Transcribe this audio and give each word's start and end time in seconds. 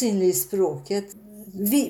synlig 0.00 0.28
i 0.28 0.32
språket. 0.32 1.04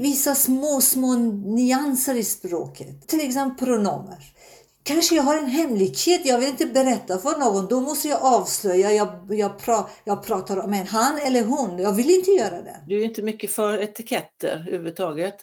Vissa 0.00 0.34
små, 0.34 0.80
små 0.80 1.14
nyanser 1.14 2.14
i 2.14 2.24
språket. 2.24 3.09
Till 3.09 3.20
exempel 3.20 3.66
pronomer. 3.66 4.19
Kanske 4.83 5.14
jag 5.14 5.23
har 5.23 5.38
en 5.38 5.46
hemlighet, 5.46 6.27
jag 6.27 6.38
vill 6.38 6.48
inte 6.48 6.66
berätta 6.66 7.19
för 7.19 7.38
någon. 7.38 7.66
Då 7.69 7.80
måste 7.80 8.09
jag 8.09 8.23
avslöja. 8.23 8.92
Jag, 8.92 9.09
jag, 9.28 9.59
pra, 9.59 9.88
jag 10.05 10.27
pratar 10.27 10.56
om 10.56 10.73
en 10.73 10.86
han 10.86 11.19
eller 11.19 11.45
hon. 11.45 11.78
Jag 11.78 11.92
vill 11.92 12.10
inte 12.10 12.30
göra 12.30 12.62
det. 12.62 12.77
Du 12.86 13.00
är 13.00 13.05
inte 13.05 13.23
mycket 13.23 13.50
för 13.50 13.78
etiketter 13.78 14.64
överhuvudtaget. 14.69 15.36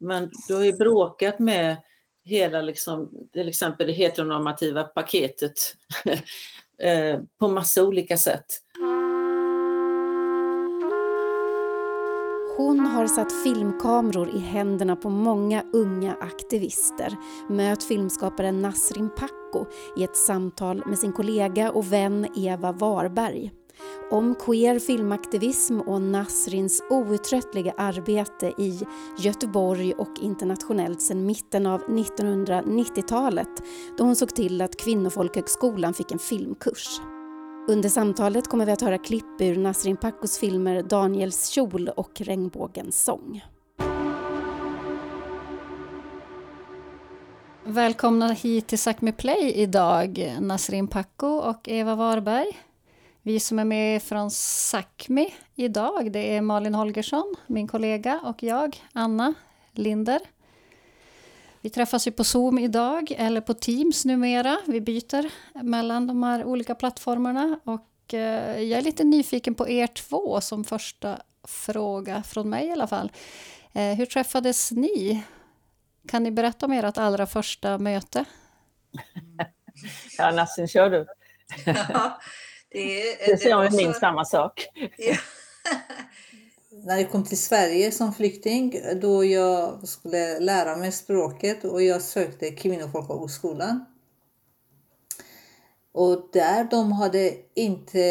Men 0.00 0.30
du 0.48 0.54
har 0.54 0.64
ju 0.64 0.72
bråkat 0.72 1.38
med 1.38 1.76
hela, 2.24 2.60
liksom, 2.60 3.10
till 3.32 3.48
exempel 3.48 3.86
det 3.86 3.92
heteronormativa 3.92 4.84
paketet 4.84 5.74
eh, 6.82 7.20
på 7.38 7.48
massa 7.48 7.82
olika 7.82 8.18
sätt. 8.18 8.46
Hon 12.58 12.80
har 12.80 13.06
satt 13.06 13.32
filmkameror 13.32 14.28
i 14.28 14.38
händerna 14.38 14.96
på 14.96 15.10
många 15.10 15.62
unga 15.72 16.16
aktivister. 16.20 17.16
Möt 17.48 17.84
filmskaparen 17.84 18.62
Nasrin 18.62 19.10
Pakko 19.16 19.66
i 19.96 20.04
ett 20.04 20.16
samtal 20.16 20.82
med 20.86 20.98
sin 20.98 21.12
kollega 21.12 21.70
och 21.70 21.92
vän 21.92 22.26
Eva 22.36 22.72
Warberg. 22.72 23.52
Om 24.10 24.34
queer 24.34 24.78
filmaktivism 24.78 25.80
och 25.80 26.02
Nasrins 26.02 26.82
outtröttliga 26.90 27.74
arbete 27.76 28.46
i 28.46 28.80
Göteborg 29.18 29.92
och 29.92 30.18
internationellt 30.20 31.02
sedan 31.02 31.26
mitten 31.26 31.66
av 31.66 31.82
1990-talet 31.82 33.62
då 33.98 34.04
hon 34.04 34.16
såg 34.16 34.34
till 34.34 34.60
att 34.60 34.76
Kvinnofolkhögskolan 34.76 35.94
fick 35.94 36.12
en 36.12 36.18
filmkurs. 36.18 37.00
Under 37.70 37.88
samtalet 37.88 38.48
kommer 38.48 38.66
vi 38.66 38.72
att 38.72 38.80
höra 38.80 38.98
klipp 38.98 39.40
ur 39.40 39.56
Nasrin 39.56 39.96
Pakkos 39.96 40.38
filmer 40.38 40.82
Daniels 40.82 41.48
kjol 41.48 41.88
och 41.88 42.20
Regnbågens 42.20 43.04
sång. 43.04 43.44
Välkomna 47.64 48.28
hit 48.28 48.66
till 48.66 48.78
Sápmi 48.78 49.12
Play 49.12 49.52
idag, 49.52 50.36
Nasrin 50.40 50.88
Pakko 50.88 51.26
och 51.26 51.68
Eva 51.68 51.94
Warberg. 51.94 52.58
Vi 53.22 53.40
som 53.40 53.58
är 53.58 53.64
med 53.64 54.02
från 54.02 54.28
Sápmi 54.30 55.26
idag, 55.54 56.12
det 56.12 56.36
är 56.36 56.40
Malin 56.40 56.74
Holgersson, 56.74 57.34
min 57.46 57.68
kollega, 57.68 58.20
och 58.24 58.42
jag, 58.42 58.76
Anna 58.92 59.34
Linder. 59.72 60.20
Vi 61.68 61.72
träffas 61.72 62.06
ju 62.06 62.10
på 62.10 62.24
Zoom 62.24 62.58
idag, 62.58 63.14
eller 63.18 63.40
på 63.40 63.54
Teams 63.54 64.04
numera. 64.04 64.58
Vi 64.66 64.80
byter 64.80 65.30
mellan 65.62 66.06
de 66.06 66.22
här 66.22 66.44
olika 66.44 66.74
plattformarna. 66.74 67.60
Och 67.64 68.14
eh, 68.14 68.60
jag 68.60 68.78
är 68.78 68.82
lite 68.82 69.04
nyfiken 69.04 69.54
på 69.54 69.68
er 69.68 69.86
två 69.86 70.40
som 70.40 70.64
första 70.64 71.22
fråga 71.44 72.22
från 72.22 72.50
mig 72.50 72.66
i 72.66 72.70
alla 72.70 72.86
fall. 72.86 73.12
Eh, 73.72 73.82
hur 73.82 74.06
träffades 74.06 74.70
ni? 74.72 75.22
Kan 76.08 76.22
ni 76.22 76.30
berätta 76.30 76.66
om 76.66 76.72
ert 76.72 76.98
allra 76.98 77.26
första 77.26 77.78
möte? 77.78 78.24
Ja, 80.18 80.30
Nassim, 80.30 80.68
kör 80.68 80.90
du. 80.90 81.06
Ja, 81.66 82.20
det, 82.70 83.02
är, 83.02 83.30
det 83.30 83.38
ser 83.38 83.48
jag 83.48 83.74
minst 83.74 84.00
samma 84.00 84.24
sak. 84.24 84.66
När 86.84 86.98
jag 86.98 87.10
kom 87.10 87.24
till 87.24 87.38
Sverige 87.38 87.92
som 87.92 88.12
flykting 88.12 88.80
då 89.00 89.24
jag 89.24 89.88
skulle 89.88 90.40
lära 90.40 90.76
mig 90.76 90.92
språket 90.92 91.64
och 91.64 91.82
jag 91.82 92.02
sökte 92.02 92.50
Kvinnofolkhögskolan. 92.50 93.84
Och 95.92 96.28
där 96.32 96.64
de 96.64 96.92
hade 96.92 97.34
inte 97.54 98.02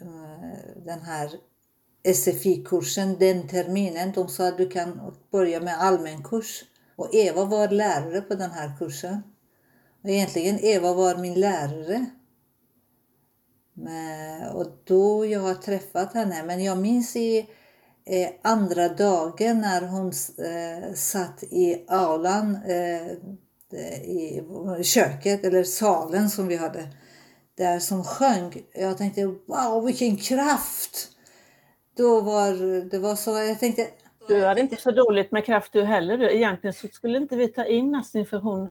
eh, 0.00 0.84
den 0.84 1.00
här 1.00 1.30
SFI-kursen 2.14 3.16
den 3.18 3.48
terminen. 3.48 4.12
De 4.12 4.28
sa 4.28 4.48
att 4.48 4.58
du 4.58 4.68
kan 4.68 5.14
börja 5.30 5.60
med 5.60 5.80
allmän 5.80 6.22
kurs. 6.22 6.64
Och 6.96 7.14
Eva 7.14 7.44
var 7.44 7.68
lärare 7.68 8.20
på 8.20 8.34
den 8.34 8.50
här 8.50 8.72
kursen. 8.78 9.22
Och 10.02 10.10
egentligen 10.10 10.58
Eva 10.60 10.94
var 10.94 11.16
min 11.16 11.40
lärare. 11.40 12.06
Men, 13.72 14.48
och 14.48 14.66
då 14.84 15.26
jag 15.26 15.40
har 15.40 15.54
träffat 15.54 16.14
henne. 16.14 16.42
Men 16.42 16.64
jag 16.64 16.78
minns 16.78 17.16
i 17.16 17.48
eh, 18.06 18.30
andra 18.42 18.88
dagen 18.88 19.60
när 19.60 19.86
hon 19.86 20.06
eh, 20.38 20.94
satt 20.94 21.42
i 21.42 21.84
aulan, 21.88 22.58
eh, 22.66 23.12
i 24.02 24.42
köket 24.82 25.44
eller 25.44 25.64
salen 25.64 26.30
som 26.30 26.48
vi 26.48 26.56
hade 26.56 26.88
där 27.56 27.78
som 27.78 28.04
sjöng. 28.04 28.62
Jag 28.74 28.98
tänkte 28.98 29.26
wow 29.26 29.84
vilken 29.84 30.16
kraft! 30.16 31.10
Då 31.96 32.20
var 32.20 32.52
det 32.90 32.98
var 32.98 33.16
så, 33.16 33.30
jag 33.30 33.60
tänkte 33.60 33.88
du 34.28 34.44
hade 34.44 34.60
inte 34.60 34.76
så 34.76 34.90
dåligt 34.90 35.32
med 35.32 35.44
kraft 35.44 35.72
du 35.72 35.82
heller. 35.82 36.22
Egentligen 36.22 36.74
så 36.74 36.88
skulle 36.88 37.18
inte 37.18 37.36
vi 37.36 37.48
ta 37.48 37.64
in 37.64 37.90
Nassim 37.90 38.26
för 38.26 38.38
hon, 38.38 38.70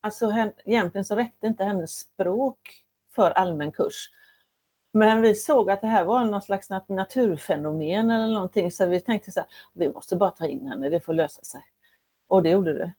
alltså 0.00 0.32
egentligen 0.64 1.04
så 1.04 1.16
räckte 1.16 1.46
inte 1.46 1.64
hennes 1.64 1.98
språk 1.98 2.58
för 3.14 3.30
allmän 3.30 3.72
kurs. 3.72 4.10
Men 4.96 5.22
vi 5.22 5.34
såg 5.34 5.70
att 5.70 5.80
det 5.80 5.86
här 5.86 6.04
var 6.04 6.24
någon 6.24 6.42
slags 6.42 6.68
naturfenomen 6.88 8.10
eller 8.10 8.34
någonting 8.34 8.70
så 8.70 8.86
vi 8.86 9.00
tänkte 9.00 9.32
så 9.32 9.40
här, 9.40 9.48
vi 9.72 9.88
måste 9.88 10.16
bara 10.16 10.30
ta 10.30 10.46
in 10.46 10.66
henne, 10.66 10.88
det 10.88 11.00
får 11.00 11.14
lösa 11.14 11.42
sig. 11.42 11.60
Och 12.28 12.42
det 12.42 12.50
gjorde 12.50 12.72
det. 12.72 12.92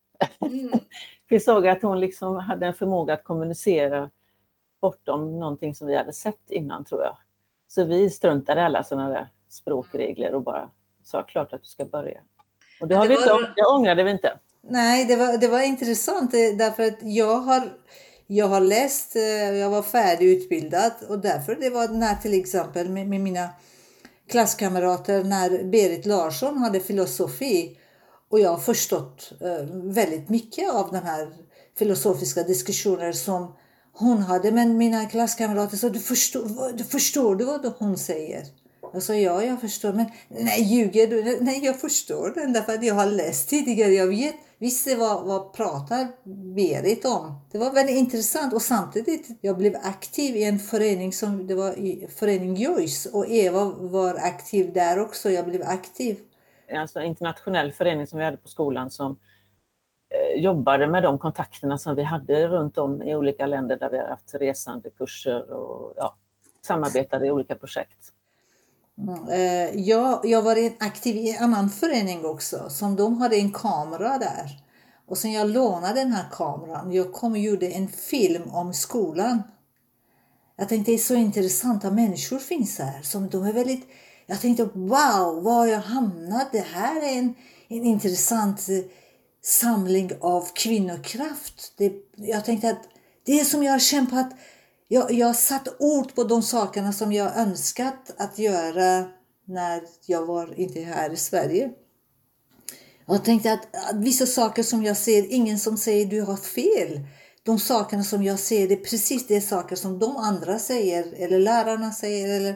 Mm. 0.45 0.72
vi 1.29 1.39
såg 1.39 1.67
att 1.67 1.81
hon 1.81 2.00
liksom 2.00 2.35
hade 2.35 2.66
en 2.66 2.73
förmåga 2.73 3.13
att 3.13 3.23
kommunicera 3.23 4.09
bortom 4.81 5.39
någonting 5.39 5.75
som 5.75 5.88
vi 5.88 5.95
hade 5.95 6.13
sett 6.13 6.50
innan 6.51 6.85
tror 6.85 7.03
jag. 7.03 7.17
Så 7.67 7.84
vi 7.84 8.09
struntade 8.09 8.66
alla 8.66 8.84
sådana 8.84 9.09
där 9.09 9.28
språkregler 9.50 10.35
och 10.35 10.41
bara 10.41 10.69
sa 11.03 11.23
klart 11.23 11.53
att 11.53 11.61
du 11.61 11.67
ska 11.67 11.85
börja. 11.85 12.22
Och 12.81 12.88
det, 12.88 12.95
har 12.95 13.07
det, 13.07 13.16
var... 13.16 13.38
vi 13.38 13.45
inte, 13.45 13.53
det 13.55 13.66
ångrade 13.66 14.03
vi 14.03 14.11
inte. 14.11 14.39
Nej, 14.61 15.05
det 15.05 15.16
var, 15.16 15.38
det 15.38 15.47
var 15.47 15.61
intressant 15.61 16.31
därför 16.31 16.84
att 16.84 17.00
jag 17.01 17.38
har 17.38 17.69
jag 18.28 18.47
har 18.47 18.62
läst, 18.62 19.16
eh, 19.16 19.22
jag 19.58 19.69
var 19.69 19.81
färdigutbildad 19.81 20.91
och 21.09 21.19
därför 21.19 21.56
det 21.56 21.69
var 21.69 21.88
när 21.88 22.16
till 22.16 22.34
exempel 22.34 22.90
med, 22.90 23.08
med 23.08 23.22
mina 23.22 23.50
klasskamrater 24.30 25.24
när 25.24 25.63
Berit 25.63 26.06
Larsson 26.06 26.58
hade 26.58 26.80
filosofi 26.80 27.78
och 28.31 28.40
jag 28.40 28.50
har 28.50 28.58
förstått 28.58 29.31
eh, 29.41 29.66
väldigt 29.74 30.30
mycket 30.30 30.74
av 30.74 30.91
den 30.91 31.03
här 31.03 31.28
filosofiska 31.78 32.44
diskussioner 32.44 33.12
som 33.12 33.56
hon 33.94 34.18
hade. 34.18 34.52
Men 34.52 34.78
mina 34.78 35.06
klasskamrater 35.06 35.78
sa, 35.78 35.90
du 35.90 36.00
förstår, 36.00 36.78
du 36.78 36.84
förstår 36.84 37.35
du 37.35 37.46
vad 37.46 37.74
hon 37.78 37.97
säger? 37.97 38.44
Jag 38.94 39.03
sa, 39.03 39.16
ja, 39.16 39.44
jag 39.44 39.62
förstår. 39.62 39.94
Men 39.94 40.06
nej, 40.28 40.64
ljuger 40.64 41.08
du? 41.08 41.38
Nej, 41.41 41.66
jag 41.66 41.80
förstår 41.80 42.31
den 42.35 42.53
därför 42.53 42.73
att 42.73 42.84
jag 42.84 42.96
har 42.96 43.05
läst 43.05 43.49
tidigare. 43.49 43.94
Jag 43.94 44.08
vet 44.08 44.35
visste 44.57 44.96
vad, 44.96 45.25
vad 45.25 45.53
pratar 45.53 46.07
Berit 46.55 47.05
om. 47.05 47.40
Det 47.52 47.57
var 47.57 47.72
väldigt 47.72 47.97
intressant 47.97 48.53
och 48.53 48.61
samtidigt 48.61 49.28
jag 49.41 49.57
blev 49.57 49.75
aktiv 49.84 50.35
i 50.35 50.43
en 50.43 50.59
förening 50.59 51.13
som 51.13 51.47
det 51.47 51.55
var 51.55 51.79
i 51.79 52.07
förening 52.19 52.55
Joyce 52.55 53.09
och 53.13 53.29
Eva 53.29 53.66
var 53.66 54.16
aktiv 54.16 54.73
där 54.73 54.99
också. 54.99 55.29
Jag 55.29 55.46
blev 55.46 55.61
aktiv. 55.61 56.17
Alltså 56.78 56.99
en 56.99 57.05
internationell 57.05 57.72
förening 57.72 58.07
som 58.07 58.19
vi 58.19 58.25
hade 58.25 58.37
på 58.37 58.47
skolan 58.47 58.91
som 58.91 59.19
eh, 60.09 60.41
jobbade 60.43 60.87
med 60.87 61.03
de 61.03 61.19
kontakterna 61.19 61.78
som 61.78 61.96
vi 61.96 62.03
hade 62.03 62.47
runt 62.47 62.78
om 62.78 63.01
i 63.01 63.16
olika 63.16 63.46
länder 63.46 63.78
där 63.78 63.90
vi 63.90 63.97
har 63.97 64.08
haft 64.08 64.35
resande 64.35 64.90
kurser 64.90 65.51
och 65.51 65.93
ja, 65.97 66.16
samarbetade 66.61 67.28
i 67.28 67.31
olika 67.31 67.55
projekt. 67.55 68.15
Mm. 68.97 69.86
Jag, 69.86 70.20
jag 70.24 70.42
var 70.42 70.72
aktiv 70.80 71.16
i 71.16 71.32
en 71.32 71.44
annan 71.44 71.70
förening 71.70 72.26
också, 72.26 72.70
som 72.70 72.96
de 72.96 73.18
hade 73.18 73.36
en 73.36 73.52
kamera 73.52 74.18
där. 74.18 74.59
Och 75.08 75.18
sen 75.18 75.32
jag 75.32 75.50
lånade 75.50 76.00
den 76.00 76.12
här 76.12 76.26
kameran, 76.32 76.92
jag 76.92 77.14
kom 77.14 77.32
och 77.32 77.38
gjorde 77.38 77.70
en 77.70 77.88
film 77.88 78.44
om 78.52 78.74
skolan. 78.74 79.44
Jag 80.58 80.70
tänkte 80.70 80.92
det 80.92 80.96
är 80.96 81.00
så 81.00 81.16
intressanta 81.16 81.92
människor 81.92 82.40
finns 82.40 82.80
här. 82.80 83.02
Som 83.02 83.30
de 83.30 83.44
är 83.44 83.53
väldigt, 83.53 83.88
jag 84.26 84.42
tänkte 84.42 84.64
wow, 84.64 85.44
var 85.44 85.53
har 85.53 85.68
jag 85.68 85.80
hamnat? 85.80 86.52
Det 86.52 86.66
här 86.74 87.02
är 87.02 87.18
en, 87.20 87.36
en 87.68 87.84
intressant 87.84 88.70
eh, 88.70 88.80
samling 89.44 90.12
av 90.22 90.47
kvinnokraft. 90.53 91.74
Det, 91.78 91.94
jag 92.16 92.46
tänkte 92.46 92.70
att 92.70 92.84
det 93.26 93.40
är 93.40 93.44
som 93.44 93.64
jag 93.64 93.72
har 93.72 93.80
kämpat 93.80 94.30
jag, 94.87 95.11
jag 95.11 95.35
satt 95.35 95.67
ord 95.79 96.16
på 96.16 96.23
de 96.23 96.41
sakerna 96.43 96.93
som 96.93 97.14
jag 97.14 97.37
önskat 97.37 98.11
att 98.17 98.40
göra 98.40 99.05
när 99.46 99.82
jag 100.05 100.26
var 100.26 100.59
inte 100.59 100.79
här 100.79 101.14
i 101.14 101.17
Sverige. 101.17 101.72
Jag 103.05 103.26
tänkte 103.26 103.53
att, 103.53 103.76
att 103.90 103.96
vissa 103.96 104.26
saker 104.26 104.64
som 104.64 104.84
jag 104.84 104.97
ser, 104.97 105.34
ingen 105.34 105.59
som 105.59 105.78
säger 105.78 106.05
du 106.05 106.22
har 106.22 106.37
fel. 106.37 106.99
De 107.43 107.59
sakerna 107.59 108.03
som 108.03 108.23
jag 108.23 108.40
ser, 108.40 108.67
det 108.67 108.73
är 108.73 108.84
precis 108.84 109.28
de 109.28 109.41
saker 109.41 109.76
som 109.76 109.99
de 109.99 110.17
andra 110.17 110.59
säger, 110.59 111.14
eller 111.17 111.40
lärarna 111.40 111.91
säger, 111.91 112.35
eller 112.35 112.55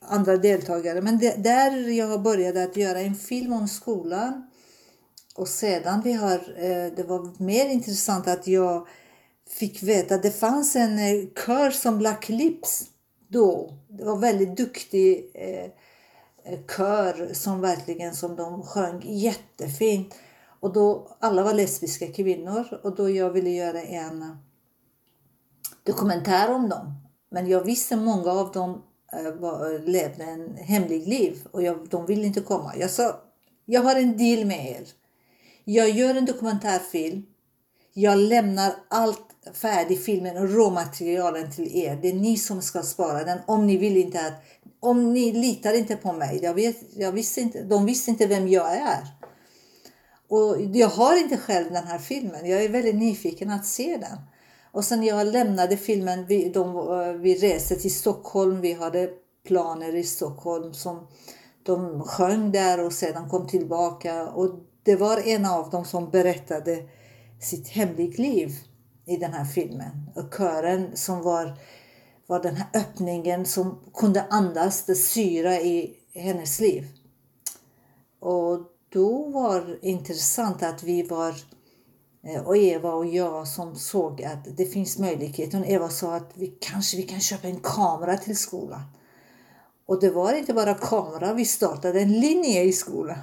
andra 0.00 0.36
deltagare. 0.36 1.00
Men 1.00 1.18
det, 1.18 1.44
där 1.44 1.88
jag 1.88 2.22
började 2.22 2.62
att 2.62 2.76
göra 2.76 3.00
en 3.00 3.14
film 3.14 3.52
om 3.52 3.68
skolan. 3.68 4.48
Och 5.34 5.48
sedan 5.48 6.02
vi 6.04 6.12
har, 6.12 6.34
eh, 6.56 6.92
det 6.96 7.04
var 7.08 7.42
mer 7.42 7.66
intressant 7.66 8.28
att 8.28 8.46
jag 8.46 8.86
fick 9.48 9.82
veta 9.82 10.14
att 10.14 10.22
det 10.22 10.30
fanns 10.30 10.76
en 10.76 10.98
eh, 10.98 11.28
kör 11.46 11.70
som 11.70 11.98
Black 11.98 12.28
Lips 12.28 12.84
då. 13.28 13.78
Det 13.88 14.04
var 14.04 14.16
väldigt 14.16 14.56
duktig 14.56 15.30
eh, 15.34 15.64
eh, 16.44 16.58
kör 16.76 17.34
som 17.34 17.60
verkligen 17.60 18.14
som 18.14 18.36
de 18.36 18.62
sjöng 18.62 19.02
jättefint. 19.04 20.14
Och 20.60 20.72
då, 20.72 21.16
alla 21.20 21.42
var 21.42 21.54
lesbiska 21.54 22.12
kvinnor 22.12 22.80
och 22.82 22.96
då 22.96 23.10
jag 23.10 23.30
ville 23.30 23.50
göra 23.50 23.82
en 23.82 24.22
eh, 24.22 24.36
dokumentär 25.82 26.54
om 26.54 26.68
dem. 26.68 26.94
Men 27.30 27.48
jag 27.48 27.64
visste 27.64 27.96
många 27.96 28.30
av 28.30 28.52
dem 28.52 28.82
eh, 29.12 29.32
var, 29.32 29.78
levde 29.78 30.24
en 30.24 30.56
hemlig 30.56 31.08
liv 31.08 31.46
och 31.50 31.62
jag, 31.62 31.88
de 31.88 32.06
ville 32.06 32.26
inte 32.26 32.40
komma. 32.40 32.72
Jag 32.76 32.90
sa, 32.90 33.20
jag 33.64 33.82
har 33.82 33.96
en 33.96 34.16
deal 34.16 34.46
med 34.46 34.70
er. 34.70 34.88
Jag 35.64 35.90
gör 35.90 36.14
en 36.14 36.24
dokumentärfilm. 36.24 37.26
Jag 37.92 38.18
lämnar 38.18 38.74
allt 38.88 39.31
färdig 39.54 40.04
filmen 40.04 40.36
och 40.36 40.50
råmaterialen 40.50 41.50
till 41.50 41.76
er. 41.76 41.98
Det 42.02 42.08
är 42.08 42.14
ni 42.14 42.36
som 42.36 42.62
ska 42.62 42.82
spara 42.82 43.24
den 43.24 43.38
om 43.46 43.66
ni 43.66 43.76
vill 43.76 43.96
inte 43.96 44.26
att, 44.26 44.32
om 44.80 45.12
ni 45.12 45.32
litar 45.32 45.74
inte 45.74 45.96
på 45.96 46.12
mig. 46.12 46.40
Jag 46.42 46.54
vet, 46.54 46.76
jag 46.96 47.12
visste 47.12 47.40
inte, 47.40 47.62
de 47.62 47.86
visste 47.86 48.10
inte 48.10 48.26
vem 48.26 48.48
jag 48.48 48.76
är. 48.76 49.06
Och 50.28 50.56
jag 50.72 50.88
har 50.88 51.16
inte 51.16 51.36
själv 51.36 51.72
den 51.72 51.86
här 51.86 51.98
filmen. 51.98 52.50
Jag 52.50 52.64
är 52.64 52.68
väldigt 52.68 52.94
nyfiken 52.94 53.50
att 53.50 53.66
se 53.66 53.96
den. 53.96 54.18
Och 54.72 54.84
sen 54.84 55.02
jag 55.02 55.26
lämnade 55.26 55.76
filmen, 55.76 56.26
vi, 56.26 56.48
de, 56.48 56.76
eh, 56.76 57.12
vi 57.12 57.34
reste 57.34 57.76
till 57.76 57.94
Stockholm, 57.94 58.60
vi 58.60 58.72
hade 58.72 59.10
planer 59.46 59.94
i 59.94 60.04
Stockholm 60.04 60.74
som 60.74 61.06
de 61.62 62.02
sjöng 62.02 62.52
där 62.52 62.84
och 62.84 62.92
sedan 62.92 63.28
kom 63.28 63.46
tillbaka. 63.46 64.28
Och 64.28 64.50
det 64.82 64.96
var 64.96 65.28
en 65.28 65.46
av 65.46 65.70
dem 65.70 65.84
som 65.84 66.10
berättade 66.10 66.78
sitt 67.40 67.68
hemligliv 67.68 68.52
i 69.06 69.16
den 69.16 69.32
här 69.32 69.44
filmen. 69.44 70.10
Och 70.14 70.34
kören 70.36 70.96
som 70.96 71.22
var, 71.22 71.54
var 72.26 72.42
den 72.42 72.56
här 72.56 72.66
öppningen 72.74 73.46
som 73.46 73.78
kunde 73.94 74.24
andas 74.30 74.86
det 74.86 74.94
syra 74.94 75.60
i 75.60 75.96
hennes 76.14 76.60
liv. 76.60 76.86
Och 78.20 78.60
då 78.88 79.28
var 79.30 79.60
det 79.60 79.88
intressant 79.88 80.62
att 80.62 80.82
vi 80.82 81.02
var 81.02 81.34
eh, 82.26 82.46
och 82.46 82.56
Eva 82.56 82.92
och 82.92 83.06
jag 83.06 83.48
som 83.48 83.76
såg 83.76 84.22
att 84.22 84.56
det 84.56 84.66
finns 84.66 84.98
möjlighet. 84.98 85.54
Och 85.54 85.66
Eva 85.66 85.88
sa 85.88 86.14
att 86.14 86.30
vi 86.34 86.46
kanske 86.60 86.96
vi 86.96 87.02
kan 87.02 87.20
köpa 87.20 87.48
en 87.48 87.60
kamera 87.60 88.16
till 88.16 88.36
skolan. 88.36 88.82
Och 89.86 90.00
det 90.00 90.10
var 90.10 90.32
inte 90.32 90.54
bara 90.54 90.74
kamera, 90.74 91.34
vi 91.34 91.44
startade 91.44 92.00
en 92.00 92.20
linje 92.20 92.62
i 92.62 92.72
skolan. 92.72 93.18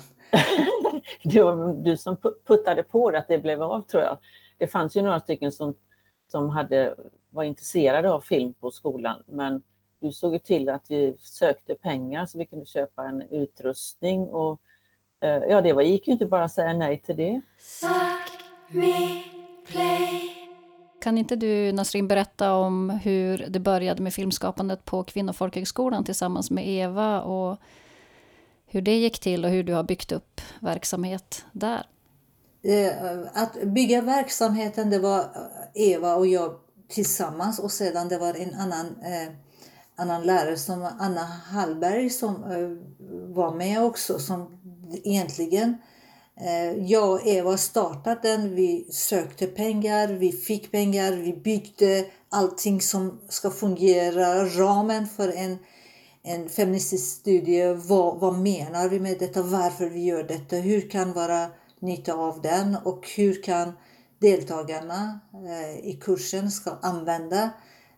det 1.23 1.43
var 1.43 1.83
du 1.83 1.97
som 1.97 2.17
puttade 2.47 2.83
på 2.83 3.11
det 3.11 3.19
att 3.19 3.27
det 3.27 3.39
blev 3.39 3.61
av 3.61 3.81
tror 3.81 4.03
jag. 4.03 4.17
Det 4.59 4.67
fanns 4.67 4.97
ju 4.97 5.01
några 5.01 5.19
stycken 5.19 5.51
som, 5.51 5.75
som 6.31 6.49
hade, 6.49 6.95
var 7.29 7.43
intresserade 7.43 8.11
av 8.11 8.21
film 8.21 8.53
på 8.53 8.71
skolan 8.71 9.23
men 9.25 9.61
du 10.01 10.11
såg 10.11 10.43
till 10.43 10.69
att 10.69 10.85
vi 10.89 11.15
sökte 11.19 11.75
pengar 11.75 12.25
så 12.25 12.37
vi 12.37 12.45
kunde 12.45 12.65
köpa 12.65 13.03
en 13.03 13.21
utrustning 13.21 14.21
och 14.21 14.61
eh, 15.21 15.29
ja, 15.29 15.61
det 15.61 15.73
var, 15.73 15.81
gick 15.81 16.07
ju 16.07 16.13
inte 16.13 16.25
bara 16.25 16.43
att 16.43 16.51
säga 16.51 16.73
nej 16.73 16.99
till 16.99 17.15
det. 17.15 17.41
Kan 21.01 21.17
inte 21.17 21.35
du 21.35 21.71
Nasrin 21.71 22.07
berätta 22.07 22.53
om 22.53 22.89
hur 22.89 23.45
det 23.49 23.59
började 23.59 24.01
med 24.01 24.13
filmskapandet 24.13 24.85
på 24.85 25.03
Kvinnofolkhögskolan 25.03 26.03
tillsammans 26.03 26.51
med 26.51 26.67
Eva 26.67 27.21
och 27.21 27.57
hur 28.65 28.81
det 28.81 28.97
gick 28.97 29.19
till 29.19 29.45
och 29.45 29.51
hur 29.51 29.63
du 29.63 29.73
har 29.73 29.83
byggt 29.83 30.11
upp 30.11 30.41
verksamhet 30.59 31.45
där? 31.51 31.85
Eh, 32.63 32.91
att 33.33 33.63
bygga 33.63 34.01
verksamheten 34.01 34.89
det 34.89 34.99
var 34.99 35.19
eh, 35.19 35.25
Eva 35.73 36.15
och 36.15 36.27
jag 36.27 36.55
tillsammans 36.89 37.59
och 37.59 37.71
sedan 37.71 38.09
det 38.09 38.17
var 38.17 38.33
en 38.33 38.53
annan, 38.53 38.85
eh, 38.85 39.33
annan 39.95 40.23
lärare 40.23 40.57
som 40.57 40.87
Anna 40.99 41.23
Hallberg 41.23 42.09
som 42.09 42.43
eh, 42.43 42.69
var 43.35 43.55
med 43.55 43.83
också 43.83 44.19
som 44.19 44.59
egentligen 45.03 45.77
Eh, 46.41 46.83
jag 46.85 47.11
och 47.11 47.27
Eva 47.27 47.57
startade 47.57 48.19
den, 48.21 48.55
vi 48.55 48.87
sökte 48.91 49.47
pengar, 49.47 50.07
vi 50.07 50.31
fick 50.31 50.71
pengar, 50.71 51.11
vi 51.11 51.33
byggde 51.33 52.05
allting 52.29 52.81
som 52.81 53.21
ska 53.29 53.51
fungera, 53.51 54.45
ramen 54.45 55.07
för 55.07 55.33
en, 55.35 55.57
en 56.23 56.49
feministisk 56.49 57.19
studie. 57.19 57.73
Vad, 57.73 58.19
vad 58.19 58.39
menar 58.39 58.89
vi 58.89 58.99
med 58.99 59.19
detta? 59.19 59.41
Varför 59.41 59.89
vi 59.89 60.03
gör 60.03 60.23
detta? 60.23 60.55
Hur 60.55 60.89
kan 60.89 61.13
vara 61.13 61.47
nytta 61.79 62.13
av 62.13 62.41
den? 62.41 62.77
Och 62.83 63.09
hur 63.15 63.43
kan 63.43 63.73
deltagarna 64.19 65.19
eh, 65.33 65.89
i 65.89 65.99
kursen 66.01 66.51
ska 66.51 66.71
använda 66.81 67.49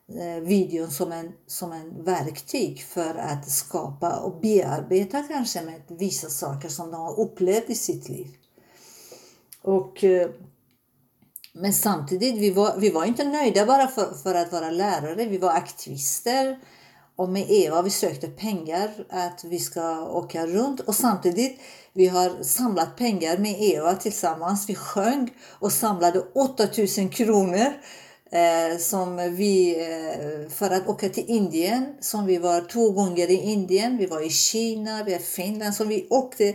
eh, 0.08 0.44
videon 0.44 0.92
som 0.92 1.12
en, 1.12 1.32
som 1.48 1.72
en 1.72 2.04
verktyg 2.04 2.84
för 2.84 3.16
att 3.16 3.50
skapa 3.50 4.20
och 4.20 4.42
bearbeta 4.42 5.24
kanske 5.24 5.62
med 5.62 5.82
vissa 5.88 6.30
saker 6.30 6.70
som 6.70 6.92
de 6.92 7.02
har 7.02 7.20
upplevt 7.20 7.70
i 7.70 7.76
sitt 7.76 8.10
liv. 8.10 8.28
Och, 9.62 10.04
eh, 10.04 10.30
men 11.54 11.74
samtidigt, 11.74 12.36
vi 12.36 12.52
var, 12.52 12.78
vi 12.78 12.90
var 12.90 13.06
inte 13.06 13.24
nöjda 13.24 13.66
bara 13.66 13.88
för, 13.88 14.14
för 14.14 14.36
att 14.36 14.52
vara 14.52 14.70
lärare, 14.70 15.26
vi 15.26 15.38
var 15.38 15.50
aktivister. 15.50 16.60
Och 17.16 17.30
med 17.30 17.46
Eva 17.50 17.82
vi 17.82 17.90
sökte 17.90 18.28
pengar 18.28 18.90
att 19.10 19.44
vi 19.44 19.60
ska 19.60 20.02
åka 20.06 20.48
runt 20.48 20.80
och 20.80 20.96
samtidigt 20.96 21.60
vi 21.94 22.08
har 22.08 22.44
samlat 22.44 22.98
pengar 22.98 23.38
med 23.38 23.56
Eva 23.60 23.96
tillsammans. 23.96 24.70
Vi 24.70 24.76
sjöng 24.76 25.34
och 25.60 25.72
samlade 25.72 26.20
8000 26.20 27.10
kronor 27.10 27.74
eh, 28.32 28.78
som 28.80 29.36
vi, 29.36 29.82
eh, 29.82 30.50
för 30.50 30.70
att 30.70 30.88
åka 30.88 31.10
till 31.10 31.26
Indien. 31.28 31.96
Som 32.00 32.26
vi 32.26 32.38
var 32.38 32.62
två 32.62 32.92
gånger 32.92 33.32
i 33.32 33.42
Indien. 33.42 33.98
Vi 33.98 34.06
var 34.06 34.26
i 34.26 34.30
Kina, 34.30 35.04
vi 35.04 35.12
var 35.12 35.20
i 35.20 35.24
Finland. 35.24 35.76
Som 35.76 35.88
vi 35.88 36.08
åkte 36.10 36.54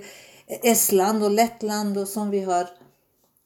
Estland 0.63 1.25
och 1.25 1.31
Lettland 1.31 1.99
och 1.99 2.09
som 2.09 2.31
vi 2.31 2.41
har 2.41 2.67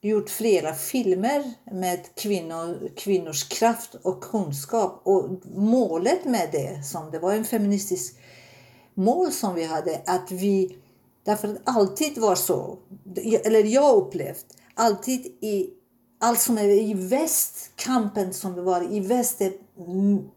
gjort 0.02 0.30
flera 0.30 0.74
filmer 0.74 1.52
med 1.72 2.14
kvinnor, 2.14 2.90
kvinnors 2.96 3.48
kraft 3.48 3.94
och 4.02 4.22
kunskap. 4.22 5.02
Och 5.04 5.28
målet 5.54 6.24
med 6.24 6.48
det, 6.52 6.82
som 6.84 7.10
det 7.10 7.18
var 7.18 7.32
en 7.32 7.44
feministisk 7.44 8.14
mål 8.94 9.32
som 9.32 9.54
vi 9.54 9.64
hade, 9.64 10.02
att 10.06 10.30
vi, 10.30 10.76
därför 11.24 11.48
att 11.48 11.58
alltid 11.64 12.18
var 12.18 12.34
så, 12.34 12.78
eller 13.44 13.64
jag 13.64 13.96
upplevt, 13.96 14.46
alltid 14.74 15.26
i 15.26 15.70
allt 16.20 16.40
som 16.40 16.58
är 16.58 16.68
i 16.68 16.94
väst, 16.94 17.70
kampen 17.76 18.34
som 18.34 18.54
det 18.54 18.62
var 18.62 18.92
i 18.92 19.00
väst 19.00 19.40
är, 19.40 19.52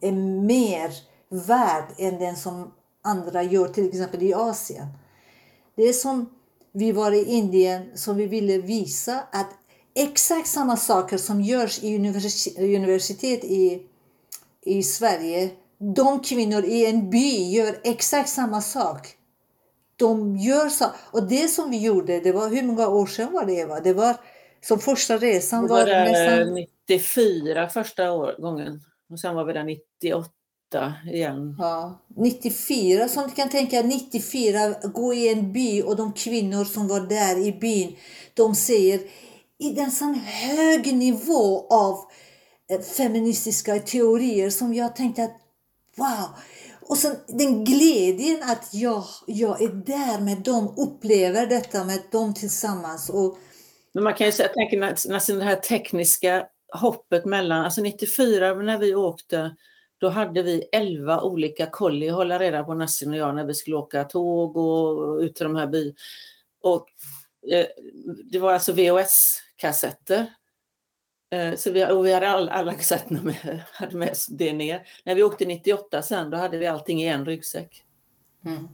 är 0.01 0.11
mer 0.41 0.91
värd 1.29 1.85
än 1.97 2.19
den 2.19 2.35
som 2.35 2.73
andra 3.03 3.43
gör, 3.43 3.67
till 3.67 3.89
exempel 3.89 4.23
i 4.23 4.33
Asien. 4.33 4.87
Det 5.75 5.83
är 5.83 5.93
som 5.93 6.29
vi 6.73 6.91
var 6.91 7.11
i 7.11 7.25
Indien 7.25 7.97
som 7.97 8.17
vi 8.17 8.25
ville 8.25 8.57
visa 8.57 9.23
att 9.31 9.49
exakt 9.95 10.47
samma 10.47 10.77
saker 10.77 11.17
som 11.17 11.41
görs 11.41 11.83
i 11.83 11.95
universitet 12.75 13.43
i, 13.43 13.81
i 14.61 14.83
Sverige, 14.83 15.49
de 15.95 16.19
kvinnor 16.19 16.63
i 16.63 16.85
en 16.85 17.09
by 17.09 17.51
gör 17.51 17.79
exakt 17.83 18.29
samma 18.29 18.61
sak. 18.61 19.07
De 19.95 20.37
gör 20.37 20.69
så. 20.69 20.85
Och 21.11 21.27
det 21.27 21.47
som 21.47 21.71
vi 21.71 21.81
gjorde, 21.81 22.19
det 22.19 22.31
var 22.31 22.49
hur 22.49 22.63
många 22.63 22.87
år 22.87 23.05
sedan 23.05 23.31
var 23.31 23.45
det 23.45 23.53
Eva? 23.53 23.79
Det 23.79 23.93
var 23.93 24.15
som 24.61 24.79
första 24.79 25.17
resan 25.17 25.63
det 25.63 25.69
var, 25.69 25.79
var 25.79 25.85
nästan... 25.85 26.53
94 26.53 27.69
första 27.69 28.11
år, 28.11 28.35
gången 28.39 28.81
och 29.09 29.19
sen 29.19 29.35
var 29.35 29.45
vi 29.45 29.53
där 29.53 29.63
98 29.63 30.29
igen. 31.07 31.55
Ja, 31.59 32.01
94, 32.15 33.07
som 33.07 33.23
du 33.23 33.29
kan 33.29 33.49
tänka 33.49 33.81
94, 33.81 34.75
gå 34.83 35.13
i 35.13 35.31
en 35.31 35.53
by 35.53 35.81
och 35.81 35.95
de 35.95 36.13
kvinnor 36.13 36.65
som 36.65 36.87
var 36.87 36.99
där 36.99 37.47
i 37.47 37.51
byn, 37.51 37.95
de 38.33 38.55
säger 38.55 38.99
i 39.59 39.79
en 39.79 39.91
sån 39.91 40.15
hög 40.15 40.93
nivå 40.93 41.67
av 41.69 41.99
eh, 42.71 42.81
feministiska 42.81 43.79
teorier 43.79 44.49
som 44.49 44.73
jag 44.73 44.95
tänkte 44.95 45.23
att 45.23 45.37
wow! 45.97 46.29
Och 46.81 46.97
sen 46.97 47.15
den 47.27 47.63
glädjen 47.63 48.43
att 48.43 48.69
jag, 48.71 49.03
jag 49.27 49.61
är 49.61 49.67
där 49.67 50.21
med 50.21 50.37
dem, 50.37 50.73
upplever 50.77 51.45
detta 51.47 51.83
med 51.83 51.99
dem 52.11 52.33
tillsammans. 52.33 53.09
Och... 53.09 53.37
Men 53.93 54.03
man 54.03 54.13
kan 54.13 54.27
ju 54.27 54.33
säga, 54.33 54.47
jag 54.47 54.53
tänker 54.53 55.09
nästan 55.09 55.37
det 55.37 55.45
här 55.45 55.55
tekniska 55.55 56.45
hoppet 56.73 57.25
mellan, 57.25 57.65
alltså 57.65 57.81
94 57.81 58.53
när 58.53 58.77
vi 58.77 58.95
åkte 58.95 59.55
då 60.03 60.09
hade 60.09 60.43
vi 60.43 60.69
11 60.71 61.21
olika 61.21 61.65
kolli 61.65 62.09
hålla 62.09 62.39
reda 62.39 62.63
på 62.63 62.73
Nassim 62.73 63.09
och 63.09 63.17
jag 63.17 63.35
när 63.35 63.45
vi 63.45 63.53
skulle 63.53 63.75
åka 63.75 64.03
tåg 64.03 64.57
och 64.57 65.19
ut 65.19 65.35
till 65.35 65.43
de 65.43 65.55
här 65.55 65.67
byarna. 65.67 65.95
Och 66.61 66.87
eh, 67.51 67.65
det 68.31 68.39
var 68.39 68.53
alltså 68.53 68.73
VHS-kassetter. 68.73 70.25
Eh, 71.29 71.55
så 71.55 71.71
vi, 71.71 71.85
och 71.85 72.05
vi 72.05 72.13
hade 72.13 72.29
all, 72.29 72.49
alla 72.49 72.73
kassetterna 72.73 73.21
med, 73.21 73.63
hade 73.71 73.97
med 73.97 74.15
det 74.29 74.53
ner. 74.53 74.87
När 75.03 75.15
vi 75.15 75.23
åkte 75.23 75.45
98 75.45 76.01
sen, 76.01 76.29
då 76.29 76.37
hade 76.37 76.57
vi 76.57 76.67
allting 76.67 77.01
i 77.01 77.07
en 77.07 77.25
ryggsäck. 77.25 77.83
Mm. 78.45 78.67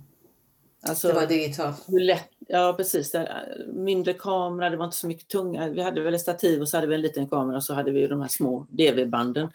Alltså, 0.82 1.08
det 1.08 1.14
var 1.14 1.26
digitalt. 1.26 1.86
Lätt, 1.88 2.30
ja, 2.48 2.74
precis. 2.78 3.16
Mindre 3.68 4.14
kamera, 4.14 4.70
det 4.70 4.78
var 4.78 4.86
inte 4.86 4.98
så 4.98 5.08
mycket 5.08 5.28
tunga. 5.28 5.70
Vi 5.70 5.82
hade 5.82 6.02
väl 6.02 6.14
ett 6.14 6.22
stativ 6.22 6.62
och 6.62 6.70
så 6.70 6.78
hade 6.78 6.88
vi 6.88 6.96
en 6.96 7.02
liten 7.02 7.30
kamera 7.30 7.58
och 7.58 7.64
så 7.64 7.74
hade 7.74 7.92
vi 7.92 8.08
de 8.08 8.22
här 8.22 8.28
små 8.28 8.68
DV-banden. 8.70 9.50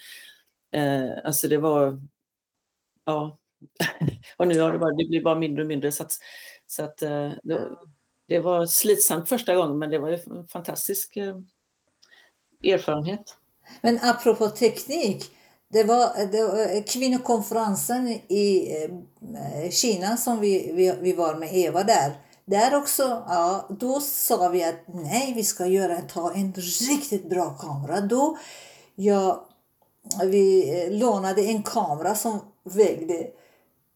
Eh, 0.74 1.10
alltså 1.24 1.48
det 1.48 1.58
var, 1.58 2.00
ja, 3.04 3.38
och 4.36 4.48
nu 4.48 4.60
har 4.60 4.72
det, 4.72 4.78
bara, 4.78 4.94
det 4.94 5.08
blir 5.08 5.22
bara 5.22 5.34
mindre 5.34 5.62
och 5.62 5.68
mindre. 5.68 5.92
Så 5.92 6.02
att, 6.02 6.12
så 6.66 6.84
att, 6.84 7.02
eh, 7.02 7.32
det, 7.42 7.68
det 8.28 8.38
var 8.38 8.66
slitsamt 8.66 9.28
första 9.28 9.54
gången 9.54 9.78
men 9.78 9.90
det 9.90 9.98
var 9.98 10.10
en 10.10 10.48
fantastisk 10.48 11.16
eh, 11.16 11.36
erfarenhet. 12.62 13.36
Men 13.80 13.98
apropå 14.02 14.48
teknik, 14.48 15.24
det 15.72 15.84
var, 15.84 16.26
det 16.32 16.44
var 16.44 16.76
eh, 16.76 16.82
kvinnokonferensen 16.82 18.08
i 18.28 18.72
eh, 18.82 19.70
Kina 19.70 20.16
som 20.16 20.40
vi, 20.40 20.72
vi, 20.72 20.94
vi 21.00 21.12
var 21.12 21.34
med 21.34 21.48
Eva 21.52 21.84
där. 21.84 22.12
Där 22.44 22.74
också, 22.74 23.02
ja, 23.02 23.68
då 23.80 24.00
sa 24.00 24.48
vi 24.48 24.64
att 24.64 24.84
nej, 24.86 25.32
vi 25.36 25.44
ska 25.44 25.66
göra, 25.66 26.00
ta 26.00 26.34
en 26.34 26.52
riktigt 26.88 27.30
bra 27.30 27.50
kamera. 27.50 28.00
Då, 28.00 28.38
jag 28.94 29.44
vi 30.24 30.70
eh, 30.82 30.98
lånade 30.98 31.42
en 31.42 31.62
kamera 31.62 32.14
som 32.14 32.40
vägde 32.64 33.18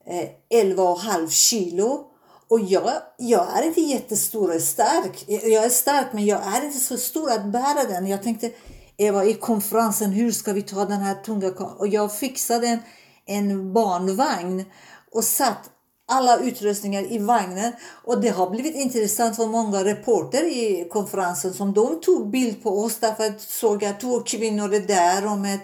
eh, 0.06 0.28
11,5 0.64 1.28
kilo. 1.28 2.04
Och 2.48 2.60
jag, 2.60 2.92
jag 3.16 3.58
är 3.58 3.62
inte 3.62 3.80
jättestor 3.80 4.54
och 4.54 4.62
stark. 4.62 5.24
Jag 5.26 5.64
är 5.64 5.68
stark 5.68 6.06
men 6.12 6.26
jag 6.26 6.56
är 6.56 6.64
inte 6.64 6.78
så 6.78 6.96
stor 6.96 7.30
att 7.30 7.44
bära 7.44 7.84
den. 7.88 8.06
Jag 8.06 8.22
tänkte, 8.22 8.50
Eva 8.96 9.24
i 9.24 9.34
konferensen, 9.34 10.10
hur 10.10 10.32
ska 10.32 10.52
vi 10.52 10.62
ta 10.62 10.84
den 10.84 11.00
här 11.00 11.14
tunga 11.14 11.50
kameran? 11.50 11.76
Och 11.78 11.88
jag 11.88 12.18
fixade 12.18 12.66
en, 12.66 12.78
en 13.26 13.72
barnvagn 13.72 14.64
och 15.12 15.24
satt 15.24 15.70
alla 16.08 16.38
utrustningar 16.38 17.12
i 17.12 17.18
vagnen. 17.18 17.72
Och 18.04 18.20
det 18.20 18.28
har 18.28 18.50
blivit 18.50 18.74
intressant 18.74 19.36
för 19.36 19.46
många 19.46 19.84
reporter 19.84 20.44
i 20.44 20.88
konferensen 20.92 21.54
som 21.54 21.72
de 21.72 22.00
tog 22.00 22.30
bild 22.30 22.62
på 22.62 22.70
oss 22.70 22.98
därför 22.98 23.26
att 23.26 23.40
såg 23.40 23.82
jag 23.82 24.00
två 24.00 24.20
kvinnor 24.20 24.86
där 24.86 25.32
och 25.32 25.38
med 25.38 25.58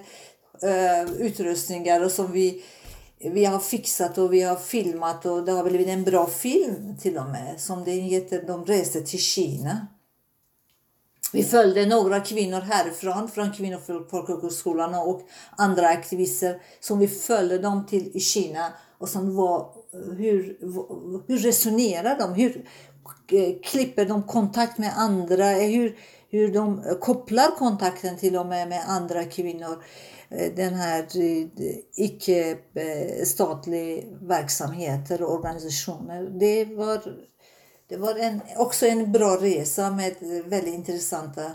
Eh, 0.64 1.12
utrustningar 1.18 2.04
och 2.04 2.10
som 2.10 2.32
vi, 2.32 2.62
vi 3.18 3.44
har 3.44 3.58
fixat 3.58 4.18
och 4.18 4.32
vi 4.32 4.42
har 4.42 4.56
filmat 4.56 5.26
och 5.26 5.44
det 5.44 5.52
har 5.52 5.64
blivit 5.64 5.88
en 5.88 6.04
bra 6.04 6.26
film 6.26 6.96
till 7.00 7.18
och 7.18 7.26
med. 7.26 7.60
Som 7.60 7.84
det 7.84 7.90
heter, 7.90 8.42
de 8.46 8.64
reste 8.64 9.00
till 9.00 9.18
Kina. 9.18 9.86
Vi 11.32 11.44
följde 11.44 11.86
några 11.86 12.20
kvinnor 12.20 12.60
härifrån, 12.60 13.28
från 13.28 13.52
Kvinnofolkhögskolan 13.52 14.94
och 14.94 15.20
andra 15.56 15.88
aktivister 15.88 16.62
som 16.80 16.98
vi 16.98 17.08
följde 17.08 17.58
dem 17.58 17.86
till 17.86 18.20
Kina 18.20 18.72
och 18.98 19.08
som 19.08 19.36
var 19.36 19.72
hur, 20.16 20.58
hur 21.28 21.38
resonerar 21.38 22.18
de? 22.18 22.34
Hur 22.34 22.68
eh, 23.32 23.54
klipper 23.62 24.04
de 24.04 24.22
kontakt 24.22 24.78
med 24.78 24.92
andra? 24.96 25.46
Hur, 25.46 25.96
hur 26.30 26.52
de 26.52 26.82
kopplar 27.00 27.56
kontakten 27.58 28.16
till 28.16 28.36
och 28.36 28.46
med 28.46 28.68
med 28.68 28.84
andra 28.88 29.24
kvinnor? 29.24 29.82
Eh, 30.36 30.54
den 30.54 30.74
här 30.74 31.00
eh, 31.00 31.48
icke-statliga 31.96 33.98
eh, 33.98 34.04
verksamheter 34.20 35.22
och 35.22 35.34
organisationer. 35.34 36.22
Det 36.22 36.64
var, 36.64 37.02
det 37.88 37.96
var 37.96 38.18
en, 38.18 38.40
också 38.56 38.86
en 38.86 39.12
bra 39.12 39.36
resa 39.40 39.90
med 39.90 40.14
väldigt 40.46 40.74
intressanta 40.74 41.50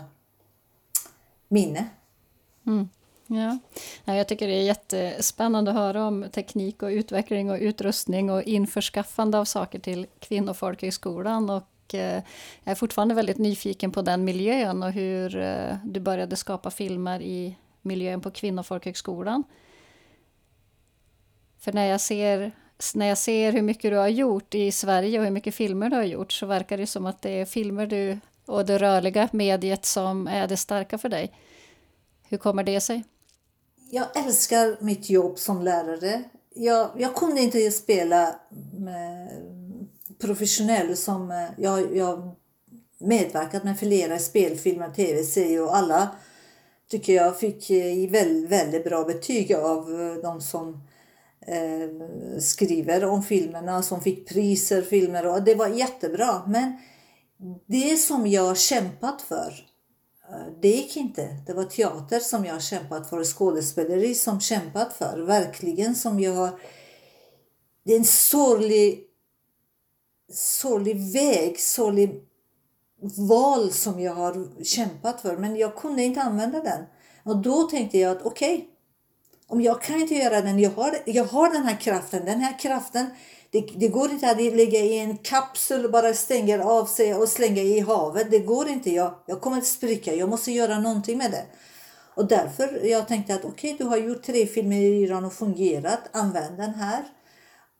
minnen. 1.48 1.84
Mm. 2.66 2.88
Ja. 3.26 3.58
Jag 4.04 4.28
tycker 4.28 4.48
det 4.48 4.54
är 4.54 4.62
jättespännande 4.62 5.70
att 5.70 5.76
höra 5.76 6.06
om 6.06 6.26
teknik 6.32 6.82
och 6.82 6.88
utveckling 6.88 7.50
och 7.50 7.58
utrustning 7.60 8.30
och 8.30 8.42
införskaffande 8.42 9.38
av 9.38 9.44
saker 9.44 9.78
till 9.78 10.06
Kvinnofolkhögskolan. 10.18 11.50
Och 11.50 11.94
eh, 11.94 12.22
jag 12.64 12.72
är 12.72 12.74
fortfarande 12.74 13.14
väldigt 13.14 13.38
nyfiken 13.38 13.92
på 13.92 14.02
den 14.02 14.24
miljön 14.24 14.82
och 14.82 14.92
hur 14.92 15.36
eh, 15.36 15.76
du 15.84 16.00
började 16.00 16.36
skapa 16.36 16.70
filmer 16.70 17.22
i 17.22 17.56
miljön 17.82 18.20
på 18.20 18.30
Kvinnofolkhögskolan. 18.30 19.44
För 21.58 21.72
när 21.72 21.86
jag 21.86 22.00
ser 22.00 22.52
när 22.94 23.06
jag 23.06 23.18
ser 23.18 23.52
hur 23.52 23.62
mycket 23.62 23.90
du 23.90 23.96
har 23.96 24.08
gjort 24.08 24.54
i 24.54 24.72
Sverige 24.72 25.18
och 25.18 25.24
hur 25.24 25.32
mycket 25.32 25.54
filmer 25.54 25.90
du 25.90 25.96
har 25.96 26.04
gjort 26.04 26.32
så 26.32 26.46
verkar 26.46 26.78
det 26.78 26.86
som 26.86 27.06
att 27.06 27.22
det 27.22 27.30
är 27.30 27.44
filmer 27.44 27.86
du 27.86 28.18
och 28.46 28.66
det 28.66 28.78
rörliga 28.78 29.28
mediet 29.32 29.84
som 29.84 30.26
är 30.26 30.48
det 30.48 30.56
starka 30.56 30.98
för 30.98 31.08
dig. 31.08 31.32
Hur 32.28 32.38
kommer 32.38 32.64
det 32.64 32.80
sig? 32.80 33.04
jag 33.90 34.06
älskar 34.26 34.76
mitt 34.80 35.10
jobb 35.10 35.38
som 35.38 35.62
lärare. 35.62 36.22
Jag, 36.54 36.90
jag 36.98 37.14
kunde 37.14 37.40
inte 37.40 37.70
spela 37.70 38.34
professionell 40.18 40.96
som 40.96 41.30
eh, 41.30 41.48
jag, 41.56 41.96
jag 41.96 42.36
medverkat 42.98 43.64
med 43.64 43.78
flera 43.78 44.18
spelfilmer, 44.18 44.90
tv-serier 44.90 45.62
och 45.62 45.76
alla 45.76 46.08
tycker 46.90 47.12
jag 47.12 47.38
fick 47.38 47.70
väldigt, 48.10 48.50
väldigt 48.50 48.84
bra 48.84 49.04
betyg 49.04 49.54
av 49.54 50.00
eh, 50.00 50.14
de 50.14 50.40
som 50.40 50.82
eh, 51.46 52.40
skriver 52.40 53.04
om 53.04 53.22
filmerna, 53.22 53.82
som 53.82 54.00
fick 54.00 54.28
priser, 54.28 54.82
filmer 54.82 55.26
och 55.26 55.42
det 55.42 55.54
var 55.54 55.68
jättebra. 55.68 56.42
Men 56.46 56.78
det 57.66 57.96
som 57.96 58.26
jag 58.26 58.58
kämpat 58.58 59.22
för 59.22 59.66
eh, 60.30 60.52
det 60.62 60.68
gick 60.68 60.96
inte. 60.96 61.36
Det 61.46 61.52
var 61.52 61.64
teater 61.64 62.20
som 62.20 62.44
jag 62.44 62.62
kämpat 62.62 63.08
för, 63.08 63.24
skådespeleri 63.24 64.14
som 64.14 64.40
kämpat 64.40 64.92
för. 64.92 65.18
Verkligen 65.18 65.94
som 65.94 66.20
jag 66.20 66.32
har... 66.32 66.60
Det 67.84 67.92
är 67.92 67.98
en 67.98 68.04
sorglig, 68.04 69.04
sorglig 70.32 71.12
väg, 71.12 71.60
sorglig 71.60 72.29
val 73.28 73.72
som 73.72 74.00
jag 74.00 74.14
har 74.14 74.64
kämpat 74.64 75.20
för. 75.20 75.36
Men 75.36 75.56
jag 75.56 75.76
kunde 75.76 76.02
inte 76.02 76.22
använda 76.22 76.62
den. 76.62 76.84
Och 77.22 77.36
då 77.36 77.62
tänkte 77.62 77.98
jag 77.98 78.16
att 78.16 78.22
okej, 78.22 78.54
okay, 78.54 78.66
om 79.46 79.60
jag 79.60 79.82
kan 79.82 80.00
inte 80.00 80.14
göra 80.14 80.40
den, 80.40 80.58
jag 80.58 80.70
har, 80.70 80.96
jag 81.06 81.24
har 81.24 81.52
den 81.52 81.62
här 81.62 81.76
kraften, 81.80 82.24
den 82.24 82.40
här 82.40 82.58
kraften 82.58 83.06
det, 83.52 83.60
det, 83.76 83.88
går 83.88 84.10
inte 84.10 84.30
att 84.30 84.36
lägga 84.36 84.78
i 84.78 84.98
en 84.98 85.18
kapsel 85.18 85.84
och 85.84 85.90
bara 85.90 86.14
stänga 86.14 86.64
av 86.64 86.86
sig 86.86 87.14
och 87.14 87.28
slänga 87.28 87.62
i 87.62 87.80
havet. 87.80 88.30
Det 88.30 88.38
går 88.38 88.68
inte. 88.68 88.90
Jag, 88.90 89.14
jag 89.26 89.40
kommer 89.40 89.58
att 89.58 89.66
spricka. 89.66 90.14
Jag 90.14 90.28
måste 90.28 90.52
göra 90.52 90.78
någonting 90.78 91.18
med 91.18 91.30
det. 91.30 91.44
Och 92.14 92.28
därför 92.28 92.86
jag 92.86 93.08
tänkte 93.08 93.34
att 93.34 93.44
okej, 93.44 93.74
okay, 93.74 93.84
du 93.84 93.90
har 93.90 93.96
gjort 93.96 94.22
tre 94.22 94.46
filmer 94.46 94.76
i 94.76 95.02
Iran 95.02 95.24
och 95.24 95.32
fungerat. 95.32 96.00
Använd 96.12 96.56
den 96.56 96.74
här. 96.74 97.02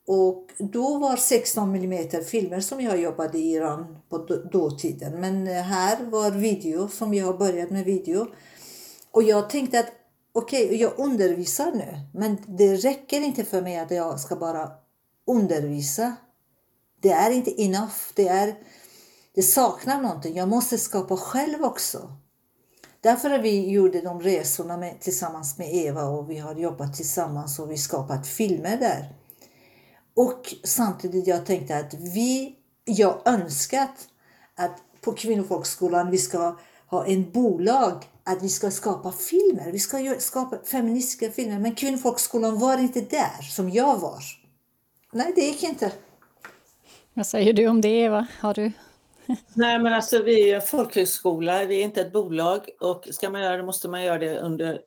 Och 0.07 0.51
då 0.59 0.99
var 0.99 1.17
16 1.17 1.75
mm 1.75 2.25
filmer 2.25 2.61
som 2.61 2.81
jag 2.81 3.01
jobbade 3.01 3.39
i 3.39 3.53
Iran 3.53 3.99
på 4.09 4.19
dåtiden. 4.53 5.21
Men 5.21 5.49
eh, 5.49 5.63
här 5.63 6.05
var 6.05 6.31
video 6.31 6.89
som 6.89 7.15
jag 7.15 7.27
har 7.27 7.39
börjat 7.39 7.71
med 7.71 7.85
video. 7.85 8.27
Och 9.11 9.23
jag 9.23 9.51
tänkte 9.51 9.81
att 9.81 9.93
okej, 10.33 10.65
okay, 10.65 10.77
jag 10.77 10.99
undervisar 10.99 11.73
nu. 11.73 12.01
Men 12.15 12.37
det 12.47 12.77
räcker 12.77 13.21
inte 13.21 13.45
för 13.45 13.63
mig 13.63 13.79
att 13.79 13.91
jag 13.91 14.21
ska 14.21 14.37
bara 14.37 14.71
undervisa. 15.27 16.17
Det 17.01 17.11
är 17.11 17.31
inte 17.31 17.63
enough. 17.63 17.97
Det, 18.15 18.29
är, 18.29 18.55
det 19.35 19.43
saknar 19.43 20.03
någonting. 20.03 20.37
Jag 20.37 20.49
måste 20.49 20.79
skapa 20.79 21.17
själv 21.17 21.65
också. 21.65 22.13
Därför 23.01 23.31
har 23.31 23.39
vi 23.39 23.71
gjorde 23.71 24.01
de 24.01 24.21
resorna 24.21 24.77
med, 24.77 25.01
tillsammans 25.01 25.59
med 25.59 25.75
Eva 25.75 26.05
och 26.05 26.31
vi 26.31 26.39
har 26.39 26.55
jobbat 26.55 26.97
tillsammans 26.97 27.59
och 27.59 27.71
vi 27.71 27.79
skapat 27.79 28.27
filmer 28.27 28.77
där. 28.77 29.15
Och 30.21 30.55
samtidigt 30.65 31.27
jag 31.27 31.47
tänkte 31.47 31.77
att 31.77 31.95
vi, 31.95 32.57
jag 32.85 33.23
önskat 33.25 34.09
att 34.57 34.83
på 35.01 35.13
Kvinnofolkskolan 35.13 36.11
vi 36.11 36.19
ska 36.19 36.59
ha 36.87 37.07
en 37.07 37.31
bolag 37.31 38.05
att 38.25 38.43
vi 38.43 38.49
ska 38.49 38.71
skapa 38.71 39.13
filmer. 39.13 39.73
Vi 39.73 39.79
ska 39.79 40.15
skapa 40.19 40.59
feministiska 40.65 41.31
filmer. 41.31 41.59
Men 41.59 41.75
Kvinnofolkskolan 41.75 42.59
var 42.59 42.79
inte 42.79 43.01
där 43.01 43.43
som 43.43 43.71
jag 43.71 43.99
var. 43.99 44.23
Nej, 45.13 45.33
det 45.37 45.41
gick 45.41 45.63
inte. 45.63 45.93
Vad 47.15 47.27
säger 47.27 47.53
du 47.53 47.67
om 47.67 47.81
det, 47.81 47.89
Eva? 47.89 48.27
Har 48.41 48.55
du... 48.55 48.73
Nej, 49.55 49.79
men 49.79 49.93
alltså 49.93 50.23
vi 50.23 50.51
är 50.51 50.55
en 50.55 50.63
folkhögskola, 50.63 51.65
vi 51.65 51.81
är 51.81 51.85
inte 51.85 52.01
ett 52.01 52.13
bolag 52.13 52.69
och 52.81 53.09
ska 53.11 53.31
man 53.31 53.41
göra 53.41 53.57
det 53.57 53.63
måste 53.63 53.89
man 53.89 54.05
göra 54.05 54.19
det 54.19 54.39
under 54.39 54.81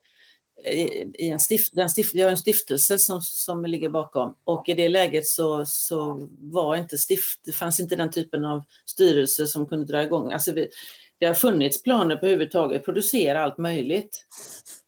i 0.64 1.28
en 1.30 1.40
stift, 1.40 1.74
den 1.74 1.90
stift, 1.90 2.14
vi 2.14 2.22
har 2.22 2.30
en 2.30 2.36
stiftelse 2.36 2.98
som, 2.98 3.20
som 3.20 3.64
ligger 3.64 3.88
bakom 3.88 4.34
och 4.44 4.68
i 4.68 4.74
det 4.74 4.88
läget 4.88 5.26
så, 5.26 5.66
så 5.66 6.28
var 6.40 6.76
inte 6.76 6.98
stift, 6.98 7.40
det 7.44 7.52
fanns 7.52 7.80
inte 7.80 7.96
den 7.96 8.10
typen 8.10 8.44
av 8.44 8.62
styrelse 8.86 9.46
som 9.46 9.66
kunde 9.66 9.84
dra 9.84 10.02
igång. 10.02 10.32
Alltså 10.32 10.52
vi, 10.52 10.68
det 11.18 11.26
har 11.26 11.34
funnits 11.34 11.82
planer 11.82 12.16
på 12.16 12.26
överhuvudtaget, 12.26 12.84
producera 12.84 13.42
allt 13.44 13.58
möjligt. 13.58 14.26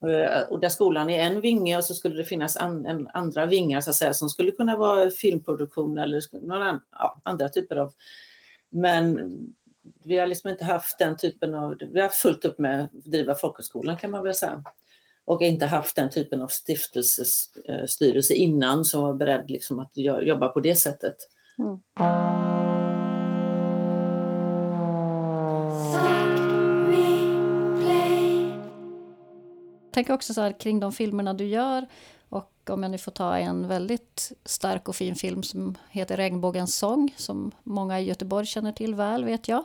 Eh, 0.02 0.49
och 0.49 0.61
där 0.61 0.68
skolan 0.68 1.11
är 1.11 1.23
en 1.23 1.40
vinge 1.40 1.76
och 1.76 1.85
så 1.85 1.95
skulle 1.95 2.16
det 2.16 2.25
finnas 2.25 2.56
an, 2.56 2.87
en, 2.87 3.09
andra 3.12 3.47
vingar 3.47 3.80
så 3.80 3.90
att 3.90 3.97
säga, 3.97 4.14
som 4.14 4.28
skulle 4.28 4.50
kunna 4.50 4.76
vara 4.76 5.11
filmproduktion 5.11 5.99
eller 5.99 6.47
några 6.47 6.80
ja, 6.92 7.21
andra 7.23 7.49
typer 7.49 7.76
av... 7.76 7.92
Men 8.71 9.30
vi 10.04 10.18
har 10.18 10.26
liksom 10.26 10.50
inte 10.50 10.64
haft 10.64 10.99
den 10.99 11.16
typen 11.16 11.54
av... 11.54 11.76
Vi 11.92 12.00
har 12.00 12.09
fullt 12.09 12.45
upp 12.45 12.59
med 12.59 12.85
att 12.85 12.92
driva 12.92 13.35
folkhögskolan 13.35 13.97
kan 13.97 14.11
man 14.11 14.25
väl 14.25 14.35
säga. 14.35 14.64
Och 15.26 15.42
inte 15.42 15.66
haft 15.66 15.97
den 15.97 16.11
typen 16.11 16.42
av 16.42 16.49
stiftelsestyrelse 16.49 18.35
innan 18.35 18.85
som 18.85 19.02
var 19.02 19.14
beredd 19.14 19.50
liksom 19.50 19.78
att 19.78 19.90
jobba 20.23 20.49
på 20.49 20.61
det 20.61 20.75
sättet. 20.75 21.16
Mm. 21.59 21.80
tänker 29.97 30.14
också 30.14 30.35
så 30.35 30.40
här, 30.40 30.61
kring 30.61 30.80
de 30.80 30.92
filmerna 30.92 31.35
du 31.35 31.45
gör 31.45 31.87
Och 32.28 32.71
om 32.71 32.83
jag 32.83 32.90
nu 32.92 32.99
får 32.99 33.12
ta 33.12 33.37
en 33.37 33.68
väldigt 33.68 34.33
stark 34.45 34.88
och 34.88 34.97
fin 34.97 35.14
film 35.14 35.42
som 35.42 35.75
heter 35.90 36.16
Regnbågens 36.16 36.76
sång, 36.76 37.14
som 37.16 37.52
många 37.62 38.00
i 38.00 38.04
Göteborg 38.04 38.47
känner 38.47 38.73
till 38.73 38.95
väl, 38.95 39.25
vet 39.25 39.49
jag. 39.49 39.64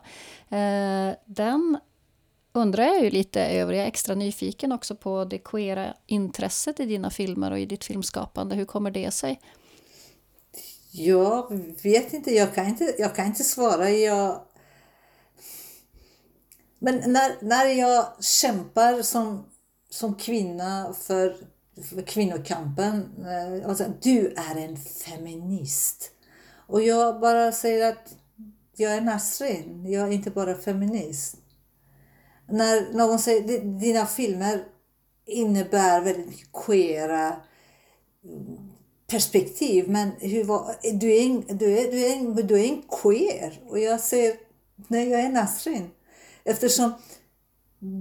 Eh, 0.50 1.14
den 1.26 1.78
undrar 2.54 2.84
jag 2.84 3.04
ju 3.04 3.10
lite 3.10 3.46
över. 3.46 3.74
Jag 3.74 3.84
är 3.84 3.88
extra 3.88 4.16
nyfiken 4.16 4.72
också 4.72 4.96
på 4.96 5.26
det 5.26 5.38
queera 5.38 5.94
intresset 6.06 6.80
i 6.80 6.86
dina 6.86 7.10
filmer 7.10 7.52
och 7.52 7.60
i 7.60 7.66
ditt 7.66 7.84
filmskapande. 7.84 8.56
Hur 8.56 8.66
kommer 8.66 8.92
det 8.92 9.12
sig? 9.12 9.40
Jag 10.92 11.52
vet 11.84 12.14
inte, 12.14 12.32
jag 12.32 12.56
kan 12.56 12.68
inte, 12.68 12.96
jag 12.98 13.16
kan 13.16 13.26
inte 13.26 13.44
svara. 13.44 13.90
Jag... 13.90 14.42
Men 16.80 17.12
när, 17.12 17.36
när 17.42 17.66
jag 17.66 18.24
kämpar 18.24 19.02
som, 19.02 19.46
som 19.90 20.16
kvinna 20.16 20.94
för, 20.94 21.36
för 21.90 22.02
kvinnokampen, 22.02 23.26
eh, 23.26 23.70
alltså, 23.70 23.86
du 24.02 24.28
är 24.28 24.56
en 24.56 24.78
feminist. 24.78 26.12
Och 26.68 26.82
jag 26.82 27.20
bara 27.20 27.52
säger 27.52 27.90
att 27.90 28.16
jag 28.76 28.92
är 28.92 29.02
Nasrin, 29.02 29.92
jag 29.92 30.08
är 30.08 30.12
inte 30.12 30.32
bara 30.32 30.56
feminist. 30.56 31.41
När 32.52 32.94
någon 32.94 33.20
säger 33.20 33.60
dina 33.80 34.06
filmer 34.06 34.64
innebär 35.26 36.02
väldigt 36.02 36.28
mycket 36.28 36.66
queera 36.66 37.36
mm, 38.24 38.72
perspektiv. 39.08 39.90
Men 39.90 40.12
hur 40.20 40.44
var, 40.44 40.76
du, 40.94 41.14
är 41.14 41.22
en, 41.22 41.58
du, 41.58 41.80
är, 41.80 41.92
du, 41.92 42.06
är 42.06 42.16
en, 42.16 42.36
du 42.36 42.60
är 42.60 42.64
en 42.64 42.84
queer. 43.02 43.62
Och 43.68 43.80
jag 43.80 44.00
säger, 44.00 44.36
nej 44.88 45.10
jag 45.10 45.22
är 45.22 45.30
Nasrin. 45.30 45.90
Eftersom 46.44 46.94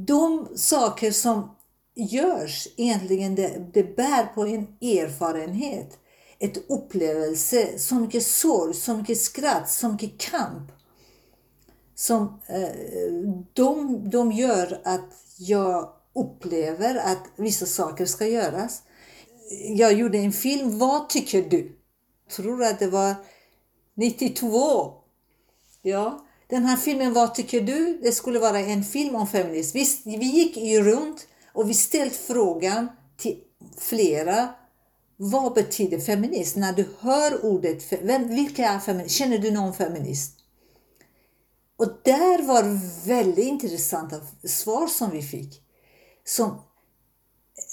de 0.06 0.48
saker 0.56 1.10
som 1.10 1.56
görs 1.94 2.68
egentligen 2.76 3.34
det, 3.34 3.70
det 3.72 3.96
bär 3.96 4.24
på 4.34 4.46
en 4.46 4.66
erfarenhet. 4.80 5.98
Ett 6.38 6.70
upplevelse, 6.70 7.78
så 7.78 7.94
mycket 7.94 8.26
sorg, 8.26 8.74
så 8.74 8.96
mycket 8.96 9.20
skratt, 9.20 9.70
så 9.70 9.88
mycket 9.88 10.18
kamp. 10.18 10.72
Som 12.00 12.40
eh, 12.46 12.68
de, 13.52 14.02
de 14.10 14.32
gör 14.32 14.80
att 14.84 15.10
jag 15.38 15.92
upplever 16.14 16.94
att 16.94 17.26
vissa 17.36 17.66
saker 17.66 18.06
ska 18.06 18.26
göras 18.26 18.82
jag 19.50 19.92
gjorde 19.92 20.18
en 20.18 20.32
film, 20.32 20.78
Vad 20.78 21.08
tycker 21.08 21.42
du? 21.42 21.76
Jag 22.26 22.34
tror 22.36 22.64
att 22.64 22.78
det 22.78 22.86
var 22.86 23.14
92. 23.94 24.92
Ja, 25.82 26.26
den 26.48 26.64
här 26.64 26.76
filmen 26.76 27.12
Vad 27.12 27.34
tycker 27.34 27.60
du? 27.60 27.98
Det 28.02 28.12
skulle 28.12 28.38
vara 28.38 28.60
en 28.60 28.84
film 28.84 29.14
om 29.14 29.26
feminism. 29.26 29.78
Vi, 29.78 30.16
vi 30.18 30.26
gick 30.26 30.56
ju 30.56 30.82
runt 30.82 31.26
och 31.52 31.70
vi 31.70 31.74
ställde 31.74 32.14
frågan 32.14 32.88
till 33.16 33.38
flera. 33.78 34.48
Vad 35.16 35.54
betyder 35.54 35.98
feminist? 35.98 36.56
När 36.56 36.72
du 36.72 36.88
hör 37.00 37.44
ordet, 37.44 37.92
vem, 38.02 38.28
vilka 38.28 38.68
är 38.68 38.78
feminist? 38.78 39.14
Känner 39.14 39.38
du 39.38 39.50
någon 39.50 39.74
feminist? 39.74 40.39
Och 41.80 42.00
där 42.04 42.46
var 42.46 42.62
väldigt 43.06 43.46
intressanta 43.46 44.16
svar 44.44 44.86
som 44.86 45.10
vi 45.10 45.22
fick. 45.22 45.62
Som 46.24 46.58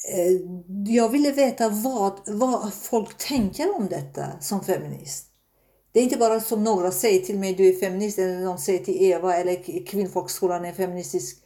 Eh, 0.08 0.42
jag 0.94 1.10
ville 1.10 1.32
veta 1.32 1.70
vad, 1.70 2.20
vad 2.28 2.74
folk 2.74 3.18
tänker 3.18 3.76
om 3.76 3.88
detta 3.88 4.26
som 4.42 4.64
feminist. 4.64 5.26
Det 5.92 6.00
är 6.00 6.04
inte 6.04 6.18
bara 6.18 6.40
som 6.40 6.64
några 6.64 6.92
säger 6.92 7.20
till 7.20 7.40
mig, 7.40 7.54
du 7.54 7.68
är 7.68 7.80
feminist, 7.80 8.20
eller 8.20 8.46
de 8.46 8.58
säger 8.58 8.80
till 8.80 9.02
Eva 9.02 9.36
eller 9.36 9.86
Kvinnfolkskolan 9.86 10.66
är 10.66 10.70
en 10.70 10.76
feministisk 10.76 11.44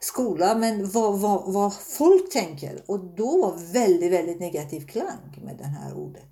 skola, 0.00 0.54
men 0.54 0.90
vad, 0.90 1.18
vad, 1.18 1.52
vad 1.52 1.74
folk 1.74 2.32
tänker. 2.32 2.82
Och 2.86 3.00
då 3.00 3.42
var 3.42 3.72
väldigt, 3.72 4.12
väldigt 4.12 4.40
negativ 4.40 4.86
klang 4.86 5.40
med 5.44 5.56
det 5.56 5.64
här 5.64 5.94
ordet. 5.94 6.30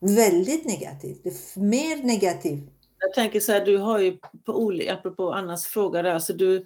Väldigt 0.00 0.64
negativt, 0.64 1.56
mer 1.56 1.96
negativt. 1.96 2.72
Jag 3.06 3.14
tänker 3.14 3.40
så 3.40 3.52
här, 3.52 3.64
du 3.64 3.76
har 3.76 3.98
ju, 3.98 4.18
på 4.44 4.52
olika, 4.52 4.94
apropå 4.94 5.32
Annas 5.32 5.66
fråga 5.66 6.02
där, 6.02 6.18
så 6.18 6.32
du, 6.32 6.64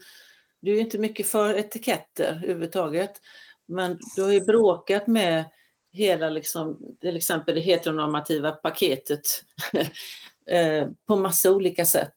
du 0.60 0.76
är 0.76 0.80
inte 0.80 0.98
mycket 0.98 1.26
för 1.26 1.54
etiketter 1.54 2.40
överhuvudtaget. 2.42 3.12
Men 3.66 3.98
du 4.16 4.22
har 4.22 4.32
ju 4.32 4.40
bråkat 4.40 5.06
med 5.06 5.44
hela, 5.92 6.30
liksom, 6.30 6.96
till 7.00 7.16
exempel 7.16 7.54
det 7.54 7.60
heteronormativa 7.60 8.52
paketet 8.52 9.20
eh, 10.46 10.88
på 11.06 11.16
massa 11.16 11.50
olika 11.52 11.84
sätt 11.84 12.14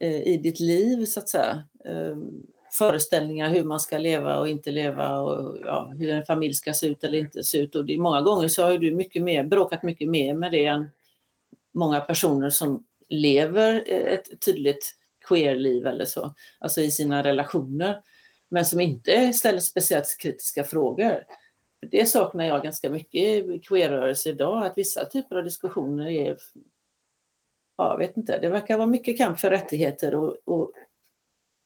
eh, 0.00 0.22
i 0.22 0.36
ditt 0.36 0.60
liv, 0.60 1.04
så 1.04 1.20
att 1.20 1.28
säga. 1.28 1.64
Ehm, 1.84 2.42
föreställningar 2.72 3.50
hur 3.50 3.64
man 3.64 3.80
ska 3.80 3.98
leva 3.98 4.38
och 4.38 4.48
inte 4.48 4.70
leva 4.70 5.20
och 5.20 5.58
ja, 5.64 5.92
hur 5.98 6.10
en 6.10 6.24
familj 6.24 6.54
ska 6.54 6.72
se 6.72 6.86
ut 6.86 7.04
eller 7.04 7.18
inte 7.18 7.44
se 7.44 7.58
ut. 7.58 7.74
Och 7.74 7.84
det, 7.84 7.98
många 7.98 8.22
gånger 8.22 8.48
så 8.48 8.62
har 8.62 8.78
du 8.78 8.94
mycket 8.94 9.22
mer, 9.22 9.44
bråkat 9.44 9.82
mycket 9.82 10.08
mer 10.08 10.34
med 10.34 10.52
det 10.52 10.66
än 10.66 10.90
många 11.74 12.00
personer 12.00 12.50
som 12.50 12.84
lever 13.08 13.84
eh, 13.86 14.12
ett 14.12 14.40
tydligt 14.40 14.94
queerliv 15.28 15.86
eller 15.86 16.04
så, 16.04 16.34
alltså 16.58 16.80
i 16.80 16.90
sina 16.90 17.24
relationer 17.24 18.02
men 18.48 18.64
som 18.64 18.80
inte 18.80 19.32
ställer 19.32 19.60
speciellt 19.60 20.16
kritiska 20.18 20.64
frågor. 20.64 21.24
Det 21.80 22.06
saknar 22.06 22.44
jag 22.44 22.62
ganska 22.62 22.90
mycket 22.90 23.20
i 23.22 23.60
queerrörelsen 23.68 24.32
idag, 24.32 24.66
att 24.66 24.78
vissa 24.78 25.04
typer 25.04 25.36
av 25.36 25.44
diskussioner 25.44 26.06
är 26.10 26.38
jag 27.78 27.98
vet 27.98 28.16
inte, 28.16 28.38
det 28.38 28.48
verkar 28.48 28.76
vara 28.76 28.86
mycket 28.86 29.18
kamp 29.18 29.40
för 29.40 29.50
rättigheter 29.50 30.14
och, 30.14 30.36
och, 30.44 30.72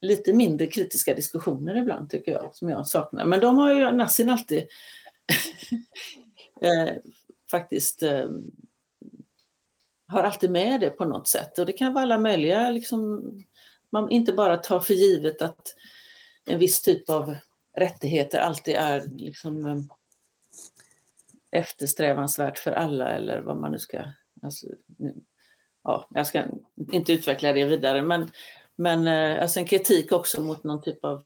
lite 0.01 0.33
mindre 0.33 0.67
kritiska 0.67 1.13
diskussioner 1.13 1.75
ibland 1.75 2.09
tycker 2.09 2.31
jag, 2.31 2.55
som 2.55 2.69
jag 2.69 2.87
saknar. 2.87 3.25
Men 3.25 3.39
de 3.39 3.57
har 3.57 3.73
ju 3.73 3.91
Nassin 3.91 4.29
alltid 4.29 4.57
eh, 6.61 6.95
faktiskt 7.51 8.03
eh, 8.03 8.29
har 10.13 10.23
alltid 10.23 10.51
med 10.51 10.81
det 10.81 10.89
på 10.89 11.05
något 11.05 11.27
sätt 11.27 11.59
och 11.59 11.65
det 11.65 11.73
kan 11.73 11.93
vara 11.93 12.03
alla 12.03 12.17
möjliga, 12.17 12.69
liksom, 12.69 13.31
man 13.89 14.09
inte 14.09 14.33
bara 14.33 14.57
tar 14.57 14.79
för 14.79 14.93
givet 14.93 15.41
att 15.41 15.75
en 16.45 16.59
viss 16.59 16.81
typ 16.81 17.09
av 17.09 17.35
rättigheter 17.77 18.39
alltid 18.39 18.75
är 18.75 19.07
liksom 19.07 19.65
eh, 19.65 19.77
eftersträvansvärt 21.51 22.57
för 22.57 22.71
alla 22.71 23.09
eller 23.09 23.41
vad 23.41 23.57
man 23.57 23.71
nu 23.71 23.79
ska... 23.79 24.03
Alltså, 24.41 24.67
ja, 25.83 26.07
jag 26.09 26.27
ska 26.27 26.43
inte 26.91 27.13
utveckla 27.13 27.53
det 27.53 27.65
vidare 27.65 28.01
men, 28.01 28.31
men 28.75 29.07
eh, 29.07 29.41
alltså 29.41 29.59
en 29.59 29.65
kritik 29.65 30.11
också 30.11 30.41
mot 30.41 30.63
någon 30.63 30.81
typ 30.81 31.05
av 31.05 31.25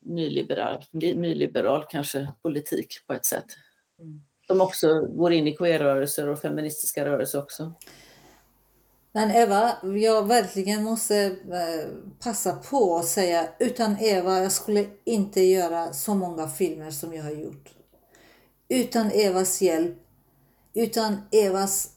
nyliberal, 0.00 0.84
nyliberal 0.90 1.86
kanske 1.90 2.32
politik 2.42 3.06
på 3.06 3.12
ett 3.12 3.26
sätt. 3.26 3.46
Mm. 3.98 4.22
Som 4.52 4.60
också 4.60 5.00
går 5.00 5.32
in 5.32 5.46
i 5.46 5.56
queerrörelser 5.56 6.28
och 6.28 6.38
feministiska 6.38 7.04
rörelser 7.04 7.38
också. 7.38 7.72
Men 9.12 9.30
Eva, 9.30 9.72
jag 9.82 10.26
verkligen 10.26 10.82
måste 10.82 11.16
eh, 11.26 11.88
passa 12.22 12.52
på 12.52 12.96
att 12.96 13.06
säga 13.06 13.48
utan 13.58 13.96
Eva 14.00 14.38
jag 14.38 14.52
skulle 14.52 14.86
inte 15.04 15.40
göra 15.40 15.92
så 15.92 16.14
många 16.14 16.48
filmer 16.48 16.90
som 16.90 17.14
jag 17.14 17.22
har 17.22 17.30
gjort. 17.30 17.68
Utan 18.68 19.10
Evas 19.10 19.62
hjälp, 19.62 19.96
utan 20.74 21.16
Evas 21.30 21.90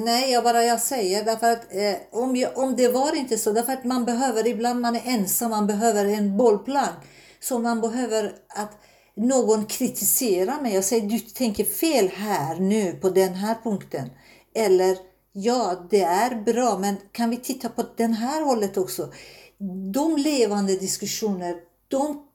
Nej, 0.00 0.32
jag 0.32 0.44
bara 0.44 0.64
jag 0.64 0.80
säger 0.80 1.24
därför 1.24 1.52
att 1.52 1.74
eh, 1.74 1.94
om, 2.10 2.36
jag, 2.36 2.58
om 2.58 2.76
det 2.76 2.88
var 2.88 3.16
inte 3.16 3.38
så, 3.38 3.52
därför 3.52 3.72
att 3.72 3.84
man 3.84 4.04
behöver 4.04 4.46
ibland 4.46 4.80
man 4.80 4.96
är 4.96 5.02
ensam, 5.04 5.50
man 5.50 5.66
behöver 5.66 6.04
en 6.04 6.36
bollplank. 6.36 6.96
Så 7.40 7.58
man 7.58 7.80
behöver 7.80 8.32
att 8.48 8.78
någon 9.18 9.66
kritiserar 9.66 10.62
mig 10.62 10.78
och 10.78 10.84
säger 10.84 11.08
du 11.08 11.18
tänker 11.18 11.64
fel 11.64 12.08
här 12.08 12.56
nu 12.60 12.92
på 12.92 13.10
den 13.10 13.34
här 13.34 13.56
punkten. 13.64 14.10
Eller 14.54 14.96
ja, 15.32 15.86
det 15.90 16.02
är 16.02 16.42
bra, 16.42 16.78
men 16.78 16.96
kan 17.12 17.30
vi 17.30 17.36
titta 17.36 17.68
på 17.68 17.84
den 17.96 18.12
här 18.12 18.44
hållet 18.44 18.76
också? 18.76 19.12
De 19.92 20.16
levande 20.16 20.76
diskussioner, 20.76 21.56
de, 21.88 22.26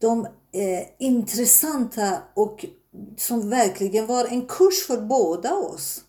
de 0.00 0.26
eh, 0.52 0.86
intressanta 0.98 2.22
och 2.34 2.64
som 3.16 3.50
verkligen 3.50 4.06
var 4.06 4.24
en 4.24 4.46
kurs 4.46 4.86
för 4.86 5.00
båda 5.00 5.54
oss. 5.54 6.04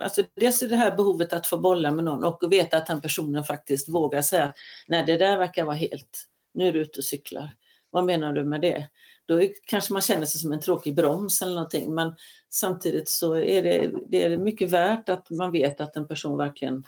Alltså 0.00 0.22
dels 0.36 0.62
är 0.62 0.68
det 0.68 0.76
här 0.76 0.96
behovet 0.96 1.32
att 1.32 1.46
få 1.46 1.58
bolla 1.58 1.90
med 1.90 2.04
någon 2.04 2.24
och 2.24 2.52
veta 2.52 2.76
att 2.76 2.86
den 2.86 3.00
personen 3.00 3.44
faktiskt 3.44 3.88
vågar 3.88 4.22
säga 4.22 4.54
nej 4.88 5.04
det 5.06 5.16
där 5.16 5.38
verkar 5.38 5.64
vara 5.64 5.76
helt, 5.76 6.26
nu 6.54 6.68
är 6.68 6.72
du 6.72 6.80
ute 6.80 6.98
och 6.98 7.04
cyklar. 7.04 7.54
Vad 7.90 8.04
menar 8.04 8.32
du 8.32 8.44
med 8.44 8.60
det? 8.60 8.88
Då 9.26 9.40
kanske 9.66 9.92
man 9.92 10.02
känner 10.02 10.26
sig 10.26 10.40
som 10.40 10.52
en 10.52 10.60
tråkig 10.60 10.94
broms 10.94 11.42
eller 11.42 11.54
någonting 11.54 11.94
men 11.94 12.14
samtidigt 12.50 13.08
så 13.08 13.36
är 13.36 13.62
det, 13.62 13.90
det 14.08 14.24
är 14.24 14.36
mycket 14.36 14.70
värt 14.70 15.08
att 15.08 15.30
man 15.30 15.52
vet 15.52 15.80
att 15.80 15.96
en 15.96 16.08
person 16.08 16.38
verkligen, 16.38 16.86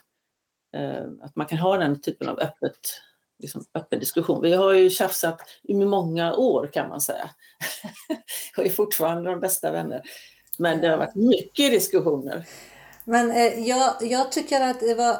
eh, 0.76 1.04
att 1.20 1.36
man 1.36 1.46
kan 1.46 1.58
ha 1.58 1.76
den 1.76 2.00
typen 2.00 2.28
av 2.28 2.38
öppet, 2.38 2.78
liksom 3.38 3.64
öppen 3.74 4.00
diskussion. 4.00 4.42
Vi 4.42 4.54
har 4.54 4.72
ju 4.72 4.90
tjafsat 4.90 5.40
i 5.62 5.74
många 5.74 6.34
år 6.34 6.70
kan 6.72 6.88
man 6.88 7.00
säga. 7.00 7.30
och 8.56 8.66
är 8.66 8.70
fortfarande 8.70 9.30
de 9.30 9.40
bästa 9.40 9.72
vänner. 9.72 10.02
Men 10.58 10.80
det 10.80 10.88
har 10.88 10.96
varit 10.96 11.14
mycket 11.14 11.72
diskussioner. 11.72 12.46
Men 13.04 13.30
eh, 13.30 13.68
jag, 13.68 13.94
jag 14.00 14.32
tycker 14.32 14.60
att 14.60 14.80
det 14.80 14.94
var 14.94 15.16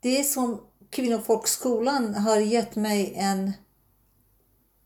det 0.00 0.24
som 0.24 0.60
Kvinnofolkskolan 0.90 2.14
har 2.14 2.36
gett 2.36 2.76
mig 2.76 3.14
en 3.16 3.52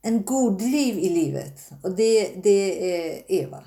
en 0.06 0.24
god 0.24 0.62
liv 0.62 0.98
i 0.98 1.08
livet. 1.08 1.70
Och 1.82 1.96
det, 1.96 2.32
det 2.42 2.96
är 2.96 3.22
Eva. 3.28 3.64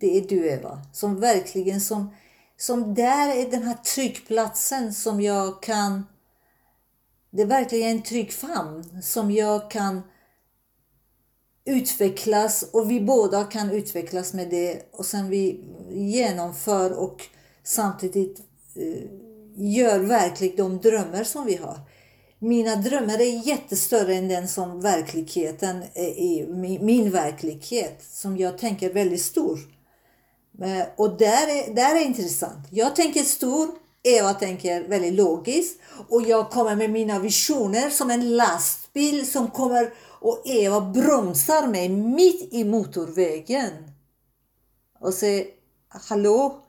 Det 0.00 0.18
är 0.18 0.28
du 0.28 0.48
Eva. 0.48 0.82
Som 0.92 1.20
verkligen 1.20 1.80
som, 1.80 2.14
som 2.56 2.94
där 2.94 3.36
är 3.36 3.50
den 3.50 3.62
här 3.62 3.74
tryggplatsen 3.74 4.94
som 4.94 5.20
jag 5.20 5.62
kan 5.62 6.06
det 7.30 7.42
är 7.42 7.46
verkligen 7.46 7.90
en 7.90 8.02
trygg 8.02 8.32
famn 8.32 9.02
som 9.02 9.30
jag 9.30 9.70
kan 9.70 10.02
utvecklas 11.64 12.62
och 12.72 12.90
vi 12.90 13.00
båda 13.00 13.44
kan 13.44 13.70
utvecklas 13.70 14.34
med 14.34 14.50
det 14.50 14.82
och 14.92 15.06
sen 15.06 15.28
vi 15.28 15.64
genomför 15.90 16.98
och 16.98 17.22
samtidigt 17.62 18.40
uh, 18.76 19.04
gör 19.54 19.98
verkligt 19.98 20.56
de 20.56 20.78
drömmar 20.80 21.24
som 21.24 21.46
vi 21.46 21.56
har. 21.56 21.78
Mina 22.44 22.76
drömmar 22.76 23.20
är 23.20 23.46
jättestörre 23.46 24.14
än 24.14 24.28
den 24.28 24.48
som 24.48 24.80
verkligheten 24.80 25.82
är, 25.94 26.46
min 26.84 27.10
verklighet 27.10 28.04
som 28.10 28.36
jag 28.36 28.58
tänker 28.58 28.92
väldigt 28.92 29.22
stor. 29.22 29.58
Eh, 30.62 30.86
och 30.96 31.18
där 31.18 31.48
är, 31.48 31.74
där 31.74 31.96
är 31.96 32.06
intressant. 32.06 32.66
Jag 32.70 32.96
tänker 32.96 33.22
stor, 33.22 33.68
Eva 34.02 34.34
tänker 34.34 34.88
väldigt 34.88 35.14
logiskt 35.14 35.80
och 36.08 36.22
jag 36.22 36.50
kommer 36.50 36.76
med 36.76 36.90
mina 36.90 37.18
visioner 37.18 37.90
som 37.90 38.10
en 38.10 38.36
lastbil 38.36 39.30
som 39.30 39.50
kommer 39.50 39.92
och 40.20 40.42
Eva 40.44 40.80
bromsar 40.80 41.66
mig 41.66 41.88
mitt 41.88 42.52
i 42.52 42.64
motorvägen. 42.64 43.72
Och 45.00 45.14
säger 45.14 45.46
Hallå? 45.88 46.64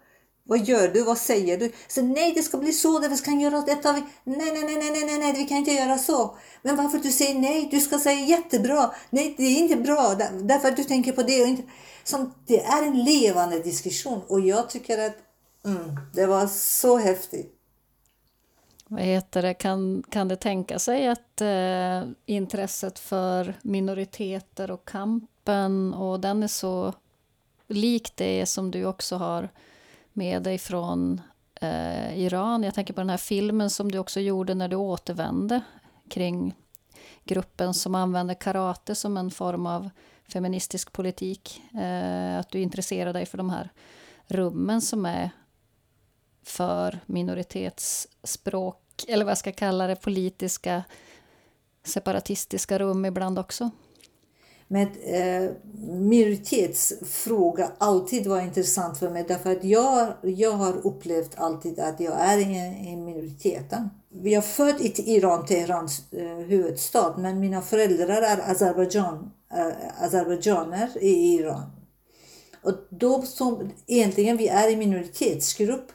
Vad 0.46 0.60
gör 0.60 0.88
du? 0.88 1.04
Vad 1.04 1.18
säger 1.18 1.58
du? 1.58 1.72
Så, 1.88 2.02
nej, 2.02 2.34
det 2.36 2.44
ska 2.44 2.58
bli 2.58 2.72
så. 2.72 3.00
Det 3.00 3.18
ska 3.18 3.32
göra 3.32 3.62
detta. 3.62 3.92
Nej, 3.92 4.06
nej, 4.24 4.52
nej, 4.52 4.64
nej, 4.64 4.92
nej, 4.92 5.06
nej, 5.06 5.18
nej, 5.20 5.34
vi 5.34 5.46
kan 5.46 5.58
inte 5.58 5.72
göra 5.72 5.98
så. 5.98 6.38
Men 6.62 6.76
varför 6.76 6.98
du 6.98 7.12
säger 7.12 7.40
nej? 7.40 7.68
Du 7.72 7.80
ska 7.80 8.00
säga 8.00 8.26
jättebra. 8.26 8.92
Nej, 9.10 9.34
det 9.38 9.44
är 9.44 9.58
inte 9.58 9.76
bra. 9.76 10.16
Därför 10.44 10.68
att 10.68 10.76
du 10.76 10.84
tänker 10.84 11.12
på 11.12 11.24
det. 11.24 11.42
Och 11.42 11.48
inte. 11.48 11.64
Som, 12.04 12.34
det 12.46 12.64
är 12.64 12.84
en 12.84 13.04
levande 13.04 13.60
diskussion 13.60 14.22
och 14.28 14.40
jag 14.40 14.70
tycker 14.70 15.00
att 15.00 15.16
mm, 15.66 15.98
det 16.14 16.26
var 16.26 16.48
så 16.48 16.98
häftigt. 16.98 17.60
Vad 18.88 19.02
heter 19.02 19.42
det? 19.42 19.54
Kan, 19.54 20.04
kan 20.10 20.28
det 20.28 20.36
tänka 20.36 20.80
sig 20.80 21.08
att 21.08 21.42
eh, 21.42 22.04
intresset 22.26 23.00
för 23.00 23.54
minoriteter 23.62 24.72
och 24.72 24.86
kampen 24.86 25.94
och 25.94 26.20
den 26.20 26.44
är 26.44 26.48
så 26.48 26.94
lik 27.68 28.14
det 28.16 28.46
som 28.46 28.72
du 28.72 28.86
också 28.86 29.16
har 29.16 29.50
med 30.14 30.44
dig 30.44 30.58
från 30.58 31.22
eh, 31.62 32.20
Iran. 32.20 32.64
Jag 32.64 32.74
tänker 32.74 32.94
på 32.94 33.02
den 33.02 33.10
här 33.10 33.18
filmen 33.18 33.70
som 33.70 33.92
du 33.92 33.98
också 33.98 34.20
gjorde 34.20 34.54
när 34.54 34.68
du 34.68 34.76
återvände 34.76 35.62
kring 36.10 36.56
gruppen 37.24 37.74
som 37.74 37.96
använder 37.96 38.34
karate 38.34 38.96
som 38.96 39.18
en 39.18 39.32
form 39.32 39.66
av 39.66 39.90
feministisk 40.28 40.94
politik. 40.94 41.62
Eh, 41.74 42.40
att 42.40 42.50
du 42.50 42.60
intresserar 42.60 43.14
dig 43.14 43.26
för 43.26 43.38
de 43.38 43.50
här 43.50 43.70
rummen 44.28 44.82
som 44.82 45.06
är 45.06 45.30
för 46.44 47.00
minoritetsspråk, 47.06 49.06
eller 49.08 49.26
vad 49.26 49.32
jag 49.32 49.38
ska 49.38 49.52
kalla 49.52 49.88
det, 49.88 49.96
politiska 49.96 50.84
separatistiska 51.84 52.80
rum 52.80 53.06
ibland 53.06 53.40
också. 53.40 53.70
Men 54.74 54.88
eh, 55.04 55.52
minoritetsfråga 55.88 57.72
alltid 57.78 58.28
var 58.28 58.42
intressant 58.42 58.98
för 58.98 59.10
mig 59.10 59.26
därför 59.28 59.52
att 59.52 59.64
jag, 59.64 60.14
jag 60.22 60.52
har 60.52 60.88
upplevt 60.88 61.32
alltid 61.36 61.80
att 61.80 62.00
jag 62.00 62.14
är 62.20 62.38
i, 62.38 62.90
i 62.92 62.96
minoriteten. 62.96 63.90
Jag 64.10 64.34
är 64.34 64.42
född 64.42 64.82
i 64.82 65.16
Iran, 65.16 65.46
Teherans 65.46 66.14
eh, 66.14 66.38
huvudstad, 66.38 67.16
men 67.18 67.40
mina 67.40 67.62
föräldrar 67.62 68.22
är 68.22 68.52
Azerbajdzjan, 68.52 69.32
eh, 69.54 70.04
azerbajdzjaner 70.04 70.90
i 71.02 71.34
Iran. 71.34 71.72
Och 72.64 72.74
då 72.90 73.22
som 73.22 73.72
egentligen 73.88 74.38
vi 74.38 74.48
är 74.48 74.72
i 74.72 74.76
minoritetsgrupp. 74.76 75.92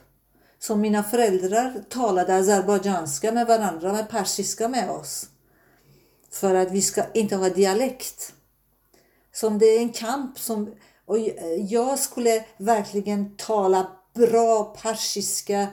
Så 0.59 0.75
mina 0.75 1.03
föräldrar 1.03 1.83
talade 1.89 2.35
azerbajdzjanska 2.35 3.31
med 3.31 3.47
varandra, 3.47 3.93
med 3.93 4.09
persiska 4.09 4.67
med 4.67 4.89
oss. 4.89 5.25
För 6.31 6.55
att 6.55 6.71
vi 6.71 6.81
ska 6.81 7.03
inte 7.13 7.35
ha 7.35 7.49
dialekt. 7.49 8.33
Som 9.31 9.59
det 9.59 9.65
är 9.65 9.79
en 9.79 9.89
kamp 9.89 10.39
som... 10.39 10.75
Och 11.05 11.17
jag 11.69 11.99
skulle 11.99 12.45
verkligen 12.57 13.35
tala 13.35 13.87
bra 14.13 14.63
persiska. 14.81 15.67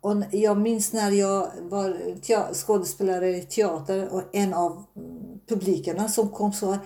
Och 0.00 0.12
jag 0.32 0.58
minns 0.58 0.92
när 0.92 1.10
jag 1.10 1.50
var 1.60 2.54
skådespelare 2.54 3.36
i 3.36 3.42
teater 3.42 4.08
och 4.08 4.22
en 4.32 4.54
av 4.54 4.84
mm, 4.96 5.40
publikerna 5.48 6.08
som 6.08 6.28
kom 6.28 6.52
sa 6.52 6.78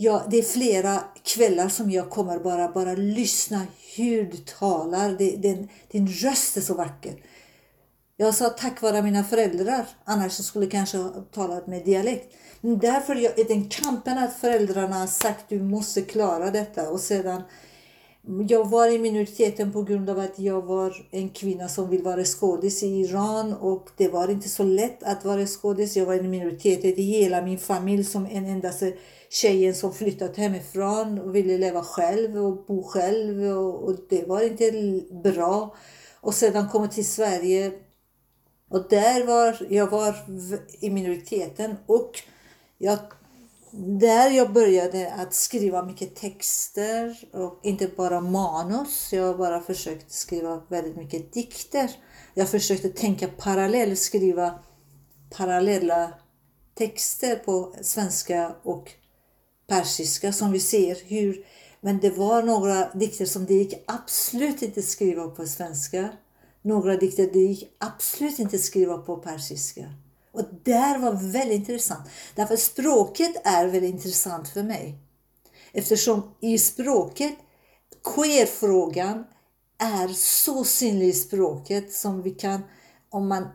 Ja, 0.00 0.22
det 0.30 0.38
är 0.38 0.42
flera 0.42 1.00
kvällar 1.22 1.68
som 1.68 1.90
jag 1.90 2.10
kommer 2.10 2.38
bara, 2.38 2.68
bara 2.68 2.94
lyssna 2.94 3.66
hur 3.96 4.24
du 4.24 4.36
talar. 4.36 5.10
Det, 5.18 5.36
din, 5.36 5.68
din 5.90 6.08
röst 6.08 6.56
är 6.56 6.60
så 6.60 6.74
vacker. 6.74 7.14
Jag 8.16 8.34
sa 8.34 8.48
tack 8.48 8.82
vare 8.82 9.02
mina 9.02 9.24
föräldrar, 9.24 9.86
annars 10.04 10.32
skulle 10.32 10.64
jag 10.64 10.72
kanske 10.72 10.98
ha 10.98 11.10
talat 11.32 11.66
med 11.66 11.84
dialekt. 11.84 12.34
Därför 12.60 13.16
är 13.16 13.48
den 13.48 13.68
kampen 13.68 14.18
att 14.18 14.36
föräldrarna 14.36 14.96
har 14.96 15.06
sagt 15.06 15.44
du 15.48 15.62
måste 15.62 16.02
klara 16.02 16.50
detta 16.50 16.90
och 16.90 17.00
sedan 17.00 17.42
jag 18.48 18.68
var 18.68 18.88
i 18.88 18.98
minoriteten 18.98 19.72
på 19.72 19.82
grund 19.82 20.10
av 20.10 20.18
att 20.18 20.38
jag 20.38 20.62
var 20.62 21.06
en 21.10 21.28
kvinna 21.28 21.68
som 21.68 21.90
vill 21.90 22.02
vara 22.02 22.24
skådis 22.24 22.82
i 22.82 22.86
Iran 22.86 23.52
och 23.52 23.88
det 23.96 24.08
var 24.08 24.30
inte 24.30 24.48
så 24.48 24.62
lätt 24.62 25.02
att 25.02 25.24
vara 25.24 25.46
skådis. 25.46 25.96
Jag 25.96 26.06
var 26.06 26.14
i 26.14 26.22
minoriteten. 26.22 26.90
i 26.90 27.02
hela 27.02 27.42
min 27.42 27.58
familj 27.58 28.04
som 28.04 28.26
en 28.26 28.46
endaste 28.46 28.92
tjejen 29.30 29.74
som 29.74 29.92
flyttat 29.92 30.36
hemifrån 30.36 31.18
och 31.18 31.34
ville 31.34 31.58
leva 31.58 31.82
själv 31.82 32.36
och 32.36 32.64
bo 32.66 32.82
själv 32.82 33.42
och, 33.42 33.84
och 33.84 33.96
det 34.08 34.28
var 34.28 34.40
inte 34.40 34.72
bra. 35.22 35.76
Och 36.20 36.34
sedan 36.34 36.68
komma 36.68 36.88
till 36.88 37.06
Sverige 37.06 37.72
och 38.70 38.88
där 38.88 39.26
var 39.26 39.66
jag 39.70 39.90
var 39.90 40.16
i 40.80 40.90
minoriteten 40.90 41.76
och 41.86 42.22
jag, 42.78 42.98
där 44.00 44.30
jag 44.30 44.52
började 44.52 45.12
att 45.12 45.34
skriva 45.34 45.82
mycket 45.82 46.16
texter 46.16 47.28
och 47.32 47.60
inte 47.62 47.90
bara 47.96 48.20
manus. 48.20 49.12
Jag 49.12 49.38
bara 49.38 49.60
försökte 49.60 50.12
skriva 50.12 50.62
väldigt 50.68 50.96
mycket 50.96 51.32
dikter. 51.32 51.90
Jag 52.34 52.48
försökte 52.48 52.88
tänka 52.88 53.28
parallellt, 53.28 53.98
skriva 53.98 54.58
parallella 55.30 56.12
texter 56.74 57.36
på 57.36 57.74
svenska 57.82 58.54
och 58.62 58.92
persiska 59.66 60.32
som 60.32 60.52
vi 60.52 60.60
ser 60.60 60.96
hur 61.04 61.44
men 61.80 62.00
det 62.00 62.10
var 62.10 62.42
några 62.42 62.88
dikter 62.94 63.26
som 63.26 63.46
det 63.46 63.54
gick 63.54 63.74
absolut 63.86 64.62
inte 64.62 64.82
skriva 64.82 65.28
på 65.28 65.46
svenska. 65.46 66.08
Några 66.62 66.96
dikter 66.96 67.30
det 67.32 67.38
gick 67.38 67.76
absolut 67.78 68.38
inte 68.38 68.58
skriva 68.58 68.98
på 68.98 69.16
persiska. 69.16 69.94
Och 70.38 70.44
det 70.62 70.98
var 70.98 71.32
väldigt 71.32 71.58
intressant. 71.58 72.08
Därför 72.34 72.56
språket 72.56 73.46
är 73.46 73.66
väldigt 73.66 73.94
intressant 73.94 74.48
för 74.48 74.62
mig. 74.62 74.98
Eftersom 75.72 76.34
i 76.40 76.58
språket, 76.58 77.34
queer-frågan 78.14 79.24
är 79.78 80.08
så 80.08 80.64
synlig 80.64 81.08
i 81.08 81.12
språket 81.12 81.92
som 81.92 82.22
vi 82.22 82.30
kan, 82.30 82.62
om 83.10 83.28
man 83.28 83.48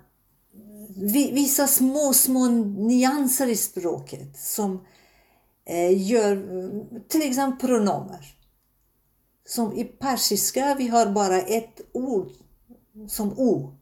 visar 1.32 1.68
små, 1.68 2.14
små 2.14 2.48
nyanser 2.48 3.48
i 3.48 3.56
språket 3.56 4.40
som 4.40 4.86
Eh, 5.66 6.10
gör 6.10 6.36
till 7.08 7.22
exempel 7.22 7.70
pronomer. 7.70 8.36
Som 9.46 9.74
i 9.74 9.84
persiska, 9.84 10.76
vi 10.78 10.88
har 10.88 11.06
bara 11.06 11.42
ett 11.42 11.82
ord 11.92 12.30
som 13.08 13.40
o. 13.40 13.78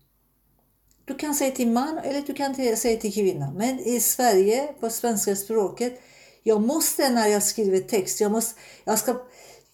Du 1.12 1.18
kan 1.18 1.36
säga 1.36 1.52
till 1.52 1.72
man 1.72 1.98
eller 1.98 2.22
du 2.22 2.34
kan 2.34 2.56
säga 2.56 3.00
till 3.00 3.14
kvinna. 3.14 3.52
Men 3.56 3.80
i 3.80 4.00
Sverige, 4.00 4.74
på 4.80 4.90
svenska 4.90 5.36
språket, 5.36 6.02
jag 6.44 6.62
måste 6.62 7.10
när 7.10 7.28
jag 7.28 7.44
skriver 7.44 7.80
text, 7.80 8.22
jag 8.22 8.32
måste, 8.32 8.60
jag 8.84 9.00
ska, 9.00 9.16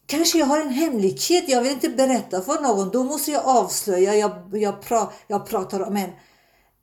kanske 0.06 0.40
jag 0.40 0.46
har 0.46 0.62
en 0.62 0.70
hemlighet, 0.70 1.50
jag 1.50 1.62
vill 1.62 1.72
inte 1.72 1.90
berätta 1.90 2.42
för 2.42 2.62
någon, 2.62 2.90
då 2.90 3.04
måste 3.04 3.32
jag 3.32 3.46
avslöja, 3.46 4.16
jag, 4.16 4.32
jag, 4.52 4.82
pra, 4.82 5.12
jag 5.28 5.48
pratar 5.48 5.80
om 5.80 5.96
en, 5.96 6.10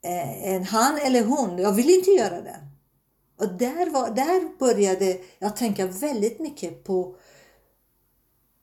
eh, 0.03 0.55
en 0.55 0.65
han 0.65 0.99
eller 0.99 1.25
hon, 1.25 1.59
jag 1.59 1.73
vill 1.73 1.91
inte 1.91 2.11
göra 2.11 2.41
det. 2.41 2.57
Och 3.39 3.49
där, 3.49 3.91
var, 3.91 4.11
där 4.11 4.59
började 4.59 5.19
jag 5.39 5.57
tänka 5.57 5.87
väldigt 5.87 6.41
mycket 6.41 6.85
på 6.85 7.17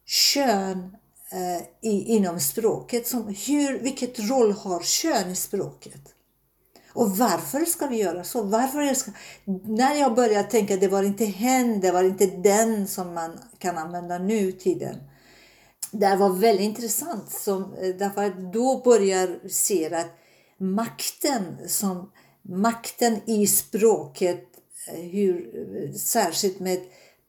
kön 0.06 0.98
Eh, 1.34 1.62
i, 1.82 2.16
inom 2.16 2.40
språket. 2.40 3.08
Som 3.08 3.28
hur, 3.28 3.80
vilket 3.80 4.20
roll 4.20 4.52
har 4.52 4.80
kön 4.80 5.30
i 5.30 5.36
språket? 5.36 6.02
Och 6.94 7.18
varför 7.18 7.66
ska 7.66 7.88
vi 7.88 7.98
göra 7.98 8.24
så? 8.24 8.42
Varför 8.42 8.94
ska, 8.94 9.12
när 9.66 9.96
jag 9.96 10.16
började 10.16 10.50
tänka 10.50 10.78
det 10.78 10.88
var 10.88 11.04
inte 11.04 11.26
hen, 11.26 11.80
det 11.80 11.92
var 11.92 12.04
inte 12.04 12.26
den 12.26 12.88
som 12.88 13.14
man 13.14 13.40
kan 13.58 13.78
använda 13.78 14.18
nu 14.18 14.52
tiden. 14.52 14.96
Det 15.92 16.16
var 16.16 16.30
väldigt 16.30 16.66
intressant. 16.66 17.32
Som, 17.32 17.74
eh, 17.74 17.96
därför 17.96 18.24
att 18.24 18.54
då 18.54 18.82
börjar 18.84 19.28
jag 19.28 19.52
se 19.52 19.96
att 19.96 20.18
makten, 20.58 21.58
som, 21.68 22.12
makten 22.42 23.20
i 23.26 23.48
språket 23.48 24.48
eh, 24.88 25.00
hur, 25.00 25.94
särskilt 25.98 26.60
med 26.60 26.80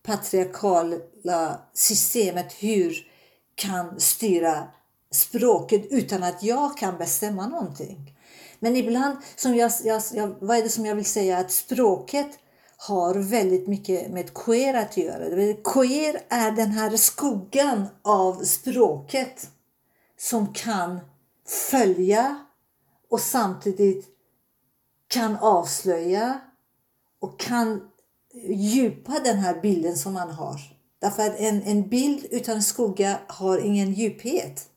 patriarkala 0.03 1.61
systemet, 1.75 2.53
hur 2.53 3.12
kan 3.63 4.01
styra 4.01 4.69
språket 5.11 5.87
utan 5.91 6.23
att 6.23 6.43
jag 6.43 6.79
kan 6.79 6.99
bestämma 6.99 7.47
någonting. 7.49 8.17
Men 8.59 8.77
ibland, 8.77 9.17
som 9.37 9.55
jag, 9.55 9.73
jag, 9.85 10.03
jag, 10.13 10.35
vad 10.41 10.57
är 10.57 10.63
det 10.63 10.69
som 10.69 10.87
jag 10.87 10.95
vill 10.95 11.05
säga, 11.05 11.39
att 11.39 11.51
språket 11.53 12.39
har 12.77 13.15
väldigt 13.15 13.67
mycket 13.67 14.11
med 14.11 14.35
queer 14.35 14.75
att 14.75 14.97
göra. 14.97 15.55
Queer 15.65 16.23
är 16.29 16.51
den 16.51 16.71
här 16.71 16.97
skuggan 16.97 17.87
av 18.03 18.45
språket 18.45 19.51
som 20.19 20.55
kan 20.55 21.01
följa 21.71 22.47
och 23.11 23.21
samtidigt 23.21 24.07
kan 25.09 25.37
avslöja 25.37 26.41
och 27.21 27.41
kan 27.41 27.91
djupa 28.49 29.19
den 29.25 29.39
här 29.39 29.61
bilden 29.61 29.97
som 29.97 30.13
man 30.13 30.31
har. 30.31 30.82
Därför 31.03 31.23
att 31.23 31.41
en, 31.41 31.63
en 31.63 31.89
bild 31.89 32.27
utan 32.31 32.63
skugga 32.63 33.19
har 33.27 33.59
ingen 33.59 33.93
djuphet. 33.93 34.69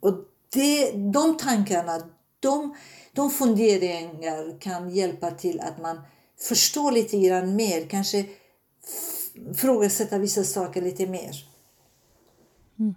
Och 0.00 0.14
det, 0.52 0.92
de 0.92 1.36
tankarna, 1.36 2.02
de, 2.40 2.76
de 3.12 3.30
funderingar 3.30 4.60
kan 4.60 4.90
hjälpa 4.90 5.30
till 5.30 5.60
att 5.60 5.82
man 5.82 6.00
förstår 6.40 6.92
lite 6.92 7.18
grann 7.18 7.56
mer, 7.56 7.86
kanske 7.86 8.24
ifrågasätta 9.50 10.18
vissa 10.18 10.44
saker 10.44 10.82
lite 10.82 11.06
mer. 11.06 11.44
Mm. 12.78 12.94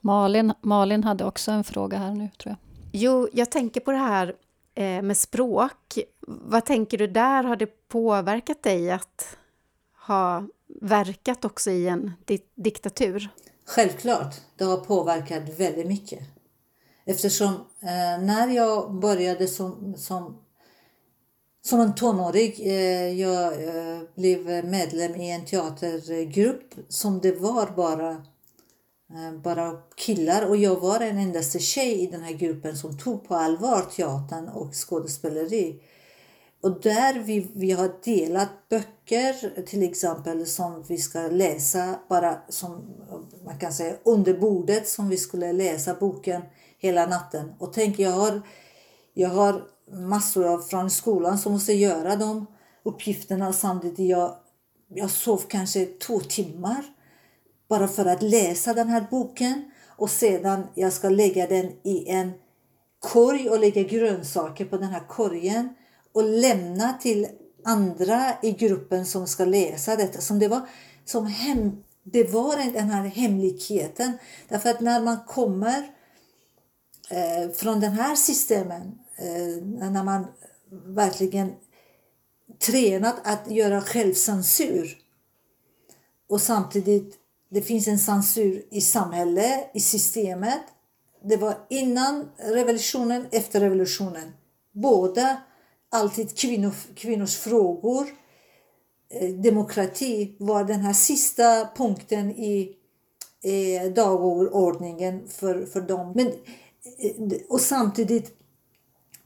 Malin, 0.00 0.52
Malin 0.60 1.04
hade 1.04 1.24
också 1.24 1.50
en 1.50 1.64
fråga 1.64 1.98
här 1.98 2.14
nu 2.14 2.30
tror 2.38 2.50
jag. 2.50 2.58
Jo, 2.92 3.28
jag 3.32 3.50
tänker 3.50 3.80
på 3.80 3.92
det 3.92 3.98
här 3.98 4.34
eh, 4.74 5.02
med 5.02 5.16
språk. 5.16 5.98
Vad 6.26 6.64
tänker 6.64 6.98
du 6.98 7.06
där? 7.06 7.44
Har 7.44 7.56
det 7.56 7.88
påverkat 7.88 8.62
dig 8.62 8.90
att 8.90 9.36
ha 10.06 10.48
verkat 10.80 11.44
också 11.44 11.70
i 11.70 11.88
en 11.88 12.12
di 12.24 12.38
diktatur? 12.54 13.28
Självklart, 13.64 14.34
det 14.56 14.64
har 14.64 14.76
påverkat 14.76 15.58
väldigt 15.58 15.86
mycket. 15.86 16.20
Eftersom 17.04 17.54
eh, 17.80 18.22
när 18.24 18.48
jag 18.48 18.94
började 18.94 19.46
som, 19.46 19.94
som, 19.96 20.36
som 21.62 21.80
en 21.80 21.94
tonåring, 21.94 22.52
eh, 22.58 23.20
jag 23.20 23.52
eh, 23.52 24.00
blev 24.14 24.64
medlem 24.64 25.14
i 25.14 25.30
en 25.30 25.44
teatergrupp 25.44 26.74
som 26.88 27.20
det 27.20 27.32
var 27.32 27.66
bara, 27.76 28.10
eh, 29.10 29.40
bara 29.42 29.72
killar 29.96 30.46
och 30.46 30.56
jag 30.56 30.80
var 30.80 30.98
den 30.98 31.18
endaste 31.18 31.58
tjej 31.58 32.00
i 32.00 32.06
den 32.06 32.22
här 32.22 32.32
gruppen 32.32 32.76
som 32.76 32.98
tog 32.98 33.28
på 33.28 33.34
allvar 33.34 33.82
teatern 33.96 34.48
och 34.48 34.74
skådespeleri. 34.74 35.80
Och 36.64 36.80
där 36.80 37.14
vi, 37.14 37.46
vi 37.54 37.72
har 37.72 37.92
delat 38.04 38.68
böcker 38.68 39.62
till 39.62 39.82
exempel 39.82 40.46
som 40.46 40.82
vi 40.88 40.98
ska 40.98 41.20
läsa 41.20 41.98
bara 42.08 42.38
som 42.48 42.94
man 43.44 43.58
kan 43.58 43.72
säga 43.72 43.94
under 44.04 44.34
bordet 44.34 44.88
som 44.88 45.08
vi 45.08 45.16
skulle 45.16 45.52
läsa 45.52 45.94
boken 45.94 46.42
hela 46.78 47.06
natten. 47.06 47.52
Och 47.58 47.72
tänk 47.72 47.98
jag 47.98 48.10
har, 48.10 48.42
jag 49.14 49.28
har 49.28 49.62
massor 49.92 50.46
av 50.46 50.58
från 50.58 50.90
skolan 50.90 51.38
som 51.38 51.52
måste 51.52 51.72
göra 51.72 52.16
de 52.16 52.46
uppgifterna 52.82 53.52
samtidigt 53.52 54.08
jag, 54.08 54.36
jag 54.88 55.10
sov 55.10 55.42
kanske 55.48 55.86
två 55.86 56.20
timmar 56.20 56.84
bara 57.68 57.88
för 57.88 58.04
att 58.04 58.22
läsa 58.22 58.74
den 58.74 58.88
här 58.88 59.06
boken 59.10 59.70
och 59.96 60.10
sedan 60.10 60.66
jag 60.74 60.92
ska 60.92 61.08
lägga 61.08 61.46
den 61.46 61.72
i 61.82 62.04
en 62.08 62.32
korg 62.98 63.50
och 63.50 63.58
lägga 63.58 63.82
grönsaker 63.82 64.64
på 64.64 64.76
den 64.76 64.88
här 64.88 65.08
korgen 65.08 65.74
och 66.14 66.24
lämna 66.24 66.92
till 66.92 67.28
andra 67.64 68.34
i 68.42 68.52
gruppen 68.52 69.06
som 69.06 69.26
ska 69.26 69.44
läsa 69.44 69.96
detta. 69.96 70.20
Som 70.20 70.38
det 70.38 70.48
var 70.48 70.68
som 71.04 71.26
hem, 71.26 71.84
bevara 72.02 72.64
den 72.64 72.90
här 72.90 73.04
hemligheten. 73.04 74.12
Därför 74.48 74.70
att 74.70 74.80
när 74.80 75.00
man 75.00 75.18
kommer 75.26 75.90
eh, 77.10 77.50
från 77.54 77.80
den 77.80 77.92
här 77.92 78.16
systemen, 78.16 78.98
eh, 79.16 79.64
när 79.90 80.04
man 80.04 80.26
verkligen 80.86 81.52
tränat 82.58 83.16
att 83.24 83.50
göra 83.50 83.80
självcensur 83.80 84.98
och 86.28 86.40
samtidigt 86.40 87.18
det 87.50 87.62
finns 87.62 87.88
en 87.88 87.98
censur 87.98 88.64
i 88.70 88.80
samhället, 88.80 89.70
i 89.74 89.80
systemet. 89.80 90.60
Det 91.22 91.36
var 91.36 91.66
innan 91.70 92.28
revolutionen, 92.36 93.26
efter 93.30 93.60
revolutionen. 93.60 94.32
Båda 94.72 95.36
alltid 95.94 96.38
kvinnor, 96.38 96.72
kvinnors 96.94 97.36
frågor. 97.36 98.06
Eh, 99.10 99.28
demokrati 99.28 100.36
var 100.38 100.64
den 100.64 100.80
här 100.80 100.92
sista 100.92 101.68
punkten 101.76 102.30
i 102.30 102.76
eh, 103.42 103.92
dagordningen 103.92 105.28
för, 105.28 105.66
för 105.66 105.80
dem. 105.80 106.12
Men, 106.14 106.26
eh, 106.26 107.36
och 107.48 107.60
samtidigt 107.60 108.32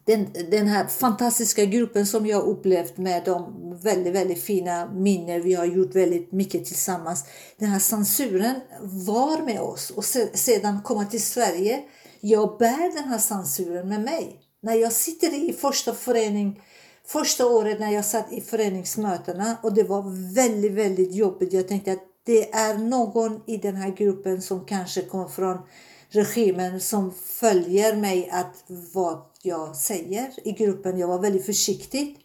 den, 0.05 0.27
den 0.51 0.67
här 0.67 0.87
fantastiska 0.87 1.65
gruppen 1.65 2.07
som 2.07 2.27
jag 2.27 2.43
upplevt 2.43 2.97
med 2.97 3.25
de 3.25 3.55
väldigt, 3.83 4.15
väldigt 4.15 4.43
fina 4.43 4.93
minnen. 4.93 5.43
Vi 5.43 5.55
har 5.55 5.65
gjort 5.65 5.95
väldigt 5.95 6.33
mycket 6.33 6.65
tillsammans. 6.65 7.25
Den 7.59 7.69
här 7.69 7.79
censuren 7.79 8.61
var 8.81 9.43
med 9.43 9.61
oss 9.61 9.91
och 9.91 10.05
sedan 10.35 10.83
komma 10.85 11.05
till 11.05 11.23
Sverige. 11.23 11.83
Jag 12.21 12.59
bär 12.59 12.95
den 12.95 13.09
här 13.09 13.19
censuren 13.19 13.89
med 13.89 14.01
mig. 14.01 14.48
När 14.61 14.75
jag 14.75 14.93
sitter 14.93 15.49
i 15.49 15.53
första 15.53 15.95
förening, 15.95 16.63
första 17.07 17.47
året 17.47 17.81
när 17.81 17.93
jag 17.93 18.05
satt 18.05 18.33
i 18.33 18.41
föreningsmötena 18.41 19.57
och 19.63 19.75
det 19.75 19.83
var 19.83 20.35
väldigt, 20.35 20.73
väldigt 20.73 21.15
jobbigt. 21.15 21.53
Jag 21.53 21.69
tänkte 21.69 21.93
att 21.93 22.05
det 22.25 22.53
är 22.53 22.79
någon 22.79 23.41
i 23.47 23.57
den 23.57 23.77
här 23.77 23.91
gruppen 23.91 24.43
som 24.43 24.65
kanske 24.65 25.03
kom 25.03 25.31
från 25.31 25.59
regimen 26.09 26.81
som 26.81 27.13
följer 27.13 27.97
mig 27.97 28.31
att 28.33 28.65
vad 28.93 29.23
jag 29.43 29.77
säger 29.77 30.49
i 30.49 30.53
gruppen. 30.53 30.99
Jag 30.99 31.09
var 31.09 31.19
väldigt 31.19 31.47
försiktig. 31.47 32.19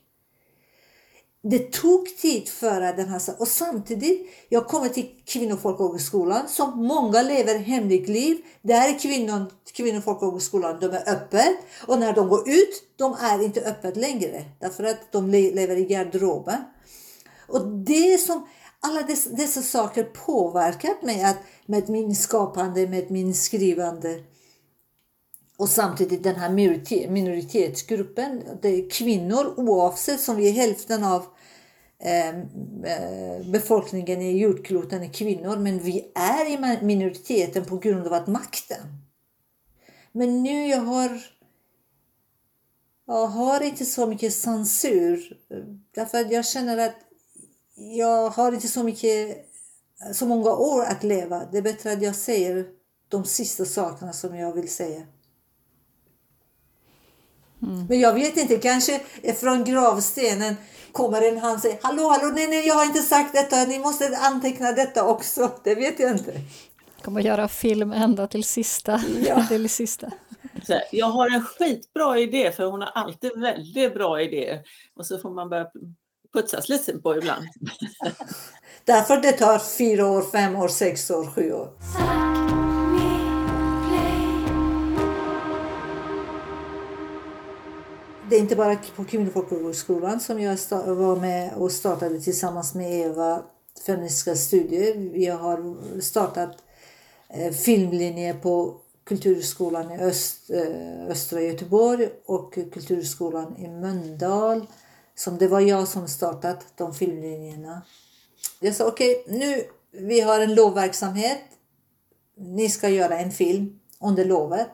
Det 1.46 1.72
tog 1.72 2.18
tid 2.18 2.50
för 2.50 2.82
den 2.82 3.10
här... 3.10 3.22
Och 3.40 3.48
samtidigt, 3.48 4.30
jag 4.50 4.68
kommer 4.68 4.90
till 4.90 5.10
Kvinnofolkhögskolan 5.26 6.48
som 6.48 6.88
många 6.88 7.22
lever 7.22 7.60
hemligt 7.60 8.10
liv. 8.10 8.38
Där 8.62 8.90
är 8.90 9.00
kvinnor, 9.00 9.52
Kvinnofolkhögskolan, 9.74 10.80
de 10.80 10.86
är 10.86 11.10
öppet. 11.10 11.58
Och 11.88 12.00
när 12.00 12.14
de 12.14 12.30
går 12.30 12.50
ut, 12.50 12.84
de 12.96 13.16
är 13.20 13.44
inte 13.44 13.62
öppet 13.62 13.98
längre. 13.98 14.46
Därför 14.60 14.84
att 14.84 15.12
de 15.12 15.30
lever 15.30 15.76
i 15.76 15.84
garderoben. 15.86 16.64
Och 17.48 17.68
det 17.68 18.18
som 18.18 18.48
alla 18.80 19.02
dessa, 19.02 19.30
dessa 19.30 19.62
saker 19.62 20.04
påverkat 20.04 21.02
mig 21.02 21.24
att, 21.24 21.38
med 21.66 21.90
min 21.90 22.16
skapande, 22.16 22.88
med 22.88 23.12
min 23.12 23.36
skrivande. 23.36 24.24
Och 25.58 25.70
samtidigt 25.70 26.24
den 26.24 26.36
här 26.36 26.50
minoritetsgruppen, 27.10 28.44
det 28.62 28.68
är 28.68 28.90
kvinnor 28.90 29.54
oavsett 29.58 30.20
som 30.22 30.36
vi 30.36 30.50
är 30.50 30.54
hälften 30.54 31.04
av 31.04 31.26
Ehm, 32.06 32.48
eh, 32.84 33.46
befolkningen 33.46 34.22
i 34.22 34.38
jordkloten 34.38 35.04
är 35.04 35.14
kvinnor 35.14 35.58
men 35.58 35.80
vi 35.80 36.12
är 36.16 36.50
i 36.52 36.86
minoriteten 36.86 37.66
på 37.66 37.78
grund 37.78 38.08
av 38.08 38.14
att 38.14 38.28
makten. 38.28 38.82
Men 40.12 40.44
nu 40.44 40.68
jag 40.68 40.82
har 40.82 41.22
jag 43.06 43.28
har 43.28 43.62
inte 43.62 43.86
så 43.86 44.08
mycket 44.08 44.34
censur 44.34 45.38
därför 45.96 46.22
att 46.22 46.32
jag 46.32 46.46
känner 46.46 46.78
att 46.78 46.96
jag 47.76 48.30
har 48.30 48.52
inte 48.52 48.68
så 48.68 48.84
mycket 48.84 49.50
så 50.14 50.26
många 50.26 50.52
år 50.56 50.84
att 50.84 51.04
leva. 51.04 51.46
Det 51.52 51.58
är 51.58 51.62
bättre 51.62 51.92
att 51.92 52.02
jag 52.02 52.16
säger 52.16 52.66
de 53.08 53.26
sista 53.26 53.66
sakerna 53.66 54.14
som 54.14 54.36
jag 54.36 54.54
vill 54.54 54.70
säga. 54.70 55.02
Mm. 57.64 57.86
Men 57.90 58.00
jag 58.00 58.14
vet 58.14 58.38
inte, 58.38 58.58
kanske 58.58 59.00
från 59.40 59.64
gravstenen 59.64 60.56
kommer 60.92 61.22
en 61.22 61.38
han 61.38 61.56
och 61.56 61.62
säger 61.62 61.80
Hallå, 61.82 62.10
hallå, 62.10 62.32
nej, 62.36 62.48
nej, 62.48 62.68
jag 62.68 62.76
har 62.76 62.86
inte 62.86 63.02
sagt 63.02 63.34
detta, 63.34 63.66
ni 63.66 63.80
måste 63.80 64.18
anteckna 64.18 64.72
detta 64.72 65.04
också. 65.08 65.52
Det 65.64 65.76
vet 65.76 66.00
jag 66.00 66.12
inte. 66.12 66.34
Kommer 67.02 67.20
att 67.20 67.26
göra 67.26 67.48
film 67.48 67.92
ända 67.92 68.28
till 68.28 68.44
sista. 68.44 69.02
Ja. 69.28 69.46
till 69.50 69.70
sista. 69.70 70.12
Jag 70.92 71.06
har 71.06 71.30
en 71.30 71.46
skitbra 71.46 72.20
idé, 72.20 72.52
för 72.52 72.66
hon 72.66 72.82
har 72.82 72.90
alltid 72.90 73.40
väldigt 73.40 73.94
bra 73.94 74.22
idéer. 74.22 74.62
Och 74.96 75.06
så 75.06 75.20
får 75.20 75.30
man 75.30 75.50
börja 75.50 75.68
putsas 76.34 76.70
lite 76.70 76.98
på 76.98 77.18
ibland. 77.18 77.46
Därför 78.86 79.18
det 79.18 79.32
tar 79.32 79.60
fyra 79.78 80.08
år, 80.08 80.22
fem 80.32 80.56
år, 80.56 80.68
sex 80.68 81.12
år, 81.12 81.32
sju 81.32 81.54
år. 81.54 81.70
Det 88.34 88.38
är 88.38 88.42
inte 88.42 88.56
bara 88.56 88.78
på 88.96 89.04
Kvinnofolkhögskolan 89.04 90.20
som 90.20 90.42
jag 90.42 90.58
var 90.86 91.16
med 91.16 91.54
och 91.54 91.72
startade 91.72 92.22
tillsammans 92.22 92.74
med 92.74 92.94
Eva 92.94 93.44
feministiska 93.86 94.36
studier. 94.36 94.96
Vi 94.96 95.26
har 95.26 95.76
startat 96.02 96.64
filmlinjer 97.28 97.52
filmlinje 97.52 98.34
på 98.34 98.78
Kulturskolan 99.04 99.92
i 99.92 99.98
Öst, 99.98 100.50
eh, 100.50 101.08
östra 101.08 101.42
Göteborg 101.42 102.10
och 102.26 102.54
Kulturskolan 102.54 103.58
i 103.58 103.68
Mölndal 103.68 104.66
Som 105.16 105.38
det 105.38 105.48
var 105.48 105.60
jag 105.60 105.88
som 105.88 106.08
startat 106.08 106.66
de 106.76 106.94
filmlinjerna. 106.94 107.82
Jag 108.60 108.76
sa 108.76 108.88
okej, 108.88 109.24
okay, 109.26 109.40
nu 109.40 109.64
vi 109.92 110.22
har 110.22 110.40
en 110.40 110.56
lovverksamhet. 110.56 111.42
Ni 112.38 112.70
ska 112.70 112.90
göra 112.90 113.20
en 113.20 113.32
film 113.32 113.80
under 114.02 114.26
lovet. 114.26 114.68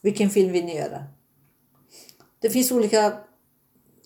Vilken 0.00 0.30
film 0.30 0.52
vill 0.52 0.64
ni 0.64 0.76
göra? 0.76 1.04
Det 2.38 2.50
finns 2.50 2.72
olika 2.72 3.18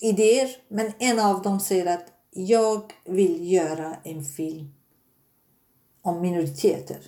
idéer, 0.00 0.48
men 0.68 0.92
en 0.98 1.18
av 1.18 1.42
dem 1.42 1.60
säger 1.60 1.86
att 1.86 2.06
jag 2.30 2.92
vill 3.04 3.52
göra 3.52 3.96
en 4.04 4.24
film 4.24 4.74
om 6.02 6.20
minoriteter. 6.20 6.98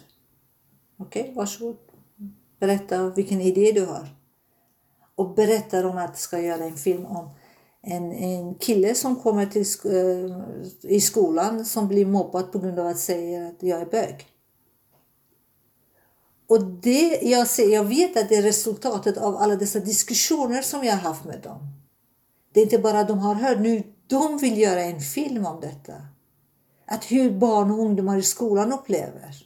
Okej, 0.98 1.22
okay, 1.22 1.34
varsågod. 1.34 1.76
Berätta 2.60 3.10
vilken 3.10 3.40
idé 3.40 3.72
du 3.72 3.86
har. 3.86 4.08
Och 5.14 5.34
berättar 5.34 5.84
om 5.84 5.98
att 5.98 6.18
ska 6.18 6.40
göra 6.40 6.64
en 6.64 6.76
film 6.76 7.06
om 7.06 7.30
en, 7.82 8.12
en 8.12 8.54
kille 8.54 8.94
som 8.94 9.16
kommer 9.16 9.46
till 9.46 9.66
sk 9.66 9.84
eh, 9.84 10.40
i 10.82 11.00
skolan 11.00 11.64
som 11.64 11.88
blir 11.88 12.06
mobbad 12.06 12.52
på 12.52 12.58
grund 12.58 12.78
av 12.78 12.86
att 12.86 12.98
säga 12.98 13.48
att 13.48 13.62
jag 13.62 13.80
är 13.80 13.86
bög. 13.86 14.26
Och 16.52 16.64
det 16.64 17.18
jag, 17.22 17.48
ser, 17.48 17.68
jag 17.68 17.84
vet 17.84 18.16
att 18.16 18.28
det 18.28 18.36
är 18.36 18.42
resultatet 18.42 19.18
av 19.18 19.36
alla 19.36 19.56
dessa 19.56 19.80
diskussioner 19.80 20.62
som 20.62 20.84
jag 20.84 20.92
har 20.92 21.00
haft 21.00 21.24
med 21.24 21.40
dem. 21.40 21.58
Det 22.52 22.60
är 22.60 22.64
inte 22.64 22.78
bara 22.78 23.00
att 23.00 23.08
de 23.08 23.18
har 23.18 23.34
hört, 23.34 23.60
nu 23.60 23.82
de 24.06 24.38
vill 24.38 24.58
göra 24.58 24.82
en 24.82 25.00
film 25.00 25.46
om 25.46 25.60
detta. 25.60 25.92
Att 26.86 27.04
hur 27.04 27.30
barn 27.30 27.70
och 27.70 27.78
ungdomar 27.78 28.18
i 28.18 28.22
skolan 28.22 28.72
upplever. 28.72 29.36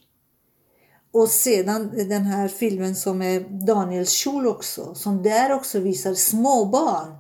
Och 1.13 1.29
sedan 1.29 2.09
den 2.09 2.23
här 2.23 2.49
filmen 2.49 2.97
som 2.97 3.23
är 3.23 3.41
Daniels 3.67 4.11
kjol 4.11 4.47
också, 4.47 4.95
som 4.95 5.23
där 5.23 5.53
också 5.53 5.79
visar 5.79 6.15
småbarn. 6.15 7.15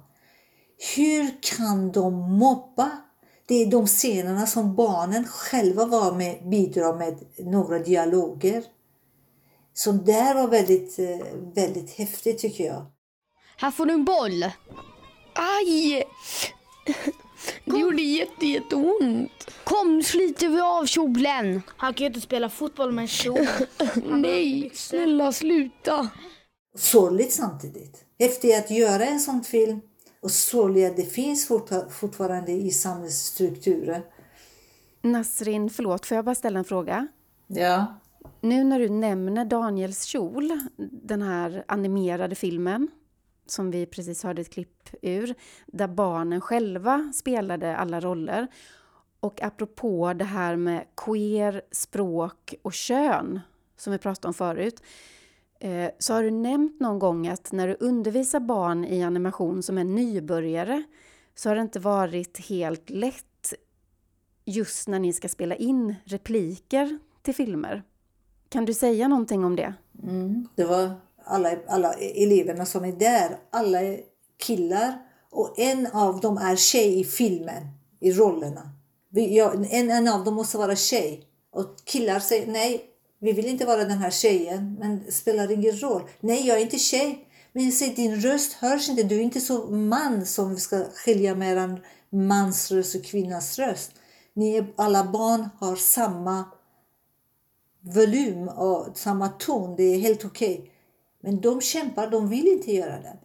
Hur 0.96 1.42
kan 1.42 1.92
de 1.92 2.14
mobba? 2.38 2.90
Det 3.46 3.54
är 3.54 3.66
de 3.66 3.86
scenerna 3.86 4.46
som 4.46 4.74
barnen 4.74 5.24
själva 5.24 5.86
var 5.86 6.12
med, 6.12 6.48
bidrar 6.48 6.96
med 6.96 7.18
några 7.38 7.78
dialoger. 7.78 8.64
Som 9.76 10.04
där 10.04 10.34
var 10.34 10.48
väldigt, 10.48 10.98
eh, 10.98 11.26
väldigt 11.54 11.90
häftigt 11.90 12.38
tycker 12.38 12.64
jag. 12.64 12.86
Här 13.56 13.70
får 13.70 13.86
du 13.86 13.92
en 13.92 14.04
boll. 14.04 14.44
Aj! 15.34 16.04
Det 17.64 17.78
gjorde 17.78 18.02
jätte, 18.02 18.46
jätteont. 18.46 19.50
Kom, 19.64 19.96
nu 19.96 20.02
sliter 20.02 20.48
vi 20.48 20.60
av 20.60 20.86
kjolen. 20.86 21.62
Han 21.76 21.94
kan 21.94 22.04
ju 22.04 22.06
inte 22.06 22.20
spela 22.20 22.50
fotboll 22.50 22.92
med 22.92 23.02
en 23.02 23.08
kjol. 23.08 23.48
Nej, 24.04 24.70
snälla 24.74 25.32
sluta. 25.32 26.08
Sorgligt 26.76 27.32
samtidigt. 27.32 28.04
Efter 28.18 28.58
att 28.58 28.70
göra 28.70 29.04
en 29.06 29.20
sån 29.20 29.44
film 29.44 29.80
och 30.22 30.30
sorgligt 30.30 30.90
att 30.90 30.96
det 30.96 31.04
finns 31.12 31.48
fortfarande 31.90 32.52
i 32.52 32.70
samhällsstrukturen. 32.70 34.02
Nasrin, 35.02 35.70
förlåt, 35.70 36.06
får 36.06 36.14
jag 36.14 36.24
bara 36.24 36.34
ställa 36.34 36.58
en 36.58 36.64
fråga? 36.64 37.08
Ja. 37.46 38.00
Nu 38.40 38.64
när 38.64 38.78
du 38.78 38.88
nämner 38.88 39.44
Daniels 39.44 40.04
kjol, 40.04 40.60
den 40.90 41.22
här 41.22 41.64
animerade 41.68 42.34
filmen 42.34 42.88
som 43.46 43.70
vi 43.70 43.86
precis 43.86 44.22
hörde 44.22 44.42
ett 44.42 44.52
klipp 44.52 44.88
ur, 45.02 45.34
där 45.66 45.88
barnen 45.88 46.40
själva 46.40 47.12
spelade 47.14 47.76
alla 47.76 48.00
roller. 48.00 48.46
Och 49.20 49.42
apropå 49.42 50.12
det 50.12 50.24
här 50.24 50.56
med 50.56 50.84
queer, 50.96 51.62
språk 51.70 52.54
och 52.62 52.72
kön, 52.72 53.40
som 53.76 53.92
vi 53.92 53.98
pratade 53.98 54.28
om 54.28 54.34
förut, 54.34 54.82
eh, 55.60 55.90
så 55.98 56.14
har 56.14 56.22
du 56.22 56.30
nämnt 56.30 56.80
någon 56.80 56.98
gång 56.98 57.28
att 57.28 57.52
när 57.52 57.68
du 57.68 57.76
undervisar 57.80 58.40
barn 58.40 58.84
i 58.84 59.02
animation 59.02 59.62
som 59.62 59.78
är 59.78 59.84
nybörjare 59.84 60.82
så 61.34 61.48
har 61.48 61.56
det 61.56 61.62
inte 61.62 61.80
varit 61.80 62.48
helt 62.48 62.90
lätt 62.90 63.54
just 64.44 64.88
när 64.88 64.98
ni 64.98 65.12
ska 65.12 65.28
spela 65.28 65.54
in 65.54 65.94
repliker 66.04 66.98
till 67.22 67.34
filmer. 67.34 67.82
Kan 68.48 68.64
du 68.64 68.74
säga 68.74 69.08
någonting 69.08 69.44
om 69.44 69.56
det? 69.56 69.74
Mm, 70.02 70.48
det 70.54 70.64
var 70.64 70.90
alla, 71.24 71.50
alla 71.68 71.92
eleverna 71.92 72.66
som 72.66 72.84
är 72.84 72.92
där, 72.92 73.38
alla 73.50 73.80
är 73.82 74.00
killar 74.46 74.98
och 75.30 75.58
en 75.58 75.86
av 75.86 76.20
dem 76.20 76.38
är 76.38 76.56
tjej 76.56 77.00
i 77.00 77.04
filmen, 77.04 77.62
i 78.00 78.12
rollerna. 78.12 78.70
En, 79.70 79.90
en 79.90 80.08
av 80.08 80.24
dem 80.24 80.34
måste 80.34 80.58
vara 80.58 80.76
tjej. 80.76 81.22
Och 81.52 81.66
killar 81.84 82.20
säger 82.20 82.46
nej, 82.46 82.84
vi 83.18 83.32
vill 83.32 83.46
inte 83.46 83.66
vara 83.66 83.84
den 83.84 83.98
här 83.98 84.10
tjejen, 84.10 84.76
men 84.78 85.04
det 85.04 85.12
spelar 85.12 85.52
ingen 85.52 85.80
roll. 85.80 86.02
Nej, 86.20 86.46
jag 86.46 86.56
är 86.56 86.62
inte 86.62 86.78
tjej. 86.78 87.28
Men 87.52 87.72
säg, 87.72 87.94
din 87.94 88.20
röst 88.20 88.52
hörs 88.52 88.88
inte, 88.88 89.02
du 89.02 89.16
är 89.16 89.20
inte 89.20 89.40
så 89.40 89.66
man 89.70 90.26
som 90.26 90.56
ska 90.56 90.84
skilja 90.84 91.34
mellan 91.34 91.80
mans 92.10 92.70
röst 92.70 92.94
och 92.94 93.04
kvinnas 93.04 93.58
röst. 93.58 93.90
Ni 94.34 94.56
är, 94.56 94.66
alla 94.76 95.04
barn 95.04 95.48
har 95.58 95.76
samma 95.76 96.44
volym 97.94 98.48
och 98.48 98.98
samma 98.98 99.28
ton, 99.28 99.76
det 99.76 99.82
är 99.82 99.98
helt 99.98 100.24
okej. 100.24 100.54
Okay. 100.54 100.70
Men 101.20 101.40
de 101.40 101.60
kämpar, 101.60 102.10
de 102.10 102.28
vill 102.28 102.46
inte 102.46 102.72
göra 102.72 103.00
det. 103.00 103.18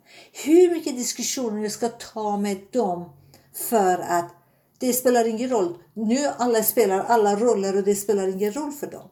Hur 0.45 0.71
mycket 0.71 0.95
diskussioner 0.95 1.62
jag 1.62 1.71
ska 1.71 1.89
ta 1.89 2.38
med 2.38 2.58
dem 2.71 3.10
för 3.54 3.97
att 3.97 4.36
det 4.78 4.93
spelar 4.93 5.28
ingen 5.28 5.50
roll. 5.50 5.78
Nu 5.93 6.17
alla 6.38 6.63
spelar 6.63 7.00
alla 7.00 7.36
roller 7.36 7.78
och 7.78 7.84
det 7.84 7.95
spelar 7.95 8.28
ingen 8.28 8.54
roll 8.54 8.71
för 8.71 8.88
dem. 8.88 9.10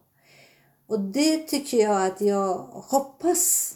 Och 0.87 0.99
det 0.99 1.37
tycker 1.37 1.77
jag 1.77 2.05
att 2.05 2.21
jag 2.21 2.55
hoppas 2.67 3.73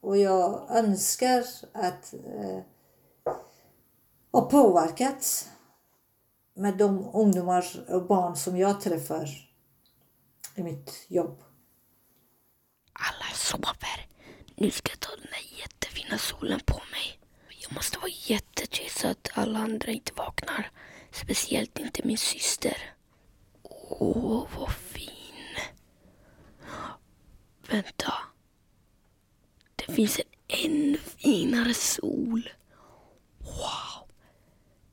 och 0.00 0.18
jag 0.18 0.66
önskar 0.70 1.44
att 1.72 2.14
eh, 2.14 2.58
ha 4.32 4.40
påverkat 4.40 5.48
med 6.56 6.76
de 6.76 7.10
ungdomar 7.12 7.86
och 7.88 8.06
barn 8.06 8.36
som 8.36 8.56
jag 8.56 8.80
träffar 8.80 9.51
i 10.54 10.62
mitt 10.62 11.06
jobb. 11.08 11.42
Alla 12.92 13.34
sover. 13.34 14.06
Nu 14.54 14.70
ska 14.70 14.92
jag 14.92 15.00
ta 15.00 15.10
den 15.16 15.26
där 15.30 15.58
jättefina 15.58 16.18
solen 16.18 16.60
på 16.66 16.74
mig. 16.74 17.18
Jag 17.62 17.72
måste 17.72 17.98
vara 17.98 18.10
jättetyst 18.10 18.98
så 18.98 19.08
att 19.08 19.30
alla 19.34 19.58
andra 19.58 19.92
inte 19.92 20.12
vaknar. 20.16 20.70
Speciellt 21.10 21.78
inte 21.78 22.00
min 22.04 22.18
syster. 22.18 22.94
Åh, 23.62 24.46
vad 24.58 24.72
fin. 24.72 25.56
Vänta. 27.68 28.14
Det 29.76 29.92
finns 29.92 30.18
en 30.18 30.24
ännu 30.64 30.98
finare 30.98 31.74
sol. 31.74 32.50
Wow. 33.38 34.08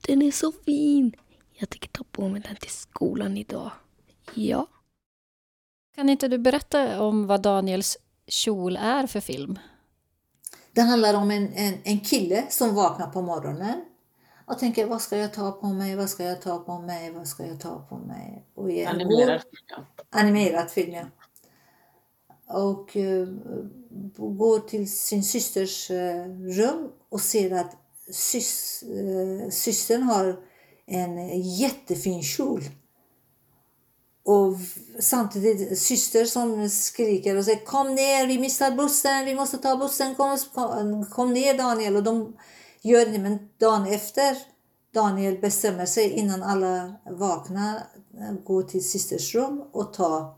Den 0.02 0.22
är 0.22 0.32
så 0.32 0.52
fin. 0.52 1.16
Jag 1.54 1.70
tänker 1.70 1.90
ta 1.90 2.04
på 2.12 2.30
mig 2.30 2.42
den 2.42 2.56
till 2.56 2.72
skolan 2.72 3.38
idag. 3.38 3.72
Ja. 4.34 4.68
Kan 6.00 6.10
inte 6.10 6.28
du 6.28 6.38
berätta 6.38 7.02
om 7.02 7.28
vad 7.28 7.42
Daniels 7.42 7.98
kjol 8.28 8.78
är 8.78 9.08
för 9.08 9.20
film? 9.20 9.60
Det 10.72 10.82
handlar 10.82 11.14
om 11.14 11.32
en, 11.32 11.54
en, 11.54 11.74
en 11.84 12.00
kille 12.00 12.46
som 12.50 12.76
vaknar 12.76 13.08
på 13.08 13.22
morgonen 13.22 13.86
och 14.46 14.60
tänker 14.60 14.86
vad 14.86 15.02
ska 15.02 15.18
jag 15.18 15.34
ta 15.34 15.52
på 15.52 15.68
mig, 15.68 15.96
vad 15.96 16.10
ska 16.10 16.24
jag 16.24 16.42
ta 16.42 16.60
på 16.60 16.80
mig, 16.80 17.12
vad 17.12 17.28
ska 17.28 17.46
jag 17.46 17.60
ta 17.60 17.86
på 17.90 17.98
mig? 17.98 18.46
Och 18.56 18.72
igen, 18.72 18.88
animerad 18.88 19.42
film. 19.42 19.66
Ja. 19.68 20.20
Animerad 20.20 20.72
film, 20.72 20.94
ja. 20.94 21.06
Och 22.56 22.96
uh, 22.96 23.28
går 24.18 24.60
till 24.60 24.92
sin 24.92 25.24
systers 25.24 25.92
uh, 25.92 26.26
rum 26.50 26.92
och 27.10 27.22
ser 27.22 27.52
att 27.52 27.76
sys, 28.12 28.84
uh, 28.84 29.50
systern 29.50 30.04
har 30.04 30.40
en 30.86 31.42
jättefin 31.42 32.24
kjol 32.24 32.64
och 34.24 34.54
samtidigt 35.00 35.80
syster 35.80 36.26
som 36.26 36.70
skriker 36.70 37.36
och 37.36 37.46
säger 37.46 37.66
kom 37.66 37.96
ner, 37.96 38.28
vi 38.28 38.40
missar 38.40 38.72
bussen, 38.72 39.26
vi 39.26 39.36
måste 39.36 39.58
ta 39.58 39.78
bussen, 39.78 40.16
kom, 40.16 40.38
kom 41.10 41.34
ner 41.34 41.58
Daniel. 41.58 41.96
Och 41.96 42.04
de 42.04 42.38
gör 42.82 43.06
det, 43.06 43.20
men 43.20 43.50
dagen 43.58 43.86
efter 43.86 44.38
Daniel 44.94 45.38
bestämmer 45.38 45.86
sig 45.86 46.10
innan 46.10 46.44
alla 46.44 46.94
vaknar, 47.12 47.84
gå 48.44 48.64
till 48.64 48.90
systers 48.90 49.36
rum 49.36 49.64
och 49.72 49.94
ta 49.94 50.38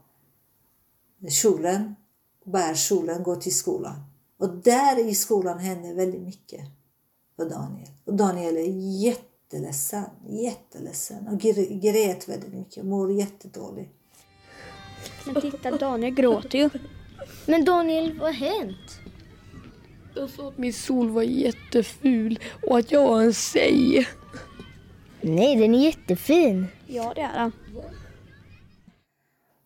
kjolen, 1.30 1.96
bär 2.46 2.76
kjolen, 2.76 3.24
gå 3.24 3.36
till 3.36 3.56
skolan. 3.56 3.96
Och 4.38 4.50
där 4.50 5.08
i 5.08 5.16
skolan 5.16 5.60
händer 5.60 5.94
väldigt 5.94 6.22
mycket 6.22 6.62
för 7.36 7.50
Daniel. 7.50 7.90
Och 8.06 8.14
Daniel 8.14 8.58
är 8.58 9.02
jätte 9.04 9.31
jätteledsen, 9.52 10.04
jätteledsen 10.28 11.28
och 11.28 11.40
grät 11.82 12.30
väldigt 12.30 12.54
mycket, 12.54 12.86
mår 12.86 13.12
jättedåligt. 13.12 13.92
Men 15.26 15.42
titta, 15.42 15.78
Daniel 15.78 16.14
gråter 16.14 16.60
ju. 16.60 16.70
Men 17.46 17.66
Daniel, 17.66 18.20
vad 18.20 18.36
har 18.36 18.50
hänt? 18.50 19.00
Jag 20.16 20.30
sa 20.30 20.48
att 20.48 20.58
min 20.58 20.74
sol 20.74 21.10
var 21.10 21.24
jätteful 21.24 22.40
och 22.68 22.80
att 22.80 22.92
jag 22.92 23.08
var 23.08 23.22
en 23.22 23.34
tjej. 23.34 24.08
Nej, 25.22 25.56
den 25.56 25.76
är 25.76 25.86
jättefin. 25.86 26.68
Ja, 26.88 27.14
det 27.16 27.22
är 27.22 27.40
den. 27.40 27.52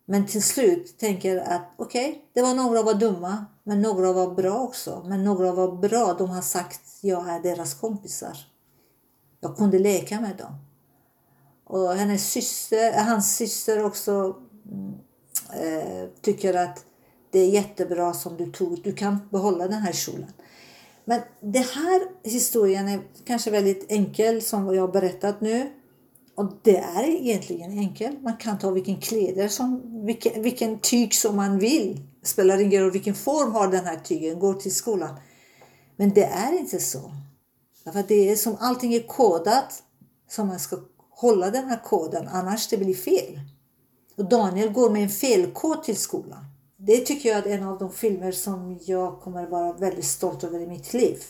Men 0.04 0.26
till 0.26 0.42
slut 0.42 0.98
tänker 0.98 1.36
att 1.36 1.74
okej, 1.76 2.08
okay, 2.08 2.22
det 2.32 2.42
var 2.42 2.54
några 2.54 2.82
var 2.82 2.94
dumma, 2.94 3.46
men 3.64 3.82
några 3.82 4.12
var 4.12 4.34
bra 4.34 4.58
också. 4.58 5.02
Men 5.06 5.24
några 5.24 5.52
var 5.52 5.72
bra, 5.72 6.14
de 6.18 6.30
har 6.30 6.42
sagt 6.42 6.80
jag 7.00 7.28
är 7.28 7.40
deras 7.40 7.74
kompisar. 7.74 8.36
Jag 9.40 9.56
kunde 9.56 9.78
leka 9.78 10.20
med 10.20 10.36
dem. 10.36 10.54
Och 11.64 11.94
hennes 11.94 12.30
syster, 12.30 13.04
hans 13.04 13.36
syster 13.36 13.84
också 13.84 14.36
mm, 14.72 14.94
eh, 15.52 16.08
tycker 16.22 16.54
att 16.54 16.84
det 17.30 17.38
är 17.38 17.48
jättebra 17.48 18.12
som 18.12 18.36
du 18.36 18.46
tog. 18.46 18.82
Du 18.82 18.92
kan 18.92 19.18
behålla 19.30 19.68
den 19.68 19.82
här 19.82 19.92
kjolen. 19.92 20.32
Men 21.04 21.20
den 21.40 21.62
här 21.62 22.02
historien 22.24 22.88
är 22.88 23.00
kanske 23.24 23.50
väldigt 23.50 23.92
enkel 23.92 24.42
som 24.42 24.74
jag 24.74 24.82
har 24.82 24.92
berättat 24.92 25.40
nu. 25.40 25.70
Och 26.34 26.52
det 26.62 26.76
är 26.76 27.08
egentligen 27.08 27.78
enkelt. 27.78 28.22
Man 28.22 28.36
kan 28.36 28.58
ta 28.58 28.70
vilken 28.70 29.00
kläder 29.00 29.48
som, 29.48 29.82
vilken, 30.06 30.42
vilken 30.42 30.78
tyg 30.78 31.14
som 31.14 31.36
man 31.36 31.58
vill. 31.58 32.00
Spelar 32.22 32.58
ingen 32.58 32.82
roll 32.82 32.90
vilken 32.90 33.14
form 33.14 33.52
har 33.52 33.68
den 33.68 33.84
här 33.84 33.96
tygen, 33.96 34.38
går 34.38 34.54
till 34.54 34.74
skolan. 34.74 35.16
Men 35.96 36.10
det 36.10 36.24
är 36.24 36.58
inte 36.58 36.78
så. 36.78 37.12
Därför 37.86 38.04
det 38.08 38.30
är 38.30 38.36
som 38.36 38.56
allting 38.60 38.94
är 38.94 39.06
kodat 39.06 39.82
som 40.28 40.48
man 40.48 40.58
ska 40.58 40.78
hålla 41.10 41.50
den 41.50 41.68
här 41.68 41.82
koden, 41.84 42.28
annars 42.28 42.68
det 42.68 42.76
blir 42.76 42.94
fel. 42.94 43.40
Och 44.16 44.28
Daniel 44.28 44.72
går 44.72 44.90
med 44.90 45.02
en 45.02 45.08
felkod 45.08 45.82
till 45.82 45.96
skolan. 45.96 46.44
Det 46.76 46.96
tycker 46.96 47.28
jag 47.28 47.46
är 47.46 47.58
en 47.58 47.66
av 47.66 47.78
de 47.78 47.92
filmer 47.92 48.32
som 48.32 48.78
jag 48.86 49.20
kommer 49.20 49.46
vara 49.46 49.72
väldigt 49.72 50.04
stolt 50.04 50.44
över 50.44 50.60
i 50.60 50.66
mitt 50.66 50.94
liv. 50.94 51.22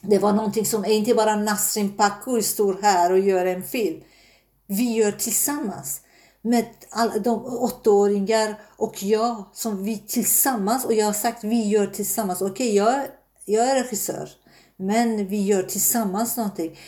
Det 0.00 0.18
var 0.18 0.32
någonting 0.32 0.66
som 0.66 0.84
inte 0.84 1.14
bara 1.14 1.36
Nasrin 1.36 1.96
Pakur 1.96 2.40
står 2.40 2.78
här 2.82 3.12
och 3.12 3.18
gör 3.18 3.46
en 3.46 3.62
film. 3.62 4.00
Vi 4.66 4.92
gör 4.92 5.12
tillsammans 5.12 6.00
med 6.42 6.66
alla 6.90 7.18
de 7.18 7.44
åttaåringar 7.44 8.60
och 8.76 9.02
jag 9.02 9.44
som 9.52 9.84
vi 9.84 9.98
tillsammans 9.98 10.84
och 10.84 10.94
jag 10.94 11.06
har 11.06 11.12
sagt 11.12 11.44
vi 11.44 11.68
gör 11.68 11.86
tillsammans. 11.86 12.42
Okej, 12.42 12.52
okay, 12.52 12.72
jag, 12.72 13.06
jag 13.44 13.70
är 13.70 13.82
regissör 13.82 14.30
men 14.78 15.26
vi 15.26 15.42
gör 15.42 15.62
tillsammans 15.62 16.36
någonting. 16.36 16.78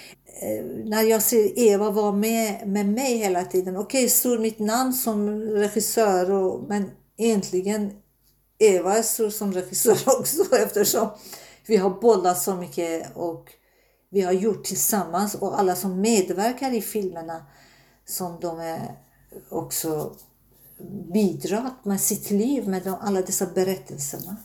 Eh, 0.42 0.64
när 0.64 1.02
jag 1.02 1.22
ser 1.22 1.58
Eva 1.58 1.90
vara 1.90 2.12
med, 2.12 2.68
med 2.68 2.88
mig 2.88 3.16
hela 3.16 3.44
tiden. 3.44 3.76
Okej, 3.76 4.00
okay, 4.00 4.08
står 4.08 4.38
mitt 4.38 4.58
namn 4.58 4.92
som 4.92 5.28
regissör 5.40 6.30
och, 6.30 6.68
men 6.68 6.90
egentligen 7.16 7.92
Eva 8.58 8.98
är 8.98 9.02
stor 9.02 9.30
som 9.30 9.52
regissör 9.52 9.98
också 10.20 10.56
eftersom 10.56 11.08
vi 11.66 11.76
har 11.76 11.90
bollat 11.90 12.42
så 12.42 12.54
mycket 12.54 13.16
och 13.16 13.52
vi 14.10 14.20
har 14.22 14.32
gjort 14.32 14.64
tillsammans 14.64 15.34
och 15.34 15.60
alla 15.60 15.76
som 15.76 16.00
medverkar 16.00 16.74
i 16.74 16.82
filmerna 16.82 17.46
som 18.04 18.40
de 18.40 18.60
är 18.60 18.98
också 19.48 20.16
bidragit 21.12 21.84
med 21.84 22.00
sitt 22.00 22.30
liv 22.30 22.68
med 22.68 22.82
de, 22.82 22.96
alla 23.00 23.22
dessa 23.22 23.46
berättelserna. 23.46 24.36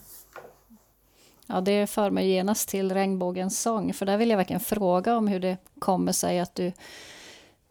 Ja, 1.46 1.60
det 1.60 1.86
för 1.86 2.10
mig 2.10 2.28
genast 2.28 2.68
till 2.68 2.92
Regnbågens 2.92 3.60
sång, 3.60 3.94
för 3.94 4.06
där 4.06 4.16
vill 4.16 4.30
jag 4.30 4.36
verkligen 4.36 4.60
fråga 4.60 5.16
om 5.16 5.28
hur 5.28 5.40
det 5.40 5.56
kommer 5.78 6.12
sig 6.12 6.40
att 6.40 6.54
du 6.54 6.72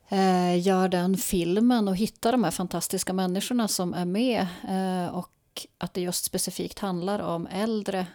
eh, 0.10 0.60
gör 0.60 0.88
den 0.88 1.18
filmen 1.18 1.88
och 1.88 1.96
hittar 1.96 2.32
de 2.32 2.44
här 2.44 2.52
fantastiska 2.52 3.14
människorna 3.14 3.68
som 3.68 3.94
är 3.94 4.06
med 4.06 4.48
eh, 4.70 5.16
och 5.16 5.68
att 5.78 5.94
det 5.94 6.02
just 6.02 6.26
specifikt 6.26 6.80
handlar 6.80 7.20
om 7.20 7.48
äldre 7.48 8.08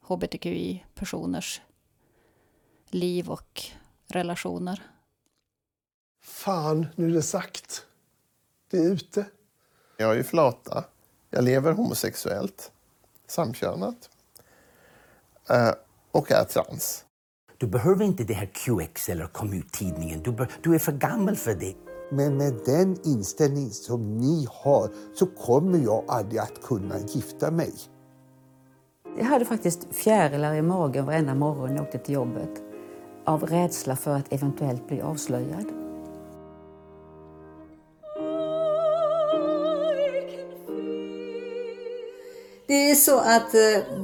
hbtqi-personers 0.00 1.60
liv 2.90 3.30
och 3.30 3.62
relationer. 4.06 4.82
Fan, 6.22 6.86
nu 6.96 7.10
är 7.10 7.14
det 7.14 7.22
sagt. 7.22 7.86
Det 8.70 8.76
är 8.76 8.92
ute. 8.92 9.26
Jag 9.96 10.10
är 10.10 10.14
ju 10.14 10.24
flata. 10.24 10.84
Jag 11.30 11.44
lever 11.44 11.72
homosexuellt, 11.72 12.72
samkönat 13.26 14.10
och 16.12 16.30
är 16.30 16.44
trans. 16.44 17.04
Du 17.58 17.66
behöver 17.66 18.04
inte 18.04 18.24
det 18.24 18.34
här 18.34 18.46
QX 18.46 19.08
eller 19.08 19.26
kom 19.26 19.52
ut-tidningen. 19.52 20.22
Du, 20.22 20.46
du 20.62 20.74
är 20.74 20.78
för 20.78 20.92
gammal 20.92 21.36
för 21.36 21.54
det. 21.54 21.74
Men 22.10 22.36
med 22.36 22.54
den 22.66 22.96
inställning 23.04 23.70
som 23.70 24.18
ni 24.18 24.46
har 24.50 24.90
så 25.14 25.26
kommer 25.26 25.78
jag 25.78 26.04
aldrig 26.08 26.40
att 26.40 26.62
kunna 26.62 26.98
gifta 26.98 27.50
mig. 27.50 27.72
Jag 29.18 29.24
hade 29.24 29.44
faktiskt 29.44 29.86
fjärilar 29.90 30.54
i 30.54 30.62
magen 30.62 31.06
varenda 31.06 31.34
morgon 31.34 31.68
när 31.68 31.76
jag 31.76 31.84
åkte 31.84 31.98
till 31.98 32.14
jobbet 32.14 32.62
av 33.24 33.46
rädsla 33.46 33.96
för 33.96 34.16
att 34.16 34.32
eventuellt 34.32 34.88
bli 34.88 35.00
avslöjad. 35.00 35.64
Det 42.66 42.90
är 42.90 42.94
så 42.94 43.18
att 43.18 43.54
eh, 43.54 43.94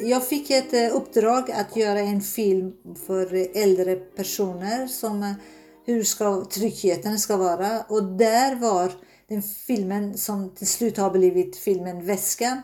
jag 0.00 0.28
fick 0.28 0.50
ett 0.50 0.74
eh, 0.74 0.96
uppdrag 0.96 1.50
att 1.50 1.76
göra 1.76 2.00
en 2.00 2.20
film 2.20 2.72
för 3.06 3.56
äldre 3.56 3.96
personer 3.96 4.86
som 4.86 5.22
eh, 5.22 5.32
hur 5.86 6.04
ska 6.04 6.44
tryggheten 6.44 7.18
ska 7.18 7.36
vara 7.36 7.80
och 7.88 8.04
där 8.04 8.54
var 8.54 8.92
den 9.28 9.42
filmen 9.42 10.18
som 10.18 10.50
till 10.50 10.66
slut 10.66 10.96
har 10.96 11.10
blivit 11.10 11.56
filmen 11.56 12.06
Väskan. 12.06 12.62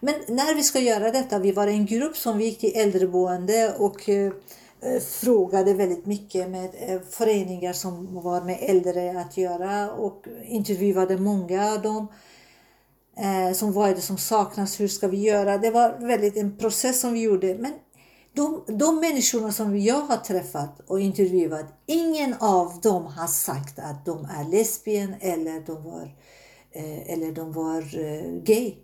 Men 0.00 0.14
när 0.28 0.54
vi 0.54 0.62
ska 0.62 0.78
göra 0.78 1.10
detta, 1.10 1.38
vi 1.38 1.52
var 1.52 1.66
en 1.66 1.86
grupp 1.86 2.16
som 2.16 2.38
vi 2.38 2.44
gick 2.44 2.60
till 2.60 2.76
äldreboende 2.76 3.74
och 3.78 4.08
eh, 4.08 4.32
eh, 4.80 5.00
frågade 5.00 5.74
väldigt 5.74 6.06
mycket 6.06 6.50
med 6.50 6.70
föreningar 7.10 7.72
som 7.72 8.22
var 8.22 8.40
med 8.40 8.58
äldre 8.60 9.20
att 9.20 9.36
göra 9.36 9.92
och 9.92 10.24
intervjuade 10.44 11.16
många 11.16 11.72
av 11.72 11.82
dem. 11.82 12.06
Eh, 13.18 13.52
som 13.52 13.72
vad 13.72 13.90
är 13.90 13.94
det 13.94 14.00
som 14.00 14.18
saknas, 14.18 14.80
hur 14.80 14.88
ska 14.88 15.08
vi 15.08 15.16
göra? 15.16 15.58
Det 15.58 15.70
var 15.70 15.98
väldigt 16.06 16.36
en 16.36 16.56
process 16.56 17.00
som 17.00 17.12
vi 17.12 17.20
gjorde. 17.20 17.54
Men 17.54 17.72
de, 18.34 18.64
de 18.66 19.00
människorna 19.00 19.52
som 19.52 19.78
jag 19.78 20.00
har 20.00 20.16
träffat 20.16 20.80
och 20.86 21.00
intervjuat, 21.00 21.66
ingen 21.86 22.34
av 22.40 22.80
dem 22.80 23.06
har 23.06 23.26
sagt 23.26 23.78
att 23.78 24.04
de 24.04 24.24
är 24.24 24.44
lesbien 24.44 25.14
eller 25.20 25.60
de 25.60 25.84
var, 25.84 26.16
eh, 26.70 27.12
eller 27.12 27.32
de 27.32 27.52
var 27.52 27.98
eh, 27.98 28.42
gay. 28.42 28.74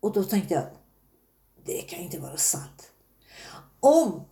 Och 0.00 0.12
då 0.12 0.24
tänkte 0.24 0.54
jag, 0.54 0.64
det 1.64 1.80
kan 1.80 1.98
inte 1.98 2.18
vara 2.18 2.36
sant. 2.36 2.90
Om 3.80 4.22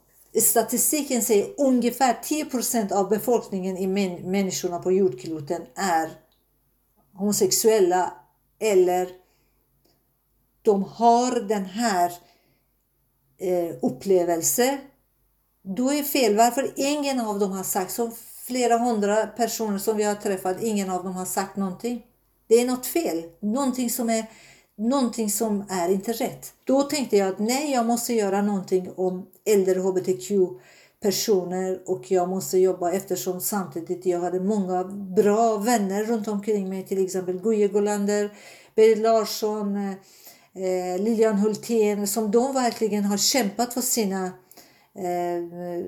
statistiken 0.43 1.23
säger 1.23 1.55
ungefär 1.59 2.15
10% 2.23 2.93
av 2.93 3.09
befolkningen 3.09 3.77
i 3.77 3.87
människorna 4.25 4.79
på 4.79 4.93
jordkloten 4.93 5.63
är 5.75 6.11
homosexuella 7.13 8.13
eller 8.59 9.09
de 10.63 10.83
har 10.83 11.41
den 11.41 11.65
här 11.65 12.13
eh, 13.39 13.75
upplevelsen, 13.83 14.79
då 15.63 15.93
är 15.93 16.03
fel. 16.03 16.37
Varför 16.37 16.73
ingen 16.77 17.21
av 17.21 17.39
dem 17.39 17.53
har 17.53 17.65
sagt, 17.65 17.91
som 17.91 18.13
flera 18.47 18.79
hundra 18.79 19.27
personer 19.27 19.79
som 19.79 19.97
vi 19.97 20.05
har 20.05 20.15
träffat, 20.15 20.63
ingen 20.63 20.91
av 20.91 21.05
dem 21.05 21.13
har 21.13 21.25
sagt 21.25 21.57
någonting. 21.57 22.03
Det 22.49 22.55
är 22.55 22.67
något 22.67 22.87
fel, 22.87 23.23
någonting 23.41 23.91
som 23.91 24.11
är, 24.11 24.27
någonting 24.77 25.31
som 25.31 25.65
är 25.71 25.89
inte 25.89 26.13
rätt. 26.13 26.53
Då 26.65 26.83
tänkte 26.83 27.17
jag 27.17 27.29
att 27.29 27.39
nej, 27.39 27.73
jag 27.73 27.87
måste 27.87 28.13
göra 28.13 28.43
någonting 28.43 28.91
om 28.97 29.27
äldre 29.45 29.81
hbtq 29.81 30.31
personer 31.07 31.81
och 31.87 32.11
jag 32.11 32.29
måste 32.29 32.59
jobba 32.59 32.93
eftersom 32.93 33.41
samtidigt 33.41 34.07
jag 34.07 34.21
hade 34.21 34.41
många 34.41 34.85
bra 35.17 35.57
vänner 35.57 36.05
runt 36.05 36.29
omkring 36.29 36.69
mig. 36.69 36.87
Till 36.87 37.05
exempel 37.05 37.41
Guje 37.45 37.69
Golander, 37.69 38.31
Berit 38.75 38.99
Larsson, 38.99 39.77
eh, 39.77 39.91
eh, 40.65 41.03
Lilian 41.03 41.39
Hultén 41.39 42.07
som 42.07 42.31
de 42.31 42.55
verkligen 42.55 43.05
har 43.05 43.17
kämpat 43.17 43.75
för 43.75 43.81
sina 43.81 44.25
eh, 44.99 45.37
eh 45.37 45.85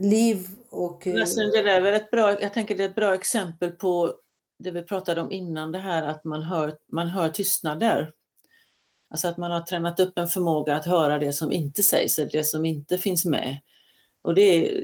liv. 0.00 0.48
Och, 0.70 1.06
eh, 1.06 1.20
alltså, 1.20 1.40
det 1.40 1.62
där 1.62 1.82
är 1.82 1.92
ett 1.92 2.10
bra, 2.10 2.40
jag 2.40 2.54
tänker 2.54 2.76
det 2.76 2.84
är 2.84 2.88
ett 2.88 2.94
bra 2.94 3.14
exempel 3.14 3.70
på 3.70 4.14
det 4.58 4.70
vi 4.70 4.82
pratade 4.82 5.20
om 5.20 5.32
innan 5.32 5.72
det 5.72 5.78
här 5.78 6.02
att 6.02 6.24
man 6.24 6.42
hör, 6.42 6.76
man 6.92 7.08
hör 7.08 7.28
tystnader. 7.28 8.12
Alltså 9.14 9.28
att 9.28 9.36
man 9.36 9.50
har 9.50 9.60
tränat 9.60 10.00
upp 10.00 10.18
en 10.18 10.28
förmåga 10.28 10.76
att 10.76 10.86
höra 10.86 11.18
det 11.18 11.32
som 11.32 11.52
inte 11.52 11.82
sägs, 11.82 12.16
det 12.16 12.44
som 12.44 12.64
inte 12.64 12.98
finns 12.98 13.24
med. 13.24 13.60
Och 14.22 14.34
det, 14.34 14.80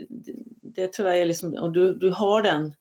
det 0.62 0.92
tror 0.92 1.08
jag 1.08 1.18
är 1.18 1.26
liksom, 1.26 1.54
och 1.54 1.72
du, 1.72 1.94
du 1.94 2.10
har 2.10 2.42
den, 2.42 2.74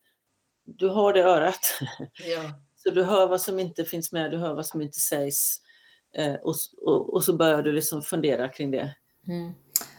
du 0.66 0.90
har 0.90 1.14
det 1.14 1.24
örat. 1.24 1.80
Ja. 2.28 2.52
Så 2.76 2.90
du 2.90 3.04
hör 3.04 3.28
vad 3.28 3.42
som 3.42 3.60
inte 3.60 3.86
finns 3.86 4.12
med, 4.12 4.32
du 4.32 4.38
hör 4.38 4.54
vad 4.54 4.66
som 4.66 4.82
inte 4.82 5.00
sägs. 5.00 5.62
Eh, 6.16 6.34
och, 6.34 6.56
och, 6.82 7.14
och, 7.14 7.24
så 7.24 7.34
börjar 7.34 7.62
du 7.62 7.72
liksom 7.72 8.02
fundera 8.02 8.48
kring 8.48 8.72
det. 8.72 8.96
Mm. 9.28 9.54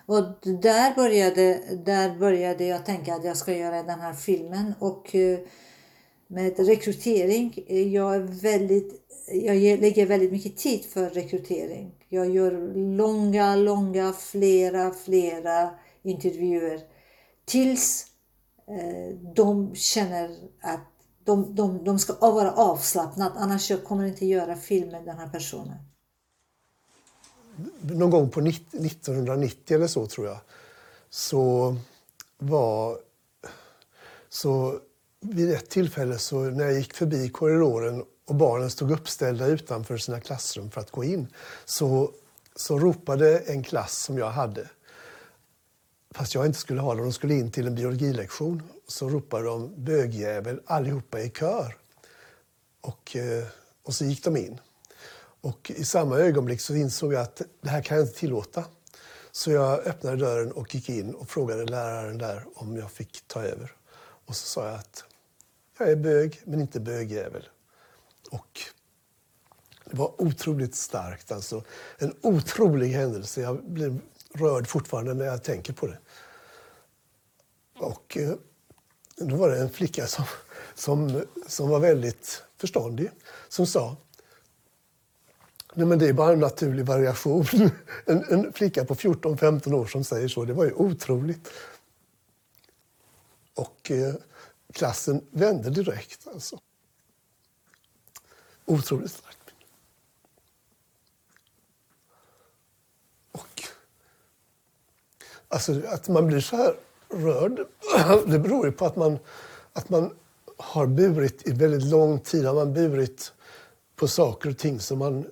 Och 0.07 0.23
där 0.63 0.95
började, 0.95 1.63
där 1.85 2.19
började 2.19 2.65
jag 2.65 2.87
tänka 2.87 3.15
att 3.15 3.25
jag 3.25 3.37
ska 3.37 3.53
göra 3.53 3.83
den 3.83 4.01
här 4.01 4.13
filmen. 4.13 4.75
Och 4.79 5.15
eh, 5.15 5.39
med 6.31 6.59
rekrytering, 6.59 7.65
jag 7.93 8.15
är 8.15 8.21
väldigt 8.21 9.01
jag 9.33 9.81
lägger 9.81 10.07
väldigt 10.07 10.33
mycket 10.33 10.57
tid 10.57 10.85
för 10.85 11.11
rekrytering. 11.11 11.95
Jag 12.09 12.31
gör 12.31 12.75
långa, 12.97 13.57
långa, 13.57 14.13
flera, 14.13 14.91
flera 14.91 15.71
intervjuer 16.03 16.81
tills 17.45 18.07
eh, 18.69 19.17
de 19.35 19.75
känner 19.75 20.37
att 20.61 20.81
de, 21.25 21.55
de, 21.55 21.85
de 21.85 21.99
ska 21.99 22.31
vara 22.33 22.53
avslappnade, 22.53 23.35
annars 23.37 23.71
jag 23.71 23.85
kommer 23.85 24.05
inte 24.05 24.27
göra 24.27 24.57
film 24.57 24.91
med 24.91 25.05
den 25.05 25.19
här 25.19 25.29
personen. 25.29 25.79
någon 27.83 28.11
gång 28.11 28.31
på 28.31 28.41
1990 28.41 29.75
eller 29.77 29.87
så 29.87 30.07
tror 30.07 30.27
jag, 30.27 30.39
så 31.11 31.77
var... 32.39 32.99
Så 34.29 34.81
vid 35.21 35.53
ett 35.53 35.71
tillfälle 35.71 36.19
så 36.19 36.41
när 36.41 36.65
jag 36.65 36.75
gick 36.75 36.95
förbi 36.95 37.29
korridoren 37.29 38.05
och 38.27 38.35
barnen 38.35 38.71
stod 38.71 38.91
uppställda 38.91 39.47
utanför 39.47 39.97
sina 39.97 40.21
klassrum 40.21 40.71
för 40.71 40.81
att 40.81 40.91
gå 40.91 41.05
in 41.05 41.29
så, 41.65 42.13
så 42.57 42.79
ropade 42.79 43.39
en 43.39 43.63
klass 43.63 43.97
som 43.97 44.19
jag 44.19 44.31
hade 44.31 44.69
fast 46.15 46.35
jag 46.35 46.47
inte 46.47 46.59
skulle 46.59 46.81
ha 46.81 46.95
dem. 46.95 47.05
De 47.05 47.13
skulle 47.13 47.35
in 47.35 47.51
till 47.51 47.67
en 47.67 47.75
biologilektion. 47.75 48.63
Så 48.87 49.09
ropade 49.09 49.45
de 49.45 49.85
bögjävel 49.85 50.61
allihopa 50.67 51.21
i 51.21 51.31
kör. 51.31 51.77
Och, 52.81 53.17
eh, 53.17 53.45
och 53.83 53.95
så 53.95 54.05
gick 54.05 54.25
de 54.25 54.37
in. 54.37 54.61
Och 55.43 55.73
i 55.77 55.85
samma 55.85 56.17
ögonblick 56.17 56.61
så 56.61 56.75
insåg 56.75 57.13
jag 57.13 57.23
att 57.23 57.43
det 57.61 57.69
här 57.69 57.83
kan 57.83 57.97
jag 57.97 58.07
inte 58.07 58.19
tillåta. 58.19 58.65
Så 59.33 59.51
jag 59.51 59.87
öppnade 59.87 60.17
dörren 60.17 60.53
och 60.53 60.75
gick 60.75 60.89
in 60.89 61.15
och 61.15 61.29
frågade 61.29 61.65
läraren 61.65 62.19
där 62.19 62.45
om 62.55 62.77
jag 62.77 62.91
fick 62.91 63.25
ta 63.27 63.43
över. 63.43 63.73
Och 64.27 64.37
så 64.37 64.47
sa 64.47 64.67
jag 64.67 64.75
att 64.75 65.05
jag 65.81 65.93
är 65.93 65.97
bög, 65.97 66.41
men 66.45 66.61
inte 66.61 66.81
bögjävel. 66.81 67.49
Och 68.31 68.61
det 69.85 69.97
var 69.97 70.23
otroligt 70.23 70.75
starkt. 70.75 71.33
Alltså, 71.33 71.65
en 71.99 72.15
otrolig 72.21 72.89
händelse. 72.89 73.41
Jag 73.41 73.65
blir 73.65 74.01
rörd 74.35 74.67
fortfarande 74.67 75.15
när 75.15 75.25
jag 75.25 75.43
tänker 75.43 75.73
på 75.73 75.87
det. 75.87 75.99
Och 77.79 78.17
eh, 78.17 78.33
då 79.17 79.37
var 79.37 79.51
det 79.51 79.61
en 79.61 79.71
flicka 79.71 80.07
som, 80.07 80.25
som, 80.75 81.23
som 81.47 81.69
var 81.69 81.81
väldigt 81.81 82.43
förståndig 82.57 83.11
som 83.49 83.67
sa 83.67 83.97
Nej, 85.75 85.87
men 85.87 85.99
det 85.99 86.09
är 86.09 86.13
bara 86.13 86.33
en 86.33 86.41
naturlig 86.41 86.87
variation. 86.87 87.45
En, 88.07 88.25
en 88.29 88.53
flicka 88.53 88.85
på 88.85 88.95
14-15 88.95 89.75
år 89.75 89.87
som 89.87 90.05
säger 90.05 90.29
så, 90.29 90.45
det 90.45 90.53
var 90.53 90.65
ju 90.65 90.73
otroligt. 90.73 91.49
Och 93.55 93.91
eh, 93.91 94.15
klassen 94.73 95.27
vände 95.31 95.71
direkt. 95.71 96.27
Alltså. 96.27 96.61
Otroligt 98.65 99.13
starkt. 99.13 99.39
Och, 103.33 103.63
alltså, 105.49 105.83
att 105.87 106.09
man 106.09 106.27
blir 106.27 106.41
så 106.41 106.57
här 106.57 106.75
rörd, 107.09 107.67
det 108.27 108.39
beror 108.39 108.67
ju 108.67 108.73
på 108.73 108.87
att 108.87 108.97
man, 108.97 109.19
att 109.73 109.89
man 109.89 110.17
har 110.57 110.87
burit 110.87 111.49
i 111.49 111.53
väldigt 111.53 111.85
lång 111.85 112.21
tid 112.21 112.47
har 112.47 112.55
man 112.55 112.75
burit 112.75 113.33
på 113.97 114.09
saker 114.09 114.51
och 114.51 114.59
ting 114.59 114.81
som 114.81 114.99
man 114.99 115.27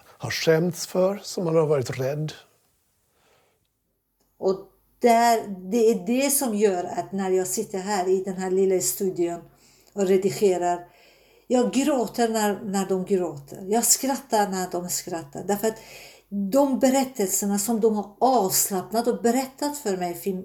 har 0.00 0.30
skämts 0.30 0.86
för, 0.86 1.20
som 1.22 1.44
man 1.44 1.56
har 1.56 1.66
varit 1.66 1.98
rädd. 1.98 2.32
Och 4.38 4.72
där, 4.98 5.70
det 5.70 5.90
är 5.90 6.06
det 6.06 6.30
som 6.30 6.54
gör 6.54 6.84
att 6.84 7.12
när 7.12 7.30
jag 7.30 7.46
sitter 7.46 7.78
här 7.78 8.08
i 8.08 8.22
den 8.24 8.36
här 8.36 8.50
lilla 8.50 8.80
studion 8.80 9.40
och 9.92 10.06
redigerar, 10.06 10.86
jag 11.46 11.72
gråter 11.72 12.28
när, 12.28 12.60
när 12.64 12.86
de 12.88 13.04
gråter. 13.04 13.64
Jag 13.68 13.84
skrattar 13.84 14.48
när 14.48 14.70
de 14.70 14.88
skrattar. 14.88 15.44
Därför 15.44 15.68
att 15.68 15.78
de 16.28 16.78
berättelserna 16.78 17.58
som 17.58 17.80
de 17.80 17.96
har 17.96 18.16
avslappnat 18.20 19.06
och 19.06 19.22
berättat 19.22 19.78
för 19.78 19.96
mig 19.96 20.44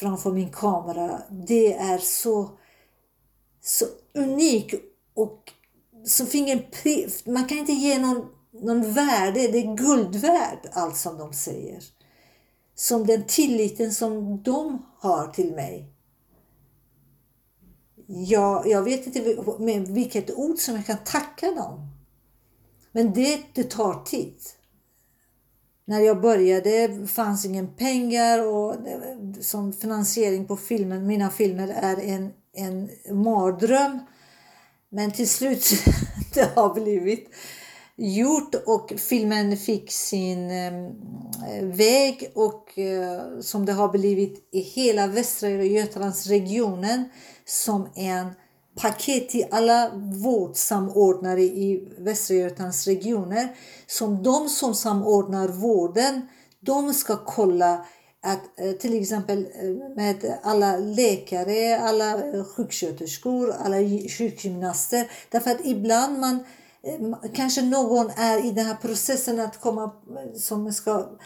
framför 0.00 0.32
min 0.32 0.50
kamera, 0.50 1.22
det 1.30 1.74
är 1.74 1.98
så, 1.98 2.50
så 3.62 3.84
unik 4.14 4.74
och 5.14 5.52
så 6.06 6.26
ingen 6.32 6.62
man 7.26 7.44
kan 7.44 7.58
inte 7.58 7.72
ge 7.72 7.98
någon, 7.98 8.26
någon 8.52 8.92
värde, 8.92 9.48
det 9.48 9.58
är 9.58 9.76
guld 9.76 10.16
värd 10.16 10.70
allt 10.72 10.96
som 10.96 11.18
de 11.18 11.32
säger. 11.32 11.84
Som 12.78 13.06
den 13.06 13.24
tilliten 13.24 13.92
som 13.92 14.42
de 14.42 14.86
har 14.98 15.26
till 15.26 15.52
mig. 15.52 15.92
Jag, 18.06 18.66
jag 18.66 18.82
vet 18.82 19.06
inte 19.06 19.44
med 19.58 19.88
vilket 19.88 20.30
ord 20.30 20.58
som 20.58 20.74
jag 20.76 20.86
kan 20.86 20.98
tacka 21.04 21.50
dem. 21.50 21.90
Men 22.92 23.12
det, 23.12 23.40
det 23.54 23.70
tar 23.70 24.04
tid. 24.04 24.36
När 25.84 26.00
jag 26.00 26.20
började 26.20 27.06
fanns 27.06 27.44
ingen 27.44 27.74
pengar 27.74 28.46
och 28.46 28.74
eh, 28.74 29.00
som 29.40 29.72
finansiering 29.72 30.46
på 30.46 30.56
filmen, 30.56 31.06
mina 31.06 31.30
filmer 31.30 31.68
är 31.68 31.96
en, 32.00 32.32
en 32.52 32.90
mardröm. 33.22 33.98
Men 34.88 35.12
till 35.12 35.28
slut 35.28 35.70
det 36.34 36.50
har 36.54 36.74
blivit 36.74 37.30
gjort 37.98 38.54
och 38.66 38.92
filmen 38.96 39.56
fick 39.56 39.92
sin 39.92 40.50
ehm, 40.50 40.92
väg 41.62 42.30
och 42.34 42.78
eh, 42.78 43.40
som 43.40 43.66
det 43.66 43.72
har 43.72 43.88
blivit 43.88 44.48
i 44.52 44.60
hela 44.60 45.06
Västra 45.06 45.48
Götalandsregionen 45.50 47.04
som 47.44 47.88
en 47.94 48.30
paket 48.80 49.28
till 49.28 49.46
alla 49.50 49.90
vårdsamordnare 50.24 51.42
i 51.42 51.88
Västra 51.98 52.36
Götalandsregioner. 52.36 53.48
Som 53.86 54.22
de 54.22 54.48
som 54.48 54.74
samordnar 54.74 55.48
vården, 55.48 56.28
de 56.60 56.94
ska 56.94 57.16
kolla 57.16 57.86
att 58.22 58.60
eh, 58.60 58.72
till 58.72 59.02
exempel 59.02 59.38
eh, 59.38 59.96
med 59.96 60.38
alla 60.42 60.76
läkare, 60.76 61.80
alla 61.80 62.22
sjuksköterskor, 62.44 63.50
alla 63.50 63.76
sjukgymnaster. 64.08 65.10
Därför 65.30 65.50
att 65.50 65.66
ibland 65.66 66.18
man 66.18 66.44
kanske 67.34 67.62
någon 67.62 68.10
är 68.10 68.46
i 68.46 68.50
den 68.50 68.66
här 68.66 68.74
processen 68.74 69.40
att 69.40 69.60
komma 69.60 69.92
som 70.34 70.72
ska 70.72 71.18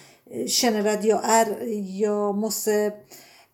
känner 0.47 0.95
att 0.95 1.05
jag 1.05 1.21
är, 1.25 1.57
jag 2.01 2.37
måste 2.37 2.93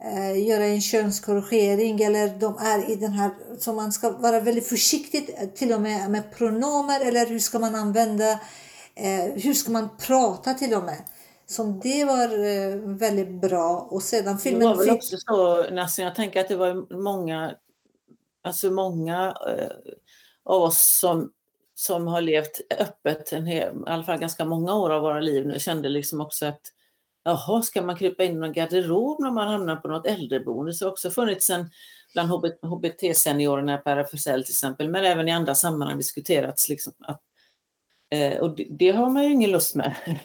eh, 0.05 0.47
göra 0.49 0.65
en 0.65 0.81
könskorrigering 0.81 2.01
eller 2.03 2.29
de 2.29 2.57
är 2.59 2.91
i 2.91 2.97
den 2.97 3.13
här, 3.13 3.31
så 3.59 3.73
man 3.73 3.93
ska 3.93 4.11
vara 4.11 4.41
väldigt 4.41 4.69
försiktig 4.69 5.55
till 5.55 5.73
och 5.73 5.81
med 5.81 6.11
med 6.11 6.35
pronomer 6.37 7.01
eller 7.01 7.27
hur 7.27 7.39
ska 7.39 7.59
man 7.59 7.75
använda, 7.75 8.31
eh, 8.95 9.25
hur 9.35 9.55
ska 9.55 9.73
man 9.73 9.89
prata 10.07 10.55
till 10.55 10.75
och 10.75 10.85
med. 10.85 11.03
Så 11.47 11.63
det 11.83 12.05
var 12.05 12.47
eh, 12.47 12.77
väldigt 12.99 13.41
bra 13.41 13.89
och 13.91 14.03
sedan 14.03 14.39
filmen... 14.39 14.61
Det 14.61 14.67
var 14.67 14.85
väl 14.85 14.91
också 14.91 15.17
så, 15.19 15.71
Nassim, 15.71 16.05
jag 16.05 16.15
tänker 16.15 16.41
att 16.41 16.49
det 16.49 16.57
var 16.57 17.03
många, 17.03 17.55
alltså 18.45 18.71
många 18.71 19.27
eh, 19.27 19.93
av 20.45 20.63
oss 20.63 20.99
som 21.01 21.31
som 21.79 22.07
har 22.07 22.21
levt 22.21 22.61
öppet 22.79 23.33
en 23.33 23.47
hel, 23.47 23.77
i 23.77 23.83
alla 23.87 24.05
fall 24.05 24.19
ganska 24.19 24.45
många 24.45 24.75
år 24.75 24.91
av 24.91 25.03
våra 25.03 25.21
liv 25.21 25.47
nu 25.47 25.59
kände 25.59 25.89
liksom 25.89 26.21
också 26.21 26.47
att 26.47 26.61
Jaha, 27.25 27.63
ska 27.63 27.83
man 27.83 27.97
krypa 27.97 28.25
in 28.25 28.33
i 28.33 28.35
någon 28.35 28.53
garderob 28.53 29.21
när 29.21 29.31
man 29.31 29.49
hamnar 29.49 29.77
på 29.77 29.89
något 29.89 30.07
äldreboende? 30.07 30.73
Så 30.75 30.85
har 30.85 30.93
också 30.93 31.11
funnits 31.11 31.51
en 31.51 31.71
bland 32.13 32.31
HBT-seniorerna 32.63 33.79
på 33.79 33.91
RFSL 33.91 34.45
till 34.45 34.53
exempel, 34.53 34.89
men 34.89 35.05
även 35.05 35.29
i 35.29 35.33
andra 35.33 35.55
sammanhang 35.55 35.97
diskuterats. 35.97 36.69
Liksom 36.69 36.93
att, 36.99 37.23
eh, 38.11 38.39
och 38.39 38.57
det, 38.57 38.67
det, 38.71 38.91
har 38.91 39.11
man 39.11 39.25
ju 39.25 39.31
ingen 39.31 39.51
lust 39.51 39.75
med. 39.75 39.95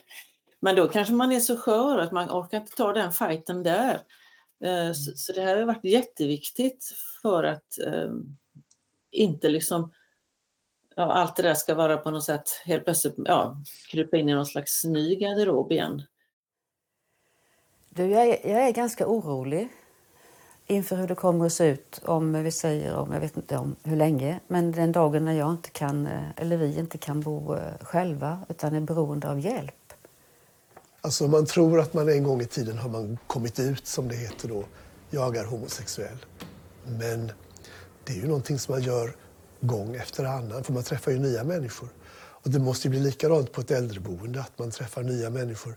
Men 0.59 0.75
då 0.75 0.87
kanske 0.87 1.13
man 1.13 1.31
är 1.31 1.39
så 1.39 1.57
skör 1.57 1.97
att 1.97 2.11
man 2.11 2.29
orkar 2.29 2.57
inte 2.57 2.75
ta 2.75 2.93
den 2.93 3.11
fighten 3.11 3.63
där. 3.63 4.01
Eh, 4.63 4.93
så, 4.93 5.11
så, 5.15 5.33
det 5.33 5.41
här 5.41 5.57
har 5.57 5.63
varit 5.63 5.83
jätteviktigt 5.83 6.93
för 7.21 7.43
att 7.43 7.79
eh, 7.85 8.11
inte 9.11 9.49
liksom 9.49 9.91
ja, 10.95 11.13
allt 11.13 11.35
det 11.35 11.43
där 11.43 11.53
ska 11.53 11.75
vara 11.75 11.97
på 11.97 12.11
något 12.11 12.23
sätt 12.23 12.49
helt 12.65 12.83
plötsligt 12.83 13.15
ja, 13.17 13.57
krypa 13.91 14.17
in 14.17 14.29
i 14.29 14.33
någon 14.33 14.45
slags 14.45 14.83
ny 14.83 15.15
garderob 15.15 15.71
igen. 15.71 16.01
Du, 17.89 18.05
jag, 18.05 18.27
är, 18.27 18.49
jag 18.51 18.67
är 18.67 18.71
ganska 18.71 19.07
orolig 19.07 19.69
inför 20.67 20.95
hur 20.95 21.07
det 21.07 21.15
kommer 21.15 21.45
att 21.45 21.53
se 21.53 21.65
ut 21.65 22.01
om 22.05 22.43
vi 22.43 22.51
säger 22.51 22.95
om, 22.95 23.13
jag 23.13 23.19
vet 23.19 23.37
inte 23.37 23.57
om 23.57 23.75
hur 23.83 23.95
länge, 23.95 24.39
men 24.47 24.71
den 24.71 24.91
dagen 24.91 25.25
när 25.25 25.33
jag 25.33 25.51
inte 25.51 25.69
kan, 25.69 26.07
eh, 26.07 26.23
eller 26.35 26.57
vi 26.57 26.79
inte 26.79 26.97
kan 26.97 27.21
bo 27.21 27.55
eh, 27.55 27.73
själva 27.81 28.39
utan 28.49 28.75
är 28.75 28.81
beroende 28.81 29.29
av 29.29 29.39
hjälp. 29.39 29.93
Alltså 31.01 31.27
man 31.27 31.45
tror 31.45 31.79
att 31.79 31.93
man 31.93 32.09
en 32.09 32.23
gång 32.23 32.41
i 32.41 32.45
tiden 32.45 32.77
har 32.77 32.89
man 32.89 33.17
kommit 33.27 33.59
ut, 33.59 33.87
som 33.87 34.07
det 34.07 34.15
heter 34.15 34.47
då, 34.47 34.63
jag 35.09 35.37
är 35.37 35.45
homosexuell. 35.45 36.25
Men 36.85 37.31
det 38.03 38.13
är 38.13 38.17
ju 38.17 38.27
någonting 38.27 38.59
som 38.59 38.75
man 38.75 38.81
gör 38.81 39.15
gång 39.67 39.95
efter 39.95 40.23
annan, 40.23 40.63
för 40.63 40.73
man 40.73 40.83
träffar 40.83 41.11
ju 41.11 41.19
nya 41.19 41.43
människor. 41.43 41.89
Och 42.15 42.49
det 42.49 42.59
måste 42.59 42.87
ju 42.87 42.89
bli 42.89 42.99
likadant 42.99 43.51
på 43.51 43.61
ett 43.61 43.71
äldreboende, 43.71 44.39
att 44.39 44.59
man 44.59 44.71
träffar 44.71 45.03
nya 45.03 45.29
människor 45.29 45.75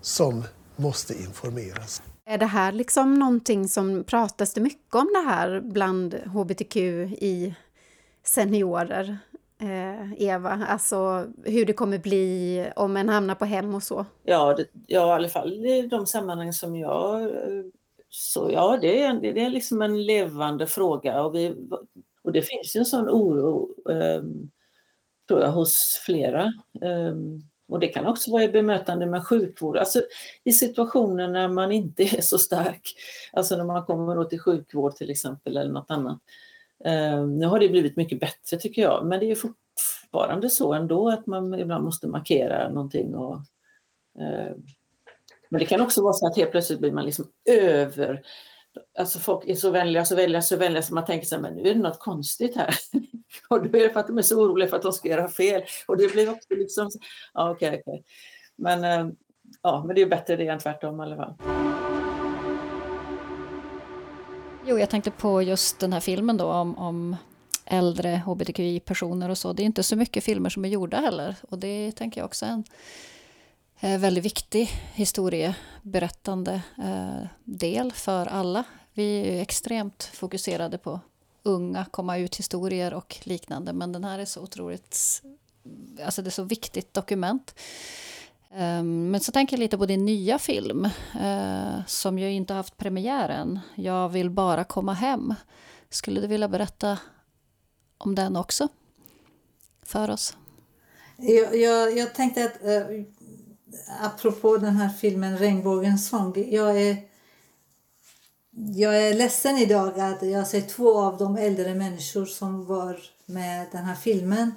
som 0.00 0.44
måste 0.76 1.14
informeras. 1.14 2.02
Är 2.24 2.38
det 2.38 2.46
här 2.46 2.72
liksom 2.72 3.18
någonting 3.18 3.68
som 3.68 4.04
pratas 4.04 4.54
det 4.54 4.60
mycket 4.60 4.94
om 4.94 5.10
det 5.14 5.30
här 5.30 5.60
bland 5.60 6.14
hbtq 6.14 6.76
i 6.76 7.54
seniorer? 8.24 9.18
Eh, 9.60 10.22
Eva, 10.22 10.66
alltså 10.68 11.26
hur 11.44 11.66
det 11.66 11.72
kommer 11.72 11.98
bli 11.98 12.66
om 12.76 12.96
en 12.96 13.08
hamnar 13.08 13.34
på 13.34 13.44
hem 13.44 13.74
och 13.74 13.82
så? 13.82 14.06
Ja, 14.22 14.54
det, 14.54 14.66
ja 14.86 15.08
i 15.08 15.12
alla 15.12 15.28
fall 15.28 15.66
i 15.66 15.82
de 15.82 16.06
sammanhang 16.06 16.52
som 16.52 16.76
jag... 16.76 17.30
Så 18.08 18.50
ja, 18.52 18.78
det 18.80 19.02
är, 19.02 19.14
det 19.20 19.44
är 19.44 19.50
liksom 19.50 19.82
en 19.82 20.06
levande 20.06 20.66
fråga 20.66 21.22
och, 21.22 21.34
vi, 21.34 21.56
och 22.24 22.32
det 22.32 22.42
finns 22.42 22.76
ju 22.76 22.78
en 22.78 22.84
sån 22.84 23.08
oro, 23.08 23.70
eh, 23.90 24.22
tror 25.28 25.40
jag, 25.40 25.52
hos 25.52 26.00
flera. 26.06 26.42
Eh, 26.82 27.14
Och 27.68 27.80
det 27.80 27.88
kan 27.88 28.06
också 28.06 28.30
vara 28.30 28.44
i 28.44 28.48
bemötande 28.48 29.06
med 29.06 29.26
sjukvård, 29.26 29.76
alltså 29.76 30.02
i 30.44 30.52
situationer 30.52 31.28
när 31.28 31.48
man 31.48 31.72
inte 31.72 32.02
är 32.02 32.20
så 32.20 32.38
stark. 32.38 32.82
Alltså 33.32 33.56
när 33.56 33.64
man 33.64 33.84
kommer 33.84 34.16
då 34.16 34.24
till 34.24 34.40
sjukvård 34.40 34.94
till 34.96 35.10
exempel 35.10 35.56
eller 35.56 35.72
något 35.72 35.90
annat. 35.90 36.18
Ehm, 36.84 37.38
nu 37.38 37.46
har 37.46 37.58
det 37.60 37.68
blivit 37.68 37.96
mycket 37.96 38.20
bättre 38.20 38.56
tycker 38.58 38.82
jag, 38.82 39.06
men 39.06 39.20
det 39.20 39.30
är 39.30 39.34
fortfarande 39.34 40.50
så 40.50 40.72
ändå 40.74 41.08
att 41.08 41.26
man 41.26 41.54
ibland 41.54 41.84
måste 41.84 42.06
markera 42.08 42.68
någonting. 42.68 43.14
Och, 43.14 43.36
ehm, 44.20 44.62
men 45.50 45.58
det 45.58 45.66
kan 45.66 45.80
också 45.80 46.02
vara 46.02 46.12
så 46.12 46.26
att 46.26 46.36
helt 46.36 46.50
plötsligt 46.50 46.80
blir 46.80 46.92
man 46.92 47.04
liksom 47.06 47.24
över 47.50 48.22
Alltså 48.98 49.18
folk 49.18 49.48
är 49.48 49.54
så 49.54 49.70
vänliga, 49.70 50.04
så 50.04 50.16
vänliga, 50.16 50.42
så 50.42 50.56
vänliga 50.56 50.82
så 50.82 50.94
man 50.94 51.04
tänker 51.04 51.26
så 51.26 51.34
här, 51.34 51.42
men 51.42 51.54
nu 51.54 51.70
är 51.70 51.74
det 51.74 51.80
något 51.80 51.98
konstigt 51.98 52.56
här. 52.56 52.74
och 53.48 53.68
då 53.68 53.78
är 53.78 53.82
det 53.82 53.90
för 53.90 54.00
att 54.00 54.06
de 54.06 54.18
är 54.18 54.22
så 54.22 54.42
oroliga 54.42 54.68
för 54.68 54.76
att 54.76 54.82
de 54.82 54.92
ska 54.92 55.08
göra 55.08 55.28
fel. 55.28 55.62
Och 55.86 55.96
det 55.96 56.12
blir 56.12 56.30
också 56.30 56.54
liksom, 56.54 56.90
ja 57.34 57.50
okej, 57.50 57.68
okay, 57.68 57.80
okay, 57.80 58.02
Men, 58.56 58.84
eh, 58.84 59.12
ja, 59.62 59.84
men 59.86 59.96
det 59.96 60.02
är 60.02 60.06
bättre 60.06 60.36
det 60.36 60.46
än 60.46 60.58
tvärtom 60.58 61.00
i 61.00 61.02
alla 61.02 61.16
fall. 61.16 61.34
Jo, 64.66 64.78
jag 64.78 64.90
tänkte 64.90 65.10
på 65.10 65.42
just 65.42 65.78
den 65.78 65.92
här 65.92 66.00
filmen 66.00 66.36
då 66.36 66.44
om, 66.44 66.78
om 66.78 67.16
äldre 67.64 68.22
hbtqi-personer 68.26 69.28
och 69.28 69.38
så. 69.38 69.52
Det 69.52 69.62
är 69.62 69.64
inte 69.64 69.82
så 69.82 69.96
mycket 69.96 70.24
filmer 70.24 70.50
som 70.50 70.64
är 70.64 70.68
gjorda 70.68 70.96
heller. 70.96 71.36
Och 71.48 71.58
det 71.58 71.92
tänker 71.92 72.20
jag 72.20 72.26
också 72.26 72.46
är 72.46 72.50
en 72.50 72.64
Eh, 73.84 73.98
väldigt 73.98 74.24
viktig 74.24 74.70
historieberättande 74.94 76.62
eh, 76.78 77.26
del 77.44 77.92
för 77.92 78.26
alla. 78.26 78.64
Vi 78.92 79.28
är 79.28 79.42
extremt 79.42 80.02
fokuserade 80.02 80.78
på 80.78 81.00
unga, 81.42 81.86
komma 81.90 82.18
ut 82.18 82.36
historier 82.36 82.94
och 82.94 83.16
liknande. 83.22 83.72
Men 83.72 83.92
den 83.92 84.04
här 84.04 84.18
är 84.18 84.24
så 84.24 84.42
otroligt, 84.42 85.22
alltså 86.04 86.22
det 86.22 86.28
är 86.28 86.30
så 86.30 86.42
viktigt 86.42 86.94
dokument. 86.94 87.54
Ehm, 88.54 89.10
men 89.10 89.20
så 89.20 89.32
tänker 89.32 89.56
jag 89.56 89.60
lite 89.60 89.78
på 89.78 89.86
din 89.86 90.04
nya 90.04 90.38
film, 90.38 90.88
eh, 91.20 91.86
som 91.86 92.18
ju 92.18 92.32
inte 92.32 92.54
haft 92.54 92.76
premiär 92.76 93.28
än. 93.28 93.60
Jag 93.74 94.08
vill 94.08 94.30
bara 94.30 94.64
komma 94.64 94.92
hem. 94.92 95.34
Skulle 95.90 96.20
du 96.20 96.26
vilja 96.26 96.48
berätta 96.48 96.98
om 97.98 98.14
den 98.14 98.36
också? 98.36 98.68
För 99.82 100.10
oss. 100.10 100.36
Jag, 101.16 101.56
jag, 101.56 101.98
jag 101.98 102.14
tänkte 102.14 102.44
att, 102.44 102.62
apropå 104.00 104.56
den 104.56 104.76
här 104.76 104.88
filmen 104.88 105.38
Regnbågens 105.38 106.08
sång, 106.08 106.34
jag 106.50 106.80
är 106.80 106.96
jag 108.74 109.02
är 109.02 109.14
ledsen 109.14 109.56
idag 109.56 110.00
att 110.00 110.22
jag 110.22 110.46
ser 110.46 110.60
två 110.60 110.98
av 110.98 111.18
de 111.18 111.36
äldre 111.36 111.74
människor 111.74 112.26
som 112.26 112.66
var 112.66 113.00
med 113.26 113.66
den 113.72 113.84
här 113.84 113.94
filmen, 113.94 114.54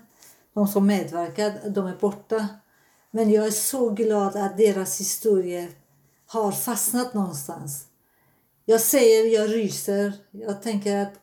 de 0.54 0.68
som 0.68 0.88
medverkade, 0.88 1.70
de 1.70 1.88
är 1.88 1.98
borta. 2.00 2.48
Men 3.12 3.32
jag 3.32 3.46
är 3.48 3.52
så 3.52 3.90
glad 3.90 4.36
att 4.36 4.58
deras 4.58 5.00
historier 5.00 5.70
har 6.28 6.52
fastnat 6.52 7.14
någonstans. 7.14 7.86
Jag 8.66 8.82
säger, 8.82 9.40
jag 9.40 9.54
ryser. 9.54 10.14
Jag 10.32 10.62
tänker 10.62 10.98
att 10.98 11.14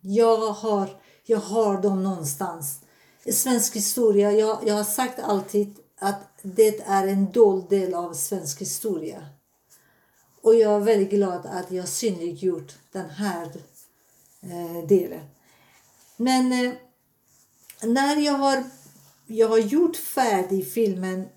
jag 0.00 0.52
har, 0.52 0.90
jag 1.26 1.38
har 1.38 1.82
dem 1.82 2.02
någonstans. 2.02 2.80
Svensk 3.32 3.76
historia, 3.76 4.32
jag, 4.32 4.58
jag 4.66 4.74
har 4.74 4.84
sagt 4.84 5.18
alltid 5.18 5.76
att 5.98 6.38
det 6.42 6.80
är 6.80 7.06
en 7.06 7.32
dold 7.32 7.68
del 7.68 7.94
av 7.94 8.14
svensk 8.14 8.60
historia. 8.60 9.26
Och 10.42 10.54
jag 10.54 10.72
är 10.72 10.80
väldigt 10.80 11.10
glad 11.10 11.46
att 11.46 11.70
jag 11.70 11.88
synliggjort 11.88 12.72
den 12.92 13.10
här 13.10 13.52
eh, 14.40 14.86
delen. 14.88 15.20
Men 16.16 16.52
eh, 16.52 16.72
när 17.82 18.16
jag 18.16 18.32
har, 18.32 18.64
jag 19.26 19.48
har 19.48 19.58
gjort 19.58 19.96
färdig 19.96 20.72
filmen 20.72 21.28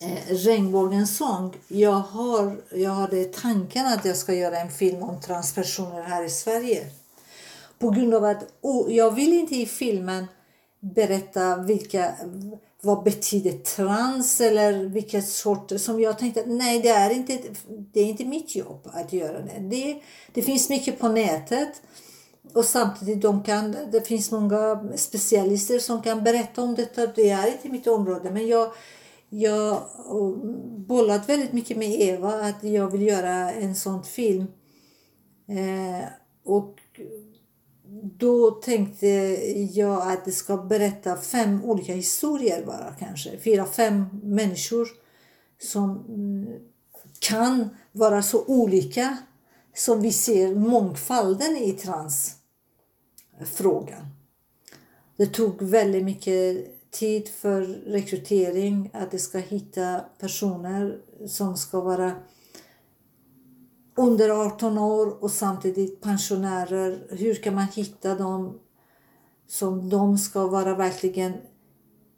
eh, 0.00 0.34
Regnbågens 0.34 1.16
sång. 1.16 1.56
Jag 1.68 1.92
har, 1.92 2.60
jag 2.70 2.90
hade 2.90 3.24
tanken 3.24 3.86
att 3.86 4.04
jag 4.04 4.16
ska 4.16 4.34
göra 4.34 4.58
en 4.60 4.70
film 4.70 5.02
om 5.02 5.20
transpersoner 5.20 6.02
här 6.02 6.24
i 6.24 6.30
Sverige. 6.30 6.90
På 7.78 7.90
grund 7.90 8.14
av 8.14 8.24
att 8.24 8.52
oh, 8.60 8.92
jag 8.92 9.14
vill 9.14 9.32
inte 9.32 9.56
i 9.56 9.66
filmen 9.66 10.26
berätta 10.80 11.56
vilka 11.56 12.14
vad 12.82 13.02
betyder 13.02 13.52
trans 13.52 14.40
eller 14.40 14.84
vilket 14.84 15.28
sort 15.28 15.72
som 15.80 16.00
jag 16.00 16.18
tänkte 16.18 16.46
nej 16.46 16.80
det 16.80 16.88
är 16.88 17.10
inte, 17.10 17.38
det 17.92 18.00
är 18.00 18.06
inte 18.06 18.24
mitt 18.24 18.56
jobb 18.56 18.90
att 18.92 19.12
göra 19.12 19.40
det. 19.40 19.58
det. 19.60 20.02
Det 20.32 20.42
finns 20.42 20.68
mycket 20.68 20.98
på 20.98 21.08
nätet 21.08 21.82
och 22.52 22.64
samtidigt 22.64 23.22
de 23.22 23.42
kan, 23.42 23.76
det 23.92 24.06
finns 24.06 24.30
många 24.30 24.88
specialister 24.96 25.78
som 25.78 26.02
kan 26.02 26.24
berätta 26.24 26.62
om 26.62 26.74
detta. 26.74 27.06
Det 27.06 27.30
är 27.30 27.52
inte 27.52 27.68
mitt 27.68 27.86
område 27.86 28.30
men 28.30 28.46
jag 28.48 28.72
jag 29.30 29.72
har 30.06 30.36
bollat 30.78 31.28
väldigt 31.28 31.52
mycket 31.52 31.76
med 31.76 32.00
Eva 32.00 32.28
att 32.28 32.64
jag 32.64 32.90
vill 32.90 33.02
göra 33.02 33.52
en 33.52 33.74
sån 33.74 34.04
film. 34.04 34.46
Eh, 35.48 36.08
och 36.44 36.78
då 38.02 38.50
tänkte 38.50 39.06
jag 39.72 40.12
att 40.12 40.24
det 40.24 40.32
ska 40.32 40.56
berätta 40.56 41.16
fem 41.16 41.64
olika 41.64 41.94
historier 41.94 42.66
bara 42.66 42.94
kanske. 42.98 43.38
Fyra, 43.38 43.66
fem 43.66 44.04
människor 44.22 44.88
som 45.58 46.04
mm, 46.08 46.46
kan 47.18 47.68
vara 47.92 48.22
så 48.22 48.44
olika 48.44 49.16
som 49.74 50.02
vi 50.02 50.12
ser 50.12 50.54
mångfalden 50.54 51.56
i 51.56 51.72
transfrågan. 51.72 54.06
Det 55.16 55.26
tog 55.26 55.62
väldigt 55.62 56.04
mycket 56.04 56.66
tid 56.90 57.28
för 57.28 57.62
rekrytering, 57.66 58.90
att 58.94 59.10
det 59.10 59.18
ska 59.18 59.38
hitta 59.38 60.00
personer 60.20 60.98
som 61.26 61.56
ska 61.56 61.80
vara 61.80 62.12
under 63.98 64.30
18 64.30 64.78
år 64.78 65.22
och 65.22 65.30
samtidigt 65.30 66.00
pensionärer. 66.00 67.06
Hur 67.10 67.34
kan 67.34 67.54
man 67.54 67.66
hitta 67.66 68.14
dem 68.14 68.58
som 69.46 69.88
de 69.88 70.18
ska 70.18 70.46
vara 70.46 70.74
verkligen 70.74 71.32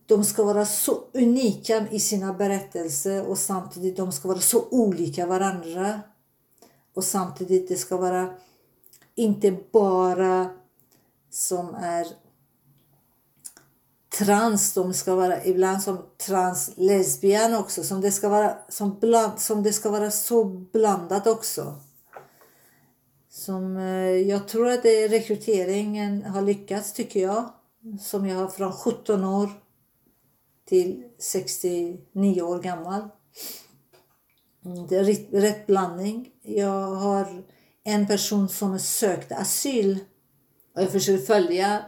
de 0.07 0.25
ska 0.25 0.45
vara 0.45 0.65
så 0.65 1.05
unika 1.13 1.89
i 1.91 2.01
sina 2.01 2.33
berättelser 2.33 3.27
och 3.27 3.39
samtidigt 3.39 3.97
de 3.97 4.13
ska 4.13 4.29
vara 4.29 4.39
så 4.39 4.69
olika 4.71 5.27
varandra. 5.27 6.01
Och 6.95 7.05
samtidigt 7.05 7.69
det 7.69 7.77
ska 7.77 7.97
vara 7.97 8.35
inte 9.15 9.57
bara 9.73 10.51
som 11.31 11.75
är 11.75 12.07
trans, 14.25 14.75
de 14.75 14.95
ska 14.95 15.15
vara 15.15 15.45
ibland 15.45 15.83
som 15.83 15.99
translesbian 16.19 17.55
också, 17.55 17.85
som 17.85 18.01
det 18.01 18.13
ska 18.13 18.29
vara, 18.29 18.59
som 18.69 18.99
bland, 19.01 19.41
som 19.41 19.63
det 19.63 19.73
ska 19.73 19.91
vara 19.91 20.11
så 20.11 20.45
blandat 20.45 21.27
också. 21.27 21.75
Som, 23.31 23.77
eh, 23.77 24.11
jag 24.11 24.49
tror 24.49 24.69
att 24.69 24.83
det, 24.83 25.09
rekryteringen 25.09 26.25
har 26.25 26.43
lyckats 26.43 26.93
tycker 26.93 27.21
jag. 27.21 27.49
Som 28.01 28.27
jag 28.27 28.37
har 28.37 28.49
från 28.49 28.73
17 28.73 29.25
år 29.25 29.51
till 30.69 31.05
69 31.19 32.43
år 32.43 32.59
gammal. 32.63 33.09
Mm, 34.65 34.87
det 34.87 34.97
är 34.97 35.05
rätt, 35.05 35.29
rätt 35.33 35.67
blandning. 35.67 36.31
Jag 36.43 36.87
har 36.87 37.43
en 37.85 38.07
person 38.07 38.49
som 38.49 38.79
sökte 38.79 39.37
asyl 39.37 39.99
och 40.75 40.83
jag 40.83 40.93
försöker 40.93 41.27
följa 41.27 41.85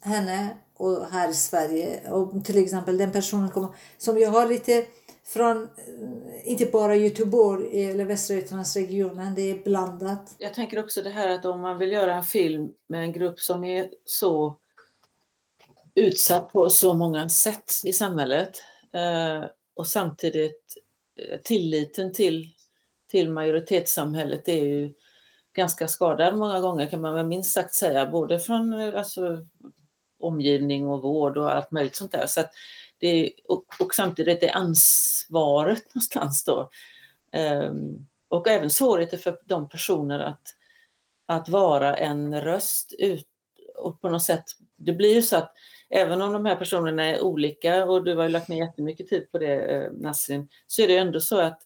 henne 0.00 0.56
och 0.76 1.06
här 1.06 1.30
i 1.30 1.34
Sverige. 1.34 2.10
Och 2.10 2.44
till 2.44 2.58
exempel 2.58 2.98
den 2.98 3.12
personen 3.12 3.50
kommer, 3.50 3.68
som 3.98 4.18
jag 4.18 4.30
har 4.30 4.46
lite 4.46 4.86
från, 5.26 5.62
eh, 5.62 6.50
inte 6.50 6.66
bara 6.66 6.96
Göteborg 6.96 7.90
eller 7.90 8.04
Västra 8.04 8.36
Götalandsregionen, 8.36 9.34
det 9.34 9.50
är 9.50 9.64
blandat. 9.64 10.34
Jag 10.38 10.54
tänker 10.54 10.78
också 10.78 11.02
det 11.02 11.10
här 11.10 11.28
att 11.28 11.44
om 11.44 11.60
man 11.60 11.78
vill 11.78 11.92
göra 11.92 12.14
en 12.14 12.24
film 12.24 12.72
med 12.88 13.00
en 13.00 13.12
grupp 13.12 13.40
som 13.40 13.64
är 13.64 13.90
så 14.04 14.58
utsatt 15.94 16.52
på 16.52 16.70
så 16.70 16.94
många 16.94 17.28
sätt 17.28 17.72
i 17.84 17.92
samhället 17.92 18.62
eh, 18.92 19.44
och 19.76 19.86
samtidigt 19.86 20.76
eh, 21.20 21.40
tilliten 21.40 22.12
till, 22.12 22.48
till 23.10 23.30
majoritetssamhället 23.30 24.48
är 24.48 24.64
ju 24.64 24.94
ganska 25.56 25.88
skadad 25.88 26.36
många 26.36 26.60
gånger 26.60 26.86
kan 26.86 27.00
man 27.00 27.14
väl 27.14 27.26
minst 27.26 27.52
sagt 27.52 27.74
säga, 27.74 28.06
både 28.06 28.40
från 28.40 28.72
alltså, 28.72 29.46
omgivning 30.26 30.88
och 30.88 31.02
vård 31.02 31.36
och 31.36 31.54
allt 31.54 31.70
möjligt 31.70 31.96
sånt 31.96 32.12
där. 32.12 32.26
Så 32.26 32.40
att 32.40 32.50
det, 32.98 33.32
och, 33.44 33.64
och 33.80 33.94
samtidigt 33.94 34.42
är 34.42 34.56
ansvaret 34.56 35.84
någonstans 35.94 36.44
då. 36.44 36.70
Um, 37.36 38.06
och 38.28 38.48
även 38.48 38.70
svårigheter 38.70 39.16
för 39.16 39.38
de 39.44 39.68
personer 39.68 40.20
att, 40.20 40.42
att 41.26 41.48
vara 41.48 41.96
en 41.96 42.40
röst 42.40 42.94
ut 42.98 43.28
och 43.76 44.00
på 44.00 44.08
något 44.08 44.22
sätt, 44.22 44.44
det 44.76 44.92
blir 44.92 45.14
ju 45.14 45.22
så 45.22 45.36
att 45.36 45.52
även 45.90 46.22
om 46.22 46.32
de 46.32 46.46
här 46.46 46.56
personerna 46.56 47.04
är 47.04 47.20
olika 47.20 47.84
och 47.84 48.04
du 48.04 48.16
har 48.16 48.28
lagt 48.28 48.48
ner 48.48 48.56
jättemycket 48.56 49.08
tid 49.08 49.32
på 49.32 49.38
det 49.38 49.54
eh, 49.54 49.92
Nasrin, 49.92 50.48
så 50.66 50.82
är 50.82 50.88
det 50.88 50.96
ändå 50.96 51.20
så 51.20 51.40
att 51.40 51.60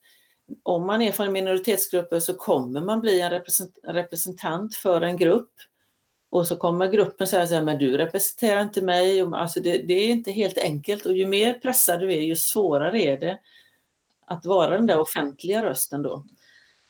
om 0.62 0.86
man 0.86 1.02
är 1.02 1.12
från 1.12 1.32
minoritetsgrupper 1.32 2.20
så 2.20 2.34
kommer 2.34 2.80
man 2.80 3.00
bli 3.00 3.20
en 3.20 3.42
representant 3.82 4.74
för 4.74 5.00
en 5.00 5.16
grupp 5.16 5.52
och 6.31 6.47
så 6.47 6.57
kommer 6.57 6.87
gruppen 6.87 7.26
säga 7.26 7.47
så 7.47 7.55
här, 7.55 7.62
men 7.62 7.79
du 7.79 7.97
representerar 7.97 8.62
inte 8.62 8.83
mig. 8.83 9.20
Alltså 9.20 9.61
det, 9.61 9.79
det, 9.79 9.95
är 9.95 10.09
inte 10.09 10.33
helt 10.33 10.59
enkelt 10.59 11.07
och 11.07 11.12
ju 11.12 11.26
mer 11.26 11.55
pressad 11.55 12.01
du 12.01 12.12
är, 12.12 12.20
ju 12.20 12.37
svårare 12.37 13.03
är 13.03 13.18
det 13.18 13.39
att 14.26 14.47
vara 14.47 14.70
den 14.70 14.87
där 14.87 15.01
offentliga 15.01 15.64
rösten 15.64 16.03
då. 16.03 16.24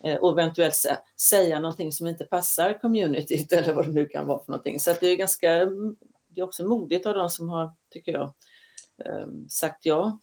Eh, 0.04 0.16
och 0.16 0.32
eventuellt 0.32 0.74
säga 1.20 1.60
någonting 1.60 1.92
som 1.92 2.06
inte 2.06 2.24
passar 2.24 2.80
communityt 2.80 3.52
eller 3.52 3.74
vad 3.74 3.86
det 3.86 3.92
nu 3.92 4.06
kan 4.06 4.26
vara 4.26 4.44
för 4.44 4.52
någonting. 4.52 4.80
Så 4.80 4.94
det 5.00 5.06
är 5.06 5.16
ganska, 5.16 5.64
det 6.28 6.40
är 6.40 6.44
också 6.44 6.64
modigt 6.64 7.06
av 7.06 7.14
de 7.14 7.30
som 7.30 7.48
har, 7.48 7.72
tycker 7.90 8.12
jag, 8.12 8.34
ehm, 9.04 9.48
sagt 9.48 9.86
ja. 9.86 10.18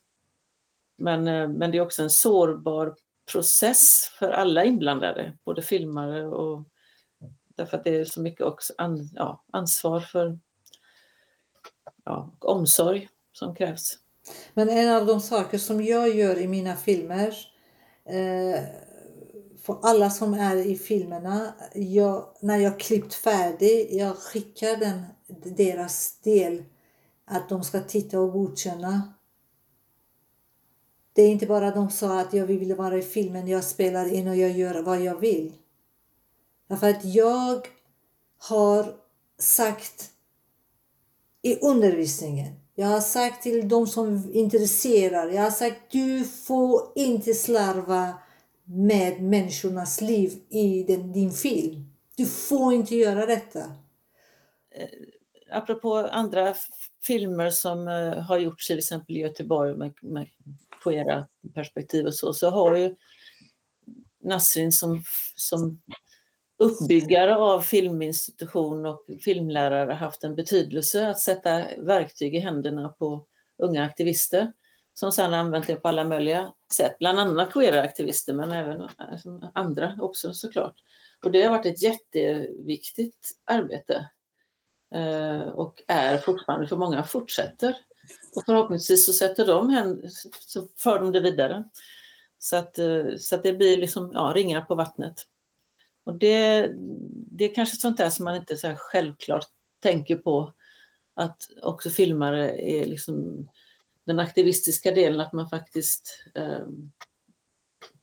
Men, 0.97 1.27
eh, 1.27 1.47
men 1.47 1.71
det 1.71 1.77
är 1.77 1.81
också 1.81 2.03
en 2.03 2.09
sårbar 2.09 2.95
process 3.31 4.11
för 4.19 4.29
alla 4.29 4.63
inblandade, 4.63 5.37
både 5.43 5.61
filmare 5.61 6.27
och 6.27 6.63
därför 7.55 7.77
att 7.77 7.83
det 7.83 7.95
är 7.95 8.05
så 8.05 8.21
mycket 8.21 8.41
också 8.41 8.73
an, 8.77 9.09
ja, 9.13 9.43
ansvar 9.51 9.99
för 9.99 10.39
ja, 12.05 12.35
omsorg 12.39 13.09
som 13.31 13.55
krävs. 13.55 13.99
Men 14.53 14.69
en 14.69 14.95
av 14.95 15.05
de 15.05 15.21
saker 15.21 15.57
som 15.57 15.83
jag 15.83 16.15
gör 16.15 16.37
i 16.37 16.47
mina 16.47 16.75
filmer 16.75 17.35
eh, 18.05 18.63
för 19.65 19.79
alla 19.81 20.09
som 20.09 20.33
är 20.33 20.55
i 20.55 20.75
filmerna, 20.75 21.53
jag, 21.73 22.25
när 22.41 22.57
jag 22.57 22.79
klippt 22.79 23.13
färdig, 23.13 23.87
jag 23.91 24.17
skickar 24.17 24.77
den, 24.77 25.01
deras 25.55 26.19
del 26.19 26.63
att 27.25 27.49
de 27.49 27.63
ska 27.63 27.79
titta 27.79 28.19
och 28.19 28.31
godkänna. 28.31 29.13
Det 31.13 31.21
är 31.21 31.29
inte 31.29 31.45
bara 31.45 31.71
de 31.71 31.89
sa 31.89 32.19
att 32.19 32.33
jag 32.33 32.45
vill 32.45 32.75
vara 32.75 32.97
i 32.97 33.01
filmen, 33.01 33.47
jag 33.47 33.63
spelar 33.63 34.13
in 34.13 34.27
och 34.27 34.35
jag 34.35 34.51
gör 34.51 34.81
vad 34.81 35.01
jag 35.01 35.19
vill. 35.19 35.53
Därför 36.67 36.89
att 36.89 37.05
jag 37.05 37.67
har 38.37 38.93
sagt 39.37 40.11
i 41.41 41.59
undervisningen, 41.59 42.53
jag 42.75 42.87
har 42.87 43.01
sagt 43.01 43.43
till 43.43 43.69
de 43.69 43.87
som 43.87 44.31
intresserar, 44.33 45.29
jag 45.29 45.41
har 45.41 45.51
sagt 45.51 45.91
du 45.91 46.23
får 46.23 46.81
inte 46.95 47.33
slarva 47.33 48.13
med 48.63 49.21
människornas 49.21 50.01
liv 50.01 50.31
i 50.49 50.83
den, 50.83 51.11
din 51.11 51.31
film. 51.31 51.93
Du 52.15 52.25
får 52.25 52.73
inte 52.73 52.95
göra 52.95 53.25
detta. 53.25 53.59
Eh, 54.71 54.89
apropå 55.51 55.95
andra 55.95 56.53
filmer 57.03 57.49
som 57.49 57.87
eh, 57.87 58.13
har 58.13 58.37
gjorts 58.37 58.67
till 58.67 58.77
exempel 58.77 59.17
i 59.17 59.19
Göteborg 59.19 59.75
med, 59.75 59.93
med 60.01 60.27
queera 60.83 61.27
perspektiv 61.53 62.05
och 62.05 62.15
så, 62.15 62.33
så 62.33 62.49
har 62.49 62.75
ju 62.75 62.95
Nasrin 64.23 64.71
som, 64.71 65.03
som 65.35 65.81
uppbyggare 66.57 67.35
av 67.35 67.61
filminstitution 67.61 68.85
och 68.85 69.05
filmlärare 69.21 69.93
haft 69.93 70.23
en 70.23 70.35
betydelse 70.35 71.07
att 71.09 71.19
sätta 71.19 71.65
verktyg 71.77 72.35
i 72.35 72.39
händerna 72.39 72.89
på 72.89 73.25
unga 73.57 73.83
aktivister 73.83 74.51
som 74.93 75.11
sedan 75.11 75.33
använt 75.33 75.67
det 75.67 75.75
på 75.75 75.87
alla 75.87 76.03
möjliga 76.03 76.53
sätt, 76.73 76.95
bland 76.99 77.19
annat 77.19 77.53
queera 77.53 77.81
aktivister 77.81 78.33
men 78.33 78.51
även 78.51 78.89
alltså, 78.97 79.51
andra 79.53 79.97
också 79.99 80.33
såklart. 80.33 80.75
Och 81.23 81.31
det 81.31 81.43
har 81.43 81.49
varit 81.49 81.65
ett 81.65 81.81
jätteviktigt 81.81 83.31
arbete 83.45 84.09
eh, 84.95 85.41
och 85.41 85.83
är 85.87 86.17
fortfarande 86.17 86.67
för 86.67 86.77
många 86.77 87.03
fortsätter. 87.03 87.77
Och 88.35 88.43
förhoppningsvis 88.45 89.05
så 89.05 89.13
sätter 89.13 89.47
de 89.47 90.01
så 90.39 90.67
för 90.77 90.99
de 90.99 91.11
det 91.11 91.19
vidare. 91.19 91.63
Så 92.39 92.55
att, 92.55 92.79
eh, 92.79 93.05
så 93.17 93.35
att 93.35 93.43
det 93.43 93.53
blir 93.53 93.77
liksom, 93.77 94.11
ja, 94.13 94.33
ringar 94.35 94.61
på 94.61 94.75
vattnet. 94.75 95.27
Och 96.05 96.15
det, 96.15 96.71
det 97.31 97.45
är 97.45 97.55
kanske 97.55 97.77
sånt 97.77 97.97
där 97.97 98.09
som 98.09 98.25
man 98.25 98.35
inte 98.35 98.57
så 98.57 98.73
självklart 98.77 99.47
tänker 99.79 100.15
på 100.15 100.53
att 101.15 101.49
också 101.61 101.89
filmare 101.89 102.61
är 102.61 102.85
liksom 102.85 103.47
den 104.05 104.19
aktivistiska 104.19 104.91
delen, 104.91 105.19
att 105.19 105.33
man 105.33 105.49
faktiskt 105.49 106.25
eh, 106.35 106.67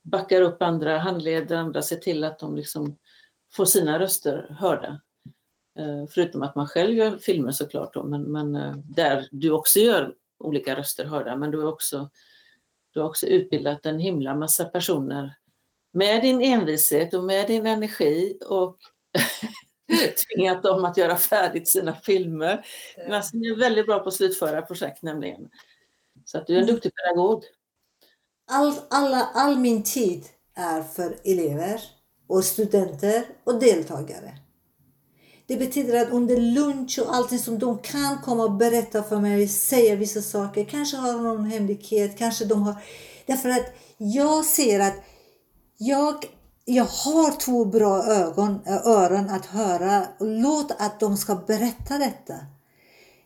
backar 0.01 0.41
upp 0.41 0.61
andra, 0.61 0.97
handleder 0.97 1.55
andra, 1.55 1.81
ser 1.81 1.95
till 1.95 2.23
att 2.23 2.39
de 2.39 2.55
liksom 2.55 2.97
får 3.53 3.65
sina 3.65 3.99
röster 3.99 4.55
hörda. 4.59 5.01
Eh, 5.79 6.05
förutom 6.09 6.41
att 6.41 6.55
man 6.55 6.67
själv 6.67 6.93
gör 6.93 7.17
filmer 7.17 7.51
såklart, 7.51 7.93
då, 7.93 8.03
men, 8.03 8.21
men 8.21 8.55
eh, 8.55 8.75
där 8.77 9.27
du 9.31 9.51
också 9.51 9.79
gör 9.79 10.15
olika 10.39 10.75
röster 10.75 11.05
hörda, 11.05 11.35
men 11.35 11.51
du 11.51 11.59
har 11.59 11.71
också, 11.71 12.09
du 12.93 12.99
har 12.99 13.09
också 13.09 13.25
utbildat 13.25 13.85
en 13.85 13.99
himla 13.99 14.35
massa 14.35 14.65
personer 14.65 15.35
med 15.93 16.21
din 16.21 16.41
envishet 16.41 17.13
och 17.13 17.23
med 17.23 17.47
din 17.47 17.65
energi 17.65 18.37
och 18.45 18.77
tvingat 20.27 20.63
dem 20.63 20.85
att 20.85 20.97
göra 20.97 21.17
färdigt 21.17 21.67
sina 21.67 21.95
filmer. 21.95 22.65
Men 22.97 23.13
alltså, 23.13 23.37
är 23.37 23.59
väldigt 23.59 23.85
bra 23.85 23.99
på 23.99 24.07
att 24.07 24.13
slutföra 24.13 24.61
projekt 24.61 25.01
nämligen. 25.01 25.49
Så 26.25 26.37
att 26.37 26.47
du 26.47 26.55
är 26.55 26.61
en 26.61 26.67
duktig 26.67 26.91
pedagog. 26.95 27.43
All, 28.51 28.73
alla, 28.89 29.29
all 29.33 29.59
min 29.59 29.83
tid 29.83 30.25
är 30.55 30.83
för 30.83 31.17
elever 31.23 31.81
och 32.27 32.43
studenter 32.43 33.23
och 33.43 33.59
deltagare. 33.59 34.37
Det 35.45 35.57
betyder 35.57 36.01
att 36.01 36.11
under 36.11 36.37
lunch 36.37 36.99
och 37.01 37.15
allting 37.15 37.39
som 37.39 37.59
de 37.59 37.79
kan 37.79 38.21
komma 38.21 38.43
och 38.43 38.51
berätta 38.51 39.03
för 39.03 39.19
mig, 39.19 39.47
säga 39.47 39.95
vissa 39.95 40.21
saker, 40.21 40.65
kanske 40.65 40.97
har 40.97 41.13
någon 41.13 41.45
hemlighet, 41.45 42.17
kanske 42.17 42.45
de 42.45 42.63
har... 42.63 42.75
Därför 43.25 43.49
att 43.49 43.73
jag 43.97 44.45
ser 44.45 44.79
att 44.79 44.95
jag, 45.87 46.25
jag 46.65 46.85
har 46.85 47.39
två 47.39 47.65
bra 47.65 48.03
ögon, 48.03 48.59
eh, 48.65 48.87
öron 48.87 49.29
att 49.29 49.45
höra. 49.45 50.07
Låt 50.19 50.71
att 50.79 50.99
de 50.99 51.17
ska 51.17 51.35
berätta 51.35 51.97
detta 51.97 52.35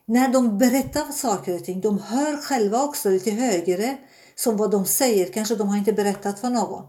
när 0.08 0.28
de 0.28 0.58
berättar 0.58 1.12
saker 1.12 1.54
och 1.54 1.64
ting, 1.64 1.80
de 1.80 1.98
hör 1.98 2.36
själva 2.36 2.82
också 2.82 3.10
lite 3.10 3.30
högre 3.30 3.96
som 4.34 4.56
vad 4.56 4.70
de 4.70 4.86
säger. 4.86 5.32
Kanske 5.32 5.54
de 5.54 5.68
har 5.68 5.76
inte 5.76 5.92
berättat 5.92 6.40
för 6.40 6.50
någon. 6.50 6.84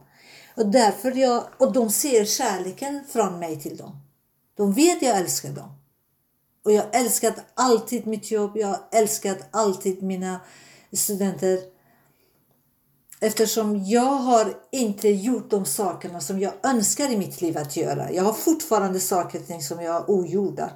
Och, 0.55 0.65
därför 0.65 1.11
jag, 1.11 1.43
och 1.57 1.73
de 1.73 1.89
ser 1.89 2.25
kärleken 2.25 3.03
från 3.09 3.39
mig 3.39 3.59
till 3.59 3.77
dem. 3.77 3.97
De 4.57 4.73
vet 4.73 4.97
att 4.97 5.01
jag 5.01 5.17
älskar 5.17 5.49
dem. 5.49 5.69
Och 6.65 6.71
jag 6.71 6.83
älskar 6.83 7.27
älskat 7.27 7.45
alltid 7.53 8.07
mitt 8.07 8.31
jobb. 8.31 8.57
Jag 8.57 8.67
har 8.67 8.79
älskat 8.91 9.37
alltid 9.51 10.03
mina 10.03 10.39
studenter. 10.93 11.59
Eftersom 13.21 13.83
jag 13.83 14.01
har 14.01 14.53
inte 14.71 15.09
gjort 15.09 15.49
de 15.49 15.65
sakerna 15.65 16.21
som 16.21 16.39
jag 16.39 16.53
önskar 16.63 17.11
i 17.11 17.17
mitt 17.17 17.41
liv 17.41 17.57
att 17.57 17.77
göra. 17.77 18.11
Jag 18.11 18.23
har 18.23 18.33
fortfarande 18.33 18.99
saker 18.99 19.39
och 19.39 19.47
ting 19.47 19.61
som 19.61 19.81
jag 19.81 19.93
har 19.93 20.09
ogjorda. 20.09 20.71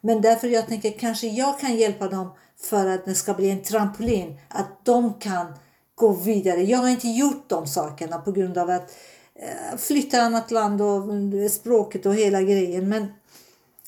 Men 0.00 0.20
därför 0.20 0.48
jag 0.48 0.66
tänker 0.66 0.98
kanske 0.98 1.26
jag 1.26 1.60
kan 1.60 1.76
hjälpa 1.76 2.08
dem 2.08 2.30
för 2.56 2.86
att 2.86 3.04
det 3.04 3.14
ska 3.14 3.34
bli 3.34 3.50
en 3.50 3.62
trampolin. 3.62 4.40
Att 4.48 4.84
de 4.84 5.14
kan 5.14 5.46
gå 5.94 6.12
vidare. 6.12 6.62
Jag 6.62 6.78
har 6.78 6.88
inte 6.88 7.08
gjort 7.08 7.48
de 7.48 7.66
sakerna 7.66 8.18
på 8.18 8.32
grund 8.32 8.58
av 8.58 8.70
att 8.70 8.96
eh, 9.34 9.78
flytta 9.78 10.22
annat 10.22 10.50
land 10.50 10.82
och 10.82 11.14
eh, 11.14 11.48
språket 11.48 12.06
och 12.06 12.14
hela 12.14 12.42
grejen. 12.42 12.88
Men 12.88 13.06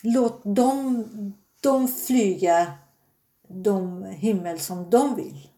låt 0.03 0.41
dem, 0.45 1.05
dem 1.61 1.89
flyga 1.89 2.73
de 3.49 4.05
himmel 4.05 4.61
som 4.61 4.91
de 4.91 5.17
vill. 5.17 5.49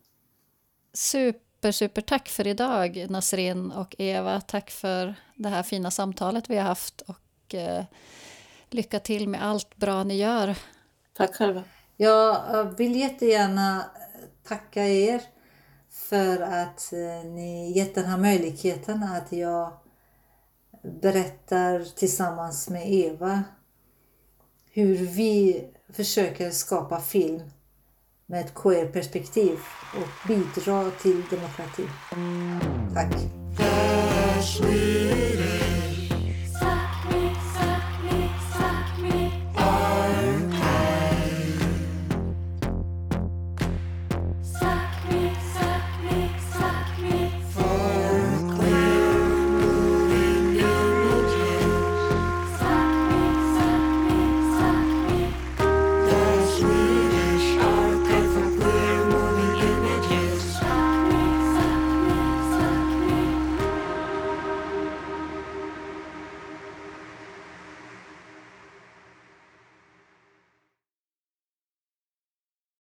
Super, 0.95 1.48
super 1.73 2.01
tack 2.01 2.29
för 2.29 2.47
idag 2.47 3.07
Nasrin 3.11 3.73
och 3.73 3.95
Eva. 3.99 4.41
Tack 4.41 4.71
för 4.71 5.15
det 5.35 5.49
här 5.49 5.63
fina 5.63 5.91
samtalet 5.91 6.51
vi 6.51 6.57
har 6.57 6.65
haft. 6.65 7.01
Och, 7.01 7.55
eh, 7.55 7.85
lycka 8.71 9.01
till 9.01 9.29
med 9.29 9.45
allt 9.45 9.77
bra 9.77 10.05
ni 10.05 10.17
gör. 10.17 10.55
Tack 11.17 11.35
själva. 11.35 11.63
Jag 11.97 12.65
vill 12.77 12.97
jättegärna 12.97 13.85
tacka 14.45 14.87
er 14.89 15.23
för 15.91 16.41
att 16.41 16.93
eh, 16.93 17.31
ni 17.31 17.73
gett 17.77 17.95
den 17.95 18.05
här 18.05 18.19
möjligheten 18.19 19.03
att 19.03 19.33
jag 19.33 19.73
berättar 20.83 21.85
tillsammans 21.97 22.69
med 22.69 22.93
Eva 22.93 23.45
hur 24.71 24.97
vi 24.97 25.65
försöker 25.93 26.51
skapa 26.51 27.01
film 27.01 27.51
med 28.31 28.41
ett 28.41 28.55
queer-perspektiv 28.55 29.59
och 29.95 30.29
bidra 30.29 30.91
till 30.91 31.23
demokrati. 31.31 31.89
Tack. 32.95 33.15